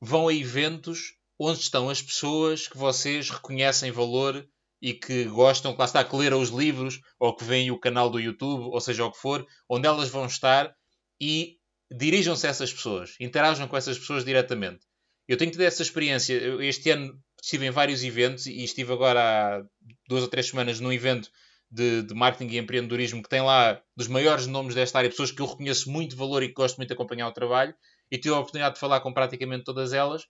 Vão 0.00 0.28
a 0.28 0.34
eventos 0.34 1.14
onde 1.38 1.60
estão 1.60 1.88
as 1.90 2.00
pessoas 2.00 2.66
que 2.66 2.76
vocês 2.76 3.30
reconhecem 3.30 3.90
valor 3.90 4.48
e 4.80 4.94
que 4.94 5.24
gostam, 5.24 5.72
que 5.72 5.78
lá 5.78 5.84
está, 5.84 6.04
que 6.04 6.16
leram 6.16 6.40
os 6.40 6.50
livros 6.50 7.00
ou 7.18 7.34
que 7.34 7.44
veem 7.44 7.70
o 7.70 7.78
canal 7.78 8.08
do 8.08 8.20
YouTube, 8.20 8.64
ou 8.64 8.80
seja 8.80 9.04
o 9.04 9.12
que 9.12 9.18
for, 9.18 9.46
onde 9.68 9.86
elas 9.86 10.08
vão 10.08 10.26
estar 10.26 10.74
e 11.20 11.58
dirijam-se 11.90 12.46
a 12.46 12.50
essas 12.50 12.72
pessoas, 12.72 13.14
interajam 13.20 13.66
com 13.66 13.76
essas 13.76 13.98
pessoas 13.98 14.24
diretamente. 14.24 14.86
Eu 15.26 15.36
tenho 15.36 15.50
tido 15.50 15.62
essa 15.62 15.82
experiência. 15.82 16.34
Este 16.64 16.90
ano 16.90 17.20
estive 17.42 17.66
em 17.66 17.70
vários 17.70 18.02
eventos 18.02 18.46
e 18.46 18.64
estive 18.64 18.92
agora 18.92 19.20
há 19.20 19.64
duas 20.08 20.22
ou 20.22 20.28
três 20.28 20.48
semanas 20.48 20.80
num 20.80 20.92
evento 20.92 21.30
de, 21.70 22.02
de, 22.02 22.14
marketing 22.14 22.54
e 22.54 22.58
empreendedorismo 22.58 23.22
que 23.22 23.28
tem 23.28 23.42
lá 23.42 23.80
dos 23.96 24.08
maiores 24.08 24.46
nomes 24.46 24.74
desta 24.74 24.98
área, 24.98 25.10
pessoas 25.10 25.30
que 25.30 25.42
eu 25.42 25.46
reconheço 25.46 25.90
muito 25.90 26.16
valor 26.16 26.42
e 26.42 26.48
que 26.48 26.54
gosto 26.54 26.76
muito 26.76 26.88
de 26.88 26.94
acompanhar 26.94 27.28
o 27.28 27.32
trabalho, 27.32 27.74
e 28.10 28.16
tive 28.16 28.34
a 28.34 28.38
oportunidade 28.38 28.74
de 28.74 28.80
falar 28.80 29.00
com 29.00 29.12
praticamente 29.12 29.64
todas 29.64 29.92
elas, 29.92 30.26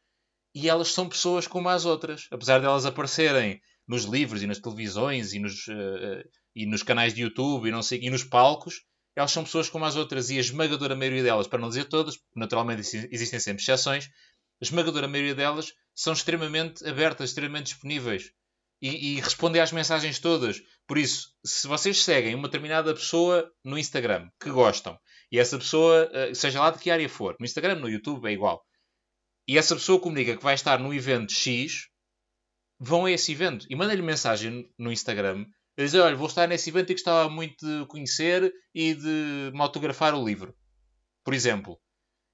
e 0.55 0.68
elas 0.68 0.92
são 0.92 1.09
pessoas 1.09 1.46
como 1.46 1.68
as 1.68 1.85
outras, 1.85 2.27
apesar 2.31 2.59
de 2.59 2.66
elas 2.66 2.87
aparecerem 2.87 3.61
nos 3.87 4.05
livros 4.05 4.42
e 4.42 4.46
nas 4.46 4.59
televisões 4.59 5.33
e 5.33 5.38
nos, 5.38 5.66
uh, 5.68 6.29
e 6.55 6.66
nos 6.66 6.83
canais 6.83 7.14
de 7.14 7.22
YouTube 7.22 7.68
e, 7.68 7.72
não 7.72 7.83
sei, 7.83 8.01
e 8.03 8.11
nos 8.11 8.24
palcos, 8.24 8.83
elas 9.14 9.31
são 9.31 9.44
pessoas 9.44 9.68
como 9.68 9.85
as 9.85 9.96
outras 9.96 10.31
e 10.31 10.37
a 10.37 10.40
esmagadora 10.40 10.94
maioria 10.94 11.22
delas, 11.22 11.46
para 11.46 11.59
não 11.59 11.68
dizer 11.68 11.85
todas, 11.85 12.18
naturalmente 12.35 12.81
existem 13.11 13.40
sempre 13.40 13.62
exceções, 13.62 14.07
a 14.61 14.64
esmagadora 14.64 15.09
maioria 15.09 15.35
delas 15.35 15.72
são 15.94 16.12
extremamente 16.12 16.87
abertas, 16.87 17.31
extremamente 17.31 17.66
disponíveis 17.66 18.33
e, 18.81 19.14
e 19.16 19.20
respondem 19.20 19.61
às 19.61 19.72
mensagens 19.72 20.18
todas. 20.18 20.61
Por 20.88 20.96
isso, 20.96 21.35
se 21.44 21.68
vocês 21.68 22.03
seguem 22.03 22.35
uma 22.35 22.48
determinada 22.48 22.94
pessoa 22.94 23.53
no 23.62 23.79
Instagram 23.79 24.31
que 24.40 24.51
gostam 24.51 24.98
e 25.31 25.38
essa 25.38 25.59
pessoa, 25.59 26.11
uh, 26.11 26.35
seja 26.35 26.61
lá 26.61 26.70
de 26.70 26.79
que 26.79 26.90
área 26.90 27.09
for, 27.09 27.37
no 27.38 27.44
Instagram, 27.44 27.74
no 27.74 27.90
YouTube, 27.90 28.27
é 28.27 28.33
igual, 28.33 28.64
e 29.46 29.59
essa 29.59 29.77
pessoa 29.77 30.01
comunica 30.01 30.37
que 30.37 30.42
vai 30.42 30.55
estar 30.55 30.79
no 30.79 30.92
evento 30.92 31.33
X, 31.33 31.88
vão 32.81 33.05
a 33.05 33.11
esse 33.11 33.33
evento 33.33 33.66
e 33.68 33.77
mandem-lhe 33.77 34.03
mensagem 34.03 34.70
no 34.79 34.90
Instagram 34.90 35.44
a 35.77 35.83
dizer: 35.83 36.01
Olha, 36.01 36.16
vou 36.16 36.27
estar 36.27 36.46
nesse 36.46 36.70
evento 36.70 36.90
e 36.90 36.94
gostava 36.94 37.29
muito 37.29 37.66
de 37.66 37.87
conhecer 37.87 38.53
e 38.74 38.94
de 38.94 39.51
me 39.53 39.61
autografar 39.61 40.14
o 40.14 40.24
livro, 40.24 40.55
por 41.22 41.35
exemplo. 41.35 41.79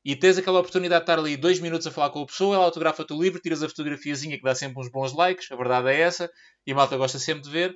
E 0.05 0.15
tens 0.15 0.39
aquela 0.39 0.61
oportunidade 0.61 1.01
de 1.01 1.11
estar 1.11 1.19
ali 1.19 1.37
dois 1.37 1.59
minutos 1.59 1.87
a 1.87 1.91
falar 1.91 2.11
com 2.11 2.23
a 2.23 2.27
pessoa, 2.27 2.57
ela 2.57 2.65
autografa-te 2.65 3.13
o 3.13 3.21
livro, 3.23 3.41
tiras 3.41 3.63
a 3.63 3.69
fotografiazinha 3.69 4.37
que 4.37 4.45
dá 4.45 4.55
sempre 4.55 4.81
uns 4.81 4.91
bons 4.91 5.13
likes, 5.15 5.51
a 5.51 5.57
verdade 5.57 5.89
é 5.89 6.01
essa, 6.01 6.31
e 6.67 6.73
a 6.73 6.75
malta 6.75 6.97
gosta 6.97 7.19
sempre 7.19 7.43
de 7.45 7.51
ver, 7.51 7.75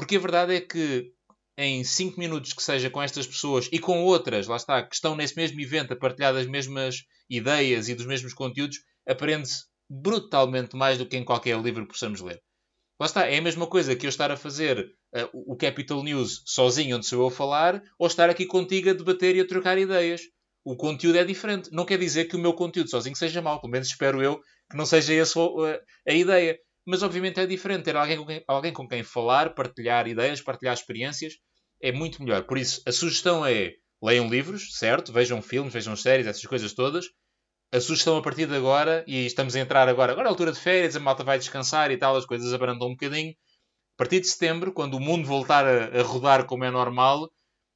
porque 0.00 0.16
a 0.16 0.20
verdade 0.20 0.54
é 0.54 0.60
que 0.62 1.12
em 1.58 1.84
5 1.84 2.18
minutos 2.18 2.54
que 2.54 2.62
seja 2.62 2.88
com 2.88 3.02
estas 3.02 3.26
pessoas 3.26 3.68
e 3.70 3.78
com 3.78 4.02
outras, 4.02 4.46
lá 4.46 4.56
está, 4.56 4.82
que 4.82 4.94
estão 4.94 5.14
nesse 5.14 5.36
mesmo 5.36 5.60
evento 5.60 5.92
a 5.92 5.96
partilhar 5.96 6.32
das 6.32 6.46
mesmas 6.46 7.04
ideias 7.28 7.86
e 7.86 7.94
dos 7.94 8.06
mesmos 8.06 8.32
conteúdos, 8.32 8.78
aprende-se 9.06 9.64
brutalmente 9.90 10.74
mais 10.74 10.96
do 10.96 11.04
que 11.04 11.18
em 11.18 11.22
qualquer 11.22 11.60
livro 11.60 11.82
que 11.82 11.92
possamos 11.92 12.22
ler. 12.22 12.40
Lá 12.98 13.04
está, 13.04 13.26
é 13.26 13.36
a 13.36 13.42
mesma 13.42 13.66
coisa 13.66 13.94
que 13.94 14.06
eu 14.06 14.08
estar 14.08 14.30
a 14.30 14.38
fazer 14.38 14.86
uh, 15.14 15.52
o 15.52 15.54
Capital 15.54 16.02
News 16.02 16.44
sozinho, 16.46 16.96
onde 16.96 17.04
sou 17.04 17.20
eu 17.20 17.26
a 17.26 17.30
falar, 17.30 17.82
ou 17.98 18.06
estar 18.06 18.30
aqui 18.30 18.46
contigo 18.46 18.88
a 18.88 18.94
debater 18.94 19.36
e 19.36 19.40
a 19.40 19.46
trocar 19.46 19.76
ideias. 19.76 20.22
O 20.64 20.76
conteúdo 20.76 21.18
é 21.18 21.24
diferente. 21.24 21.68
Não 21.72 21.84
quer 21.84 21.98
dizer 21.98 22.24
que 22.24 22.36
o 22.36 22.38
meu 22.38 22.54
conteúdo 22.54 22.88
sozinho 22.88 23.16
seja 23.16 23.42
mau, 23.42 23.60
pelo 23.60 23.70
menos 23.70 23.88
espero 23.88 24.22
eu 24.22 24.40
que 24.70 24.78
não 24.78 24.86
seja 24.86 25.12
essa 25.12 25.38
uh, 25.38 25.78
a 26.08 26.14
ideia. 26.14 26.58
Mas 26.90 27.04
obviamente 27.04 27.38
é 27.38 27.46
diferente 27.46 27.84
ter 27.84 27.94
alguém 27.94 28.16
com, 28.18 28.26
quem, 28.26 28.44
alguém 28.48 28.72
com 28.72 28.88
quem 28.88 29.04
falar, 29.04 29.54
partilhar 29.54 30.08
ideias, 30.08 30.42
partilhar 30.42 30.74
experiências 30.74 31.34
é 31.80 31.92
muito 31.92 32.20
melhor. 32.20 32.42
Por 32.42 32.58
isso, 32.58 32.82
a 32.84 32.90
sugestão 32.90 33.46
é 33.46 33.74
leiam 34.02 34.28
livros, 34.28 34.76
certo? 34.76 35.12
Vejam 35.12 35.40
filmes, 35.40 35.72
vejam 35.72 35.94
séries, 35.94 36.26
essas 36.26 36.44
coisas 36.44 36.72
todas. 36.72 37.06
A 37.72 37.80
sugestão 37.80 38.16
a 38.16 38.22
partir 38.22 38.46
de 38.48 38.56
agora, 38.56 39.04
e 39.06 39.24
estamos 39.24 39.54
a 39.54 39.60
entrar 39.60 39.88
agora, 39.88 40.10
agora 40.10 40.26
é 40.26 40.28
a 40.28 40.32
altura 40.32 40.50
de 40.50 40.58
férias, 40.58 40.96
a 40.96 41.00
malta 41.00 41.22
vai 41.22 41.38
descansar 41.38 41.92
e 41.92 41.96
tal, 41.96 42.16
as 42.16 42.26
coisas 42.26 42.52
abrandam 42.52 42.88
um 42.88 42.96
bocadinho. 42.96 43.30
A 43.30 43.96
partir 43.96 44.18
de 44.18 44.26
setembro, 44.26 44.72
quando 44.72 44.94
o 44.94 45.00
mundo 45.00 45.28
voltar 45.28 45.64
a, 45.64 46.00
a 46.00 46.02
rodar 46.02 46.44
como 46.44 46.64
é 46.64 46.72
normal, 46.72 47.30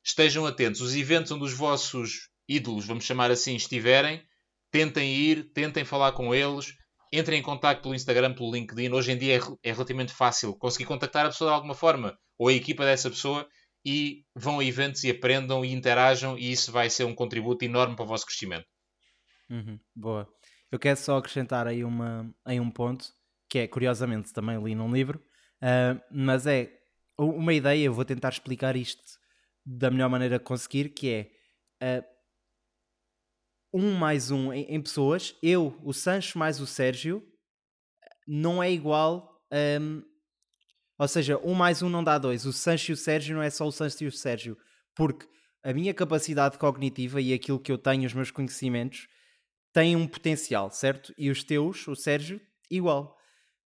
estejam 0.05 0.45
atentos. 0.45 0.81
Os 0.81 0.97
eventos 0.97 1.31
onde 1.31 1.45
os 1.45 1.55
vossos 1.55 2.29
ídolos, 2.49 2.85
vamos 2.85 3.05
chamar 3.05 3.31
assim, 3.31 3.55
estiverem, 3.55 4.21
tentem 4.73 5.15
ir, 5.15 5.53
tentem 5.53 5.85
falar 5.85 6.11
com 6.11 6.35
eles, 6.35 6.75
entrem 7.19 7.39
em 7.39 7.43
contato 7.43 7.83
pelo 7.83 7.95
Instagram, 7.95 8.35
pelo 8.35 8.53
LinkedIn. 8.53 8.93
Hoje 8.93 9.13
em 9.13 9.19
dia 9.19 9.39
é, 9.39 9.69
é 9.69 9.73
relativamente 9.73 10.13
fácil 10.13 10.55
conseguir 10.55 10.87
contactar 10.87 11.27
a 11.27 11.29
pessoa 11.29 11.51
de 11.51 11.55
alguma 11.55 11.75
forma, 11.75 12.19
ou 12.39 12.49
a 12.49 12.53
equipa 12.53 12.85
dessa 12.85 13.09
pessoa, 13.09 13.49
e 13.85 14.25
vão 14.35 14.61
a 14.61 14.65
eventos 14.65 15.05
e 15.05 15.11
aprendam 15.11 15.65
e 15.65 15.73
interajam 15.73 16.39
e 16.39 16.51
isso 16.51 16.73
vai 16.73 16.89
ser 16.89 17.05
um 17.05 17.15
contributo 17.15 17.65
enorme 17.65 17.95
para 17.95 18.05
o 18.05 18.09
vosso 18.09 18.27
crescimento. 18.27 18.67
Uhum, 19.51 19.79
boa. 19.95 20.29
Eu 20.73 20.79
quero 20.79 20.99
só 20.99 21.19
acrescentar 21.19 21.67
aí, 21.67 21.85
uma, 21.85 22.35
um 22.47 22.71
ponto 22.71 23.13
que 23.49 23.59
é, 23.61 23.69
curiosamente, 23.69 24.33
também 24.33 24.61
li 24.63 24.75
num 24.75 24.93
livro, 24.93 25.23
uh, 25.63 26.01
mas 26.11 26.47
é 26.47 26.73
uma 27.17 27.53
ideia, 27.53 27.85
eu 27.85 27.93
vou 27.93 28.05
tentar 28.05 28.31
explicar 28.31 28.75
isto 28.75 29.03
da 29.65 29.91
melhor 29.91 30.11
maneira 30.11 30.39
que 30.39 30.45
conseguir, 30.45 30.89
que 30.89 31.31
é 31.81 32.01
uh, 32.01 32.14
um 33.75 33.93
mais 33.93 34.31
um 34.31 34.53
em, 34.53 34.63
em, 34.75 34.81
pessoas, 34.81 35.37
eu, 35.43 35.79
o 35.83 35.93
Sancho 35.93 36.39
mais 36.39 36.61
o 36.61 36.67
Sérgio, 36.67 37.23
não 38.27 38.63
é 38.63 38.71
igual 38.71 39.45
um, 39.81 40.03
ou 40.99 41.09
seja, 41.09 41.39
um 41.39 41.55
mais 41.55 41.83
um 41.83 41.89
não 41.89 42.05
dá 42.05 42.19
dois. 42.19 42.47
O 42.47 42.53
Sancho 42.53 42.93
e 42.93 42.95
o 42.95 42.97
Sérgio 42.97 43.35
não 43.35 43.43
é 43.43 43.51
só 43.51 43.67
o 43.67 43.73
Sancho 43.73 44.05
e 44.05 44.07
o 44.07 44.13
Sérgio. 44.13 44.57
Porque 44.95 45.27
a 45.63 45.73
minha 45.73 45.93
capacidade 45.93 46.57
cognitiva 46.57 47.21
e 47.21 47.33
aquilo 47.33 47.59
que 47.59 47.73
eu 47.73 47.79
tenho, 47.79 48.07
os 48.07 48.15
meus 48.15 48.31
conhecimentos, 48.31 49.09
têm 49.73 49.97
um 49.97 50.07
potencial, 50.07 50.71
certo? 50.71 51.13
E 51.19 51.31
os 51.31 51.43
teus, 51.43 51.87
o 51.89 51.97
Sérgio, 51.97 52.41
igual. 52.71 53.17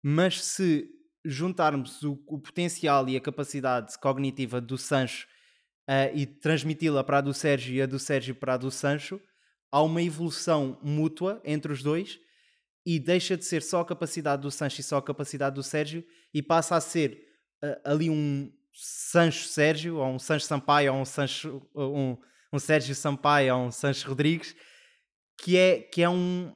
Mas 0.03 0.43
se 0.43 0.89
juntarmos 1.25 2.03
o, 2.03 2.13
o 2.27 2.39
potencial 2.39 3.07
e 3.09 3.17
a 3.17 3.21
capacidade 3.21 3.99
cognitiva 3.99 4.61
do 4.61 4.79
Sancho 4.79 5.27
uh, 5.89 6.17
e 6.17 6.25
transmiti-la 6.25 7.05
para 7.05 7.19
a 7.19 7.21
do 7.21 7.35
Sérgio 7.35 7.75
e 7.75 7.83
a 7.83 7.87
do 7.87 7.99
Sérgio 7.99 8.35
para 8.35 8.55
a 8.55 8.57
do 8.57 8.71
Sancho, 8.71 9.21
há 9.71 9.83
uma 9.83 10.03
evolução 10.03 10.79
mútua 10.83 11.41
entre 11.45 11.73
os 11.73 11.83
dois 11.83 12.19
e 12.85 12.99
deixa 12.99 13.37
de 13.37 13.45
ser 13.45 13.63
só 13.63 13.81
a 13.81 13.85
capacidade 13.85 14.43
do 14.43 14.51
Sancho 14.51 14.81
e 14.81 14.85
só 14.85 14.97
a 14.97 15.03
capacidade 15.03 15.55
do 15.55 15.63
Sérgio 15.63 16.05
e 16.33 16.43
passa 16.43 16.77
a 16.77 16.81
ser 16.81 17.23
uh, 17.63 17.81
ali 17.85 18.09
um 18.09 18.53
Sancho 18.73 19.49
Sérgio, 19.49 19.97
ou 19.97 20.07
um 20.07 20.19
Sancho 20.19 20.47
Sampaio, 20.47 20.95
ou 20.95 21.01
um 21.01 21.05
Sancho 21.05 21.69
um, 21.75 22.17
um 22.53 22.59
Sérgio 22.59 22.95
Sampaio, 22.95 23.57
ou 23.57 23.67
um 23.67 23.71
Sancho 23.73 24.09
Rodrigues, 24.09 24.55
que 25.37 25.57
é, 25.57 25.81
que 25.81 26.03
é 26.03 26.09
um, 26.09 26.55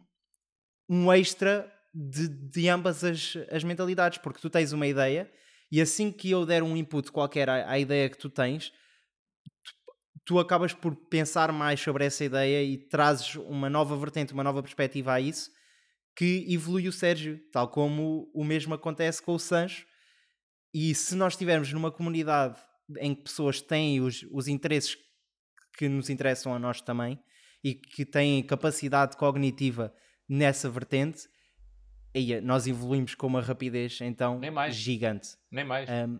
um 0.89 1.13
extra 1.13 1.71
de, 1.93 2.29
de 2.29 2.69
ambas 2.69 3.05
as, 3.05 3.37
as 3.51 3.65
mentalidades, 3.65 4.19
porque 4.19 4.41
tu 4.41 4.49
tens 4.49 4.73
uma 4.73 4.87
ideia 4.87 5.31
e 5.71 5.81
assim 5.81 6.13
que 6.13 6.31
eu 6.31 6.47
der 6.47 6.63
um 6.63 6.77
input 6.77 7.11
qualquer 7.11 7.49
à, 7.49 7.71
à 7.71 7.79
ideia 7.79 8.09
que 8.09 8.19
tu 8.19 8.31
tens, 8.31 8.73
tu, 10.25 10.39
acabas 10.39 10.73
por 10.73 10.95
pensar 10.95 11.53
mais 11.53 11.81
sobre 11.81 12.05
essa 12.05 12.25
ideia 12.25 12.63
e 12.63 12.77
trazes 12.77 13.35
uma 13.37 13.69
nova 13.69 13.97
vertente, 13.97 14.33
uma 14.33 14.45
nova 14.45 14.63
perspectiva 14.63 15.13
a 15.13 15.21
isso 15.21 15.51
que 16.15 16.45
evolui 16.49 16.89
o 16.89 16.93
Sérgio, 16.93 17.41
tal 17.51 17.69
como 17.69 18.31
o 18.35 18.45
mesmo 18.45 18.75
acontece 18.75 19.23
com 19.23 19.35
o 19.35 19.39
Sancho. 19.39 19.87
E 20.73 20.95
se 20.95 21.15
nós 21.15 21.35
estivermos 21.35 21.73
numa 21.73 21.91
comunidade 21.91 22.61
em 22.99 23.15
que 23.15 23.23
pessoas 23.23 23.61
têm 23.61 24.01
os, 24.01 24.25
os 24.31 24.49
interesses 24.49 24.97
que 25.77 25.89
nos 25.89 26.11
interessam 26.11 26.55
a 26.55 26.59
nós 26.59 26.81
também 26.81 27.19
e 27.65 27.75
que 27.75 28.05
têm 28.05 28.43
capacidade 28.43 29.17
cognitiva 29.17 29.95
nessa 30.29 30.69
vertente, 30.69 31.29
aí 32.15 32.41
nós 32.41 32.67
evoluímos 32.67 33.15
com 33.15 33.27
uma 33.27 33.41
rapidez 33.41 33.99
então 34.01 34.39
Nem 34.39 34.51
mais. 34.51 34.75
gigante. 34.75 35.31
Nem 35.51 35.65
mais. 35.65 35.89
Um, 35.89 36.19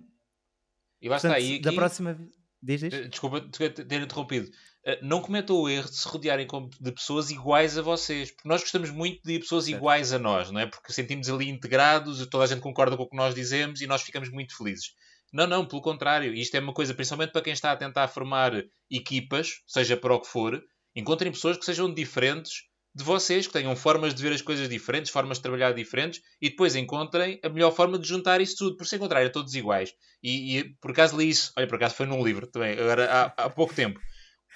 e 1.01 1.09
portanto, 1.09 1.37
está. 1.37 1.41
E, 1.41 1.61
da 1.61 1.73
próxima 1.73 2.19
Diz, 2.63 2.81
diz. 2.81 2.95
Eh, 2.95 3.09
desculpa 3.09 3.41
ter 3.41 4.01
interrompido. 4.01 4.51
Eh, 4.85 4.99
não 5.03 5.21
cometam 5.21 5.57
o 5.57 5.69
erro 5.69 5.89
de 5.89 5.97
se 5.97 6.07
rodearem 6.07 6.47
de 6.81 6.93
pessoas 6.93 7.31
iguais 7.31 7.77
a 7.77 7.83
vocês. 7.83 8.31
Porque 8.31 8.49
nós 8.49 8.61
gostamos 8.61 8.91
muito 8.91 9.21
de 9.25 9.39
pessoas 9.41 9.65
certo. 9.65 9.77
iguais 9.77 10.13
a 10.13 10.19
nós, 10.19 10.51
não 10.51 10.61
é? 10.61 10.67
Porque 10.67 10.93
sentimos 10.93 11.29
ali 11.29 11.49
integrados, 11.49 12.25
toda 12.27 12.45
a 12.45 12.47
gente 12.47 12.61
concorda 12.61 12.97
com 12.97 13.03
o 13.03 13.09
que 13.09 13.17
nós 13.17 13.35
dizemos 13.35 13.81
e 13.81 13.87
nós 13.87 14.03
ficamos 14.03 14.29
muito 14.31 14.57
felizes. 14.57 14.95
Não, 15.33 15.47
não, 15.47 15.67
pelo 15.67 15.83
contrário. 15.83 16.35
Isto 16.35 16.57
é 16.57 16.61
uma 16.61 16.75
coisa, 16.75 16.95
principalmente 16.95 17.33
para 17.33 17.43
quem 17.43 17.53
está 17.53 17.73
a 17.73 17.77
tentar 17.77 18.07
formar 18.09 18.53
equipas, 18.91 19.63
seja 19.67 19.97
para 19.97 20.15
o 20.15 20.21
que 20.21 20.29
for, 20.29 20.63
encontrem 20.95 21.33
pessoas 21.33 21.57
que 21.57 21.65
sejam 21.65 21.93
diferentes 21.93 22.65
de 22.95 23.03
vocês, 23.03 23.47
que 23.47 23.53
tenham 23.53 23.75
formas 23.75 24.15
de 24.15 24.23
ver 24.23 24.33
as 24.33 24.43
coisas 24.43 24.69
diferentes, 24.69 25.11
formas 25.11 25.39
de 25.39 25.43
trabalhar 25.43 25.73
diferentes 25.73 26.21
e 26.41 26.51
depois 26.51 26.77
encontrem 26.77 27.41
a 27.43 27.49
melhor 27.49 27.73
forma 27.73 27.99
de 27.99 28.07
juntar 28.07 28.41
isso 28.41 28.57
tudo, 28.57 28.77
por 28.77 28.87
se 28.87 28.97
encontrarem 28.97 29.31
todos 29.31 29.55
iguais. 29.55 29.95
E, 30.23 30.59
e, 30.59 30.65
por 30.75 30.91
acaso 30.91 31.17
li 31.17 31.29
isso, 31.29 31.53
olha, 31.57 31.67
por 31.67 31.77
acaso 31.77 31.95
foi 31.95 32.07
num 32.07 32.23
livro 32.23 32.47
também, 32.47 32.73
agora 32.73 33.11
há, 33.11 33.45
há 33.45 33.51
pouco 33.51 33.75
tempo. 33.75 33.99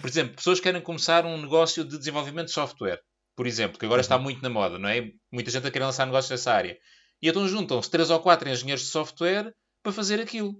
Por 0.00 0.08
exemplo, 0.08 0.36
pessoas 0.36 0.58
que 0.58 0.64
querem 0.64 0.82
começar 0.82 1.24
um 1.24 1.40
negócio 1.40 1.82
de 1.82 1.96
desenvolvimento 1.96 2.48
de 2.48 2.52
software, 2.52 3.00
por 3.34 3.46
exemplo, 3.46 3.78
que 3.78 3.86
agora 3.86 4.00
está 4.00 4.16
uhum. 4.16 4.22
muito 4.22 4.42
na 4.42 4.50
moda, 4.50 4.78
não 4.78 4.88
é? 4.88 5.10
Muita 5.32 5.50
gente 5.50 5.66
a 5.66 5.70
querer 5.70 5.84
lançar 5.84 6.04
negócios 6.04 6.30
nessa 6.30 6.52
área. 6.52 6.78
E 7.22 7.28
então 7.28 7.48
juntam-se 7.48 7.90
três 7.90 8.10
ou 8.10 8.20
quatro 8.20 8.48
engenheiros 8.48 8.84
de 8.84 8.90
software 8.90 9.54
para 9.82 9.92
fazer 9.92 10.20
aquilo. 10.20 10.54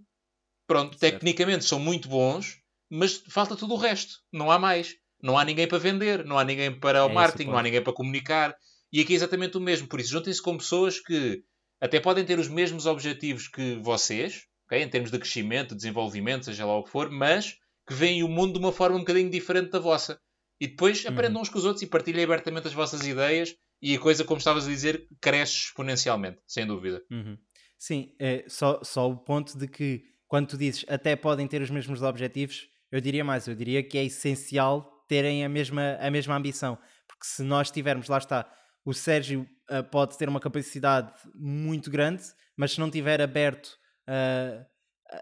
Pronto, 0.66 0.98
certo. 0.98 1.14
tecnicamente 1.14 1.64
são 1.64 1.78
muito 1.78 2.08
bons, 2.08 2.58
mas 2.90 3.22
falta 3.28 3.56
tudo 3.56 3.74
o 3.74 3.78
resto. 3.78 4.20
Não 4.32 4.50
há 4.50 4.58
mais. 4.58 4.96
Não 5.22 5.38
há 5.38 5.44
ninguém 5.44 5.66
para 5.66 5.78
vender, 5.78 6.24
não 6.24 6.38
há 6.38 6.44
ninguém 6.44 6.78
para 6.78 7.04
o 7.04 7.10
é 7.10 7.12
marketing, 7.12 7.50
não 7.50 7.58
há 7.58 7.62
ninguém 7.62 7.82
para 7.82 7.92
comunicar. 7.92 8.54
E 8.92 9.00
aqui 9.00 9.12
é 9.12 9.16
exatamente 9.16 9.56
o 9.56 9.60
mesmo. 9.60 9.88
Por 9.88 10.00
isso, 10.00 10.10
juntem-se 10.10 10.42
com 10.42 10.56
pessoas 10.56 11.00
que 11.00 11.42
até 11.80 12.00
podem 12.00 12.24
ter 12.24 12.38
os 12.38 12.48
mesmos 12.48 12.86
objetivos 12.86 13.48
que 13.48 13.76
vocês, 13.76 14.44
okay? 14.66 14.82
em 14.82 14.88
termos 14.88 15.10
de 15.10 15.18
crescimento, 15.18 15.70
de 15.70 15.76
desenvolvimento, 15.76 16.46
seja 16.46 16.64
lá 16.64 16.76
o 16.78 16.84
que 16.84 16.90
for, 16.90 17.10
mas 17.10 17.56
que 17.86 17.94
veem 17.94 18.22
o 18.22 18.28
mundo 18.28 18.54
de 18.54 18.58
uma 18.58 18.72
forma 18.72 18.96
um 18.96 19.00
bocadinho 19.00 19.30
diferente 19.30 19.70
da 19.70 19.78
vossa. 19.78 20.20
E 20.60 20.66
depois 20.66 21.04
uhum. 21.04 21.12
aprendam 21.12 21.42
uns 21.42 21.48
com 21.48 21.58
os 21.58 21.64
outros 21.64 21.82
e 21.82 21.86
partilhem 21.86 22.24
abertamente 22.24 22.66
as 22.66 22.74
vossas 22.74 23.06
ideias 23.06 23.54
e 23.80 23.94
a 23.94 24.00
coisa, 24.00 24.24
como 24.24 24.38
estavas 24.38 24.66
a 24.66 24.70
dizer, 24.70 25.06
cresce 25.20 25.54
exponencialmente, 25.66 26.38
sem 26.46 26.66
dúvida. 26.66 27.02
Uhum. 27.10 27.36
Sim, 27.78 28.14
é 28.18 28.44
só, 28.48 28.80
só 28.82 29.08
o 29.08 29.16
ponto 29.16 29.58
de 29.58 29.68
que 29.68 30.02
quando 30.26 30.48
tu 30.48 30.56
dizes 30.56 30.84
até 30.88 31.14
podem 31.14 31.46
ter 31.46 31.60
os 31.60 31.70
mesmos 31.70 32.02
objetivos, 32.02 32.68
eu 32.90 33.00
diria 33.00 33.22
mais, 33.24 33.46
eu 33.46 33.54
diria 33.54 33.82
que 33.82 33.98
é 33.98 34.04
essencial 34.04 34.90
terem 35.08 35.44
a 35.44 35.48
mesma, 35.48 35.96
a 36.00 36.10
mesma 36.10 36.36
ambição. 36.36 36.78
Porque 37.06 37.24
se 37.24 37.42
nós 37.42 37.70
tivermos, 37.70 38.08
lá 38.08 38.18
está, 38.18 38.50
o 38.84 38.94
Sérgio 38.94 39.46
uh, 39.70 39.82
pode 39.90 40.16
ter 40.16 40.28
uma 40.28 40.40
capacidade 40.40 41.12
muito 41.34 41.90
grande, 41.90 42.22
mas 42.56 42.72
se 42.72 42.80
não 42.80 42.88
tiver 42.88 43.20
aberto 43.20 43.66
uh, 44.08 44.64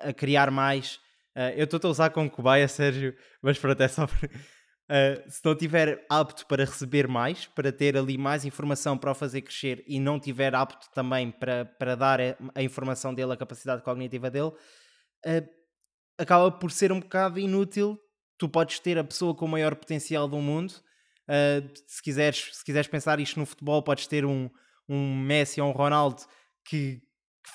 a 0.00 0.12
criar 0.12 0.50
mais, 0.50 0.96
uh, 1.36 1.50
eu 1.56 1.64
estou 1.64 1.80
a 1.82 1.88
usar 1.88 2.10
como 2.10 2.30
cobaia, 2.30 2.68
Sérgio, 2.68 3.16
mas 3.42 3.58
pronto, 3.58 3.80
é 3.80 3.88
só. 3.88 4.06
se 5.28 5.40
não 5.42 5.56
tiver 5.56 6.04
apto 6.10 6.46
para 6.46 6.62
receber 6.62 7.08
mais, 7.08 7.46
para 7.46 7.72
ter 7.72 7.96
ali 7.96 8.18
mais 8.18 8.44
informação 8.44 8.98
para 8.98 9.12
o 9.12 9.14
fazer 9.14 9.40
crescer 9.40 9.82
e 9.86 9.98
não 9.98 10.20
tiver 10.20 10.54
apto 10.54 10.90
também 10.92 11.30
para, 11.30 11.64
para 11.64 11.94
dar 11.94 12.20
a, 12.20 12.36
a 12.54 12.62
informação 12.62 13.14
dele, 13.14 13.32
a 13.32 13.36
capacidade 13.36 13.82
cognitiva 13.82 14.30
dele, 14.30 14.52
acaba 16.18 16.52
por 16.52 16.70
ser 16.70 16.92
um 16.92 17.00
bocado 17.00 17.40
inútil 17.40 17.98
tu 18.38 18.48
podes 18.48 18.78
ter 18.78 18.98
a 18.98 19.04
pessoa 19.04 19.34
com 19.34 19.44
o 19.44 19.48
maior 19.48 19.74
potencial 19.74 20.28
do 20.28 20.38
mundo. 20.38 20.72
Uh, 21.24 21.68
se, 21.86 22.02
quiseres, 22.02 22.50
se 22.52 22.64
quiseres 22.64 22.88
pensar 22.88 23.18
isto 23.20 23.38
no 23.38 23.46
futebol, 23.46 23.82
podes 23.82 24.06
ter 24.06 24.24
um, 24.24 24.50
um 24.88 25.16
Messi 25.16 25.60
ou 25.60 25.68
um 25.68 25.72
Ronaldo 25.72 26.22
que 26.64 27.00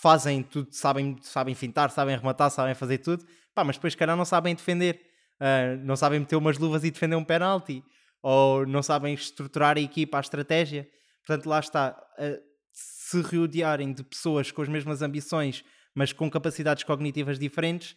fazem 0.02 0.44
tudo, 0.44 0.70
sabem, 0.72 1.18
sabem 1.22 1.56
fintar, 1.56 1.90
sabem 1.92 2.16
rematar, 2.16 2.50
sabem 2.52 2.76
fazer 2.76 3.00
tudo, 3.00 3.26
pá, 3.54 3.64
mas 3.64 3.76
depois, 3.76 3.96
cara, 3.96 4.16
não 4.16 4.26
sabem 4.26 4.56
defender, 4.56 5.02
uh, 5.40 5.84
não 5.84 5.96
sabem 5.96 6.20
meter 6.20 6.36
umas 6.36 6.58
luvas 6.58 6.84
e 6.84 6.92
defender 6.92 7.16
um 7.16 7.24
penalti, 7.24 7.84
ou 8.22 8.66
não 8.66 8.84
sabem 8.84 9.14
estruturar 9.14 9.78
a 9.78 9.82
equipa, 9.82 10.18
a 10.18 10.22
estratégia. 10.22 10.88
Portanto, 11.26 11.46
lá 11.48 11.60
está. 11.60 11.96
Uh, 12.18 12.50
se 12.72 13.22
rodearem 13.22 13.92
de 13.92 14.04
pessoas 14.04 14.52
com 14.52 14.62
as 14.62 14.70
mesmas 14.70 15.02
ambições, 15.02 15.64
mas 15.96 16.14
com 16.14 16.30
capacidades 16.30 16.84
cognitivas 16.84 17.40
diferentes, 17.40 17.96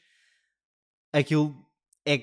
aquilo 1.13 1.55
é 2.07 2.19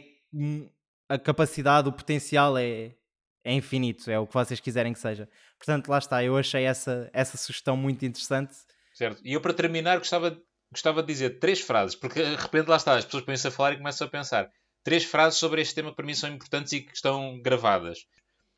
a 1.07 1.17
capacidade, 1.17 1.89
o 1.89 1.93
potencial 1.93 2.57
é, 2.57 2.95
é 3.43 3.53
infinito, 3.53 4.09
é 4.11 4.19
o 4.19 4.27
que 4.27 4.34
vocês 4.34 4.59
quiserem 4.59 4.93
que 4.93 4.99
seja. 4.99 5.27
Portanto, 5.57 5.88
lá 5.88 5.97
está, 5.97 6.23
eu 6.23 6.38
achei 6.38 6.63
essa, 6.63 7.09
essa 7.13 7.38
sugestão 7.38 7.75
muito 7.75 8.05
interessante. 8.05 8.53
Certo. 8.93 9.21
E 9.23 9.34
eu, 9.34 9.41
para 9.41 9.53
terminar, 9.53 9.97
gostava, 9.97 10.39
gostava 10.71 11.01
de 11.01 11.07
dizer 11.07 11.39
três 11.39 11.59
frases, 11.59 11.95
porque 11.95 12.21
de 12.23 12.36
repente 12.36 12.67
lá 12.67 12.77
está, 12.77 12.95
as 12.95 13.05
pessoas 13.05 13.23
começam 13.23 13.49
a 13.49 13.51
falar 13.51 13.73
e 13.73 13.77
começam 13.77 14.07
a 14.07 14.09
pensar. 14.09 14.51
Três 14.84 15.03
frases 15.03 15.39
sobre 15.39 15.61
este 15.61 15.75
tema 15.75 15.89
que 15.89 15.95
para 15.95 16.05
mim 16.05 16.13
são 16.13 16.30
importantes 16.30 16.73
e 16.73 16.82
que 16.82 16.93
estão 16.93 17.41
gravadas. 17.41 18.05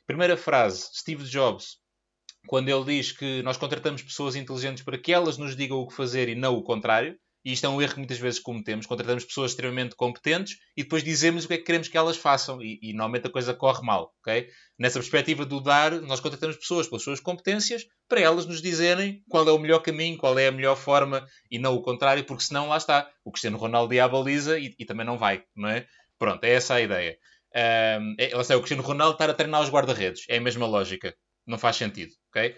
Primeira 0.05 0.35
frase, 0.35 0.89
Steve 0.93 1.23
Jobs, 1.23 1.77
quando 2.47 2.69
ele 2.69 2.83
diz 2.83 3.11
que 3.11 3.41
nós 3.43 3.57
contratamos 3.57 4.01
pessoas 4.01 4.35
inteligentes 4.35 4.83
para 4.83 4.97
que 4.97 5.13
elas 5.13 5.37
nos 5.37 5.55
digam 5.55 5.77
o 5.77 5.87
que 5.87 5.93
fazer 5.93 6.27
e 6.27 6.35
não 6.35 6.55
o 6.55 6.63
contrário, 6.63 7.17
e 7.43 7.53
isto 7.53 7.65
é 7.65 7.69
um 7.69 7.81
erro 7.81 7.93
que 7.93 7.99
muitas 7.99 8.19
vezes 8.19 8.39
cometemos, 8.39 8.85
contratamos 8.85 9.25
pessoas 9.25 9.51
extremamente 9.51 9.95
competentes 9.95 10.57
e 10.77 10.83
depois 10.83 11.03
dizemos 11.03 11.45
o 11.45 11.47
que 11.47 11.55
é 11.55 11.57
que 11.57 11.63
queremos 11.63 11.87
que 11.87 11.97
elas 11.97 12.17
façam 12.17 12.61
e, 12.61 12.79
e 12.81 12.93
normalmente 12.93 13.27
a 13.27 13.31
coisa 13.31 13.53
corre 13.53 13.83
mal, 13.85 14.13
ok? 14.19 14.47
Nessa 14.77 14.99
perspectiva 14.99 15.45
do 15.45 15.59
dar, 15.59 15.91
nós 16.01 16.19
contratamos 16.19 16.57
pessoas 16.57 16.87
pelas 16.87 17.03
suas 17.03 17.19
competências 17.19 17.85
para 18.07 18.21
elas 18.21 18.45
nos 18.45 18.61
dizerem 18.61 19.23
qual 19.29 19.47
é 19.47 19.51
o 19.51 19.59
melhor 19.59 19.79
caminho, 19.79 20.17
qual 20.17 20.37
é 20.37 20.47
a 20.47 20.51
melhor 20.51 20.75
forma 20.75 21.25
e 21.49 21.57
não 21.57 21.75
o 21.75 21.81
contrário, 21.81 22.23
porque 22.23 22.43
senão 22.43 22.67
lá 22.67 22.77
está, 22.77 23.09
o 23.25 23.31
Cristiano 23.31 23.57
Ronaldo 23.57 23.93
ia 23.93 24.05
à 24.05 24.07
baliza 24.07 24.59
e, 24.59 24.75
e 24.77 24.85
também 24.85 25.05
não 25.05 25.17
vai, 25.17 25.43
não 25.55 25.69
é? 25.69 25.85
Pronto, 26.19 26.43
é 26.43 26.51
essa 26.51 26.75
a 26.75 26.81
ideia. 26.81 27.17
Um, 27.53 28.15
é, 28.17 28.55
o 28.55 28.59
Cristiano 28.59 28.83
Ronaldo 28.83 29.13
estar 29.13 29.29
a 29.29 29.33
treinar 29.33 29.61
os 29.61 29.69
guarda-redes, 29.69 30.25
é 30.29 30.37
a 30.37 30.41
mesma 30.41 30.65
lógica, 30.67 31.15
não 31.45 31.57
faz 31.57 31.75
sentido, 31.75 32.13
ok? 32.29 32.55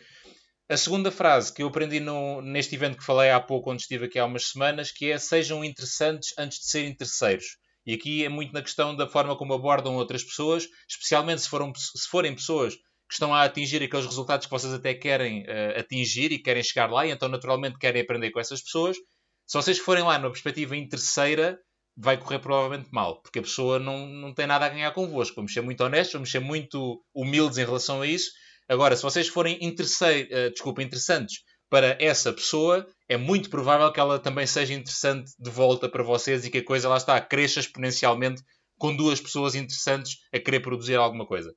A 0.73 0.77
segunda 0.77 1.11
frase 1.11 1.53
que 1.53 1.61
eu 1.61 1.67
aprendi 1.67 1.99
no, 1.99 2.41
neste 2.41 2.73
evento 2.73 2.97
que 2.97 3.05
falei 3.05 3.29
há 3.29 3.39
pouco, 3.39 3.71
onde 3.71 3.83
estive 3.83 4.05
aqui 4.05 4.17
há 4.17 4.25
umas 4.25 4.45
semanas, 4.45 4.91
que 4.91 5.11
é 5.11 5.19
sejam 5.19 5.63
interessantes 5.63 6.33
antes 6.35 6.57
de 6.57 6.65
serem 6.65 6.95
terceiros. 6.95 7.45
E 7.85 7.93
aqui 7.93 8.25
é 8.25 8.29
muito 8.29 8.51
na 8.53 8.61
questão 8.63 8.95
da 8.95 9.07
forma 9.07 9.37
como 9.37 9.53
abordam 9.53 9.93
outras 9.93 10.23
pessoas, 10.23 10.67
especialmente 10.89 11.43
se, 11.43 11.47
foram, 11.49 11.71
se 11.75 12.09
forem 12.09 12.33
pessoas 12.33 12.73
que 12.73 13.13
estão 13.13 13.31
a 13.31 13.43
atingir 13.43 13.83
aqueles 13.83 14.07
resultados 14.07 14.47
que 14.47 14.51
vocês 14.51 14.73
até 14.73 14.95
querem 14.95 15.43
uh, 15.43 15.79
atingir 15.79 16.31
e 16.31 16.41
querem 16.41 16.63
chegar 16.63 16.89
lá, 16.89 17.05
e 17.05 17.11
então 17.11 17.29
naturalmente 17.29 17.77
querem 17.77 18.01
aprender 18.01 18.31
com 18.31 18.39
essas 18.39 18.59
pessoas. 18.59 18.97
Se 19.45 19.55
vocês 19.55 19.77
forem 19.77 20.03
lá 20.03 20.17
numa 20.17 20.31
perspectiva 20.31 20.75
interesseira, 20.75 21.59
vai 21.95 22.17
correr 22.17 22.39
provavelmente 22.39 22.89
mal, 22.91 23.21
porque 23.21 23.37
a 23.37 23.43
pessoa 23.43 23.77
não, 23.77 24.07
não 24.07 24.33
tem 24.33 24.47
nada 24.47 24.65
a 24.65 24.69
ganhar 24.69 24.89
convosco. 24.89 25.35
Vamos 25.35 25.53
ser 25.53 25.61
muito 25.61 25.83
honestos, 25.83 26.13
vamos 26.13 26.31
ser 26.31 26.39
muito 26.39 26.99
humildes 27.13 27.59
em 27.59 27.65
relação 27.65 28.01
a 28.01 28.07
isso 28.07 28.31
Agora, 28.67 28.95
se 28.95 29.03
vocês 29.03 29.27
forem 29.27 29.57
uh, 29.61 30.51
desculpa, 30.51 30.81
interessantes 30.81 31.41
para 31.69 31.97
essa 31.99 32.31
pessoa, 32.31 32.87
é 33.09 33.17
muito 33.17 33.49
provável 33.49 33.91
que 33.91 33.99
ela 33.99 34.19
também 34.19 34.45
seja 34.45 34.73
interessante 34.73 35.31
de 35.39 35.49
volta 35.49 35.89
para 35.89 36.03
vocês 36.03 36.45
e 36.45 36.49
que 36.49 36.59
a 36.59 36.65
coisa 36.65 36.87
lá 36.87 36.97
está, 36.97 37.19
cresça 37.19 37.59
exponencialmente 37.59 38.43
com 38.77 38.95
duas 38.95 39.19
pessoas 39.19 39.55
interessantes 39.55 40.17
a 40.31 40.39
querer 40.39 40.59
produzir 40.59 40.95
alguma 40.95 41.25
coisa. 41.25 41.53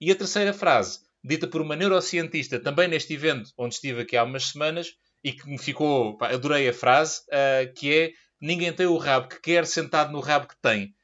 E 0.00 0.10
a 0.10 0.14
terceira 0.14 0.52
frase, 0.52 0.98
dita 1.22 1.46
por 1.46 1.60
uma 1.60 1.76
neurocientista 1.76 2.58
também 2.58 2.88
neste 2.88 3.14
evento 3.14 3.50
onde 3.56 3.74
estive 3.74 4.02
aqui 4.02 4.16
há 4.16 4.24
umas 4.24 4.46
semanas 4.46 4.88
e 5.22 5.32
que 5.32 5.48
me 5.48 5.58
ficou, 5.58 6.16
pá, 6.18 6.28
adorei 6.28 6.68
a 6.68 6.74
frase, 6.74 7.20
uh, 7.28 7.72
que 7.74 7.94
é 7.94 8.12
ninguém 8.40 8.72
tem 8.72 8.86
o 8.86 8.98
rabo 8.98 9.28
que 9.28 9.40
quer 9.40 9.66
sentado 9.66 10.12
no 10.12 10.20
rabo 10.20 10.48
que 10.48 10.60
tem. 10.60 10.94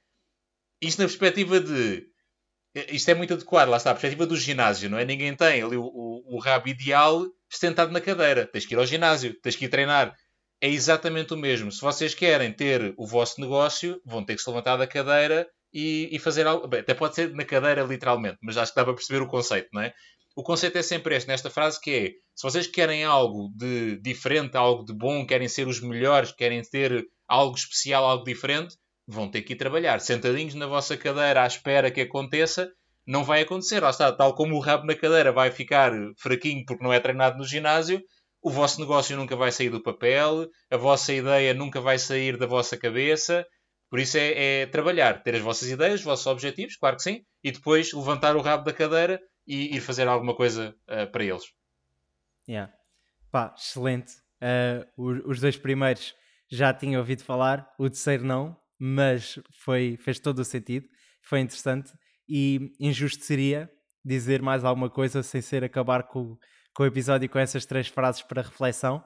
Isto 0.83 1.03
na 1.03 1.09
perspectiva 1.09 1.61
de 1.61 2.10
isto 2.75 3.09
é 3.09 3.15
muito 3.15 3.35
adequado, 3.35 3.69
lá 3.69 3.77
está, 3.77 3.91
a 3.91 3.95
perspectiva 3.95 4.27
do 4.27 4.37
ginásio, 4.37 4.89
não 4.89 4.99
é? 4.99 5.05
Ninguém 5.05 5.35
tem 5.35 5.63
ali 5.63 5.77
o, 5.77 5.85
o, 5.85 6.37
o 6.37 6.39
rabo 6.39 6.69
ideal 6.69 7.27
sentado 7.49 7.93
na 7.93 8.01
cadeira. 8.01 8.47
Tens 8.47 8.65
que 8.65 8.75
ir 8.75 8.79
ao 8.79 8.87
ginásio, 8.87 9.35
tens 9.41 9.57
que 9.57 9.65
ir 9.65 9.69
treinar. 9.69 10.15
É 10.61 10.69
exatamente 10.69 11.35
o 11.35 11.37
mesmo. 11.37 11.73
Se 11.73 11.81
vocês 11.81 12.15
querem 12.15 12.53
ter 12.53 12.95
o 12.97 13.07
vosso 13.07 13.41
negócio, 13.41 14.01
vão 14.05 14.25
ter 14.25 14.37
que 14.37 14.43
se 14.43 14.49
levantar 14.49 14.77
da 14.77 14.87
cadeira 14.87 15.49
e, 15.73 16.09
e 16.13 16.19
fazer 16.19 16.47
algo. 16.47 16.69
Bem, 16.69 16.81
até 16.81 16.95
pode 16.95 17.15
ser 17.15 17.33
na 17.35 17.45
cadeira, 17.45 17.83
literalmente, 17.83 18.39
mas 18.43 18.57
acho 18.57 18.73
que 18.73 18.77
dá 18.77 18.85
para 18.85 18.95
perceber 18.95 19.23
o 19.23 19.27
conceito, 19.27 19.69
não 19.73 19.83
é? 19.83 19.93
O 20.37 20.43
conceito 20.43 20.79
é 20.79 20.83
sempre 20.83 21.17
este, 21.17 21.29
nesta 21.29 21.51
frase, 21.51 21.81
que 21.81 21.91
é: 21.91 22.09
se 22.35 22.43
vocês 22.43 22.67
querem 22.67 23.05
algo 23.05 23.51
de 23.57 23.97
diferente, 24.01 24.57
algo 24.57 24.85
de 24.85 24.93
bom, 24.93 25.27
querem 25.27 25.49
ser 25.49 25.67
os 25.67 25.81
melhores, 25.81 26.33
querem 26.33 26.63
ter 26.63 27.05
algo 27.27 27.57
especial, 27.57 28.05
algo 28.05 28.25
diferente, 28.25 28.77
vão 29.11 29.29
ter 29.29 29.43
que 29.43 29.55
ir 29.55 29.57
trabalhar. 29.57 30.01
Sentadinhos 30.01 30.55
na 30.55 30.67
vossa 30.67 30.97
cadeira 30.97 31.43
à 31.43 31.47
espera 31.47 31.91
que 31.91 32.01
aconteça, 32.01 32.71
não 33.07 33.25
vai 33.25 33.43
acontecer. 33.43 33.83
Lá 33.83 33.91
está, 33.91 34.13
tal 34.13 34.35
como 34.35 34.55
o 34.55 34.61
rabo 34.61 34.87
na 34.87 34.95
cadeira 34.95 35.33
vai 35.33 35.51
ficar 35.51 35.93
fraquinho 36.17 36.65
porque 36.65 36.83
não 36.83 36.93
é 36.93 37.01
treinado 37.01 37.37
no 37.37 37.45
ginásio, 37.45 38.01
o 38.43 38.51
vosso 38.51 38.81
negócio 38.81 39.17
nunca 39.17 39.37
vai 39.37 39.53
sair 39.53 39.69
do 39.69 39.83
papel, 39.83 40.49
a 40.71 40.77
vossa 40.77 41.13
ideia 41.13 41.53
nunca 41.53 41.81
vai 41.81 41.99
sair 41.99 42.37
da 42.37 42.47
vossa 42.47 42.77
cabeça. 42.77 43.45
Por 43.91 43.99
isso 43.99 44.17
é, 44.17 44.63
é 44.63 44.67
trabalhar, 44.67 45.23
ter 45.23 45.35
as 45.35 45.43
vossas 45.43 45.69
ideias, 45.69 46.01
os 46.01 46.05
vossos 46.05 46.27
objetivos, 46.27 46.77
claro 46.77 46.97
que 46.97 47.03
sim, 47.03 47.25
e 47.43 47.51
depois 47.51 47.93
levantar 47.93 48.37
o 48.37 48.41
rabo 48.41 48.65
da 48.65 48.73
cadeira 48.73 49.21
e 49.47 49.77
ir 49.77 49.81
fazer 49.81 50.07
alguma 50.07 50.35
coisa 50.35 50.75
uh, 50.89 51.11
para 51.11 51.25
eles. 51.25 51.43
Yeah. 52.49 52.73
Pá, 53.33 53.53
excelente. 53.59 54.13
Uh, 54.41 55.29
os 55.29 55.41
dois 55.41 55.57
primeiros 55.57 56.15
já 56.49 56.73
tinha 56.73 56.99
ouvido 56.99 57.25
falar, 57.25 57.69
o 57.79 57.91
terceiro 57.91 58.25
não, 58.25 58.57
mas 58.81 59.39
foi, 59.53 59.99
fez 60.01 60.19
todo 60.19 60.39
o 60.39 60.45
sentido, 60.45 60.89
foi 61.21 61.41
interessante 61.41 61.93
e 62.27 62.73
injusto 62.81 63.23
seria 63.23 63.71
dizer 64.03 64.41
mais 64.41 64.65
alguma 64.65 64.89
coisa 64.89 65.23
sem 65.23 65.43
ser 65.43 65.63
acabar 65.63 66.05
com, 66.05 66.39
com 66.75 66.83
o 66.83 66.87
episódio 66.87 67.29
com 67.29 67.39
essas 67.39 67.67
três 67.67 67.89
frases 67.89 68.23
para 68.23 68.41
reflexão. 68.41 69.05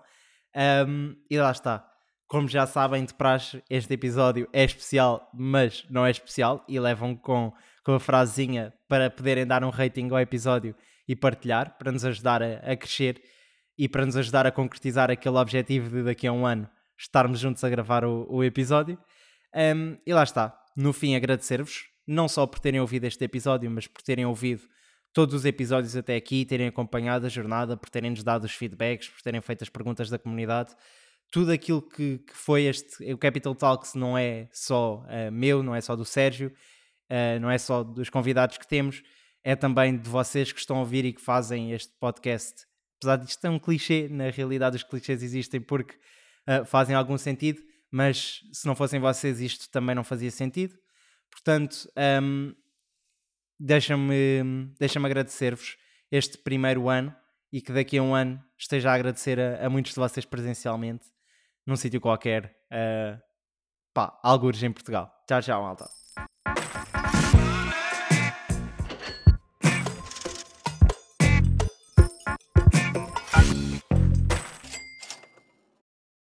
Um, 0.87 1.17
e 1.29 1.37
lá 1.37 1.51
está. 1.51 1.85
Como 2.29 2.47
já 2.47 2.67
sabem 2.67 3.05
de 3.05 3.13
praxe, 3.13 3.63
este 3.69 3.93
episódio 3.95 4.49
é 4.53 4.63
especial, 4.63 5.29
mas 5.35 5.85
não 5.91 6.07
é 6.07 6.11
especial 6.13 6.65
e 6.69 6.79
levam 6.79 7.17
com, 7.17 7.53
com 7.85 7.95
a 7.95 8.01
frasezinha 8.01 8.73
para 8.89 9.11
poderem 9.11 9.45
dar 9.45 9.65
um 9.65 9.71
rating 9.71 10.09
ao 10.11 10.21
episódio 10.21 10.75
e 11.09 11.17
partilhar, 11.17 11.77
para 11.77 11.91
nos 11.91 12.05
ajudar 12.05 12.43
a, 12.43 12.73
a 12.73 12.77
crescer 12.77 13.21
e 13.77 13.89
para 13.89 14.07
nos 14.07 14.17
ajudar 14.17 14.47
a 14.47 14.53
concretizar 14.53 15.11
aquele 15.11 15.37
objetivo 15.37 15.91
de 15.91 16.05
daqui 16.05 16.29
a 16.29 16.33
um 16.33 16.47
ano 16.47 16.71
estarmos 16.97 17.41
juntos 17.41 17.63
a 17.65 17.69
gravar 17.69 18.05
o, 18.05 18.27
o 18.31 18.45
episódio. 18.45 18.99
Um, 19.55 19.97
e 20.05 20.13
lá 20.13 20.23
está. 20.23 20.59
No 20.77 20.93
fim, 20.93 21.15
agradecer-vos, 21.15 21.85
não 22.07 22.29
só 22.29 22.47
por 22.47 22.59
terem 22.59 22.81
ouvido 22.81 23.05
este 23.05 23.25
episódio, 23.25 23.71
mas 23.71 23.87
por 23.87 24.03
terem 24.03 24.27
ouvido 24.27 24.63
todos 25.13 25.33
os 25.35 25.45
episódios 25.45 25.95
até 25.97 26.17
aqui, 26.17 26.45
terem 26.45 26.67
acompanhado 26.67 27.25
a 27.25 27.29
jornada, 27.29 27.77
por 27.77 27.89
terem-nos 27.89 28.25
dado 28.25 28.45
os 28.45 28.53
feedbacks, 28.53 29.09
por 29.09 29.23
terem 29.23 29.41
feito 29.41 29.63
as 29.63 29.69
perguntas 29.69 30.11
da 30.11 30.19
comunidade. 30.19 30.75
Tudo 31.31 31.53
aquilo 31.53 31.81
que, 31.81 32.19
que 32.19 32.37
foi 32.37 32.65
este. 32.65 33.13
O 33.13 33.17
Capital 33.17 33.55
Talks 33.55 33.95
não 33.95 34.19
é 34.19 34.49
só 34.53 35.05
uh, 35.05 35.33
meu, 35.33 35.63
não 35.63 35.75
é 35.75 35.81
só 35.81 35.95
do 35.95 36.05
Sérgio, 36.05 36.53
uh, 37.11 37.41
não 37.41 37.49
é 37.49 37.57
só 37.57 37.85
dos 37.85 38.11
convidados 38.11 38.59
que 38.59 38.67
temos, 38.67 39.03
é 39.45 39.55
também 39.55 39.97
de 39.97 40.11
vocês 40.11 40.51
que 40.51 40.59
estão 40.59 40.77
a 40.77 40.81
ouvir 40.81 41.05
e 41.05 41.13
que 41.13 41.21
fazem 41.21 41.73
este 41.73 41.93
podcast. 42.01 42.67
Apesar 42.99 43.17
de 43.17 43.27
isto 43.27 43.41
ser 43.41 43.49
um 43.49 43.59
clichê, 43.59 44.09
na 44.11 44.31
realidade 44.31 44.77
os 44.77 44.83
clichês 44.83 45.23
existem 45.23 45.61
porque 45.61 45.95
uh, 46.49 46.65
fazem 46.65 46.97
algum 46.97 47.17
sentido 47.17 47.63
mas 47.95 48.41
se 48.53 48.67
não 48.67 48.75
fossem 48.75 48.99
vocês 48.99 49.41
isto 49.41 49.71
também 49.71 49.95
não 49.95 50.03
fazia 50.03 50.29
sentido. 50.29 50.77
Portanto, 51.31 51.89
um, 52.21 52.53
deixa-me 53.57 54.75
deixa 54.77 54.99
agradecer-vos 54.99 55.77
este 56.11 56.37
primeiro 56.37 56.89
ano 56.89 57.15
e 57.53 57.61
que 57.61 57.73
daqui 57.73 57.97
a 57.99 58.03
um 58.03 58.13
ano 58.13 58.43
esteja 58.59 58.91
a 58.91 58.95
agradecer 58.95 59.39
a, 59.39 59.67
a 59.67 59.71
muitos 59.71 59.93
de 59.93 60.01
vocês 60.01 60.27
presencialmente 60.27 61.07
num 61.65 61.77
sítio 61.77 62.01
qualquer, 62.01 62.57
uh, 62.73 63.17
pá, 63.95 64.19
algures 64.25 64.61
em 64.65 64.73
Portugal. 64.73 65.09
Tchau, 65.29 65.41
tchau, 65.41 65.63
malta. 65.63 66.04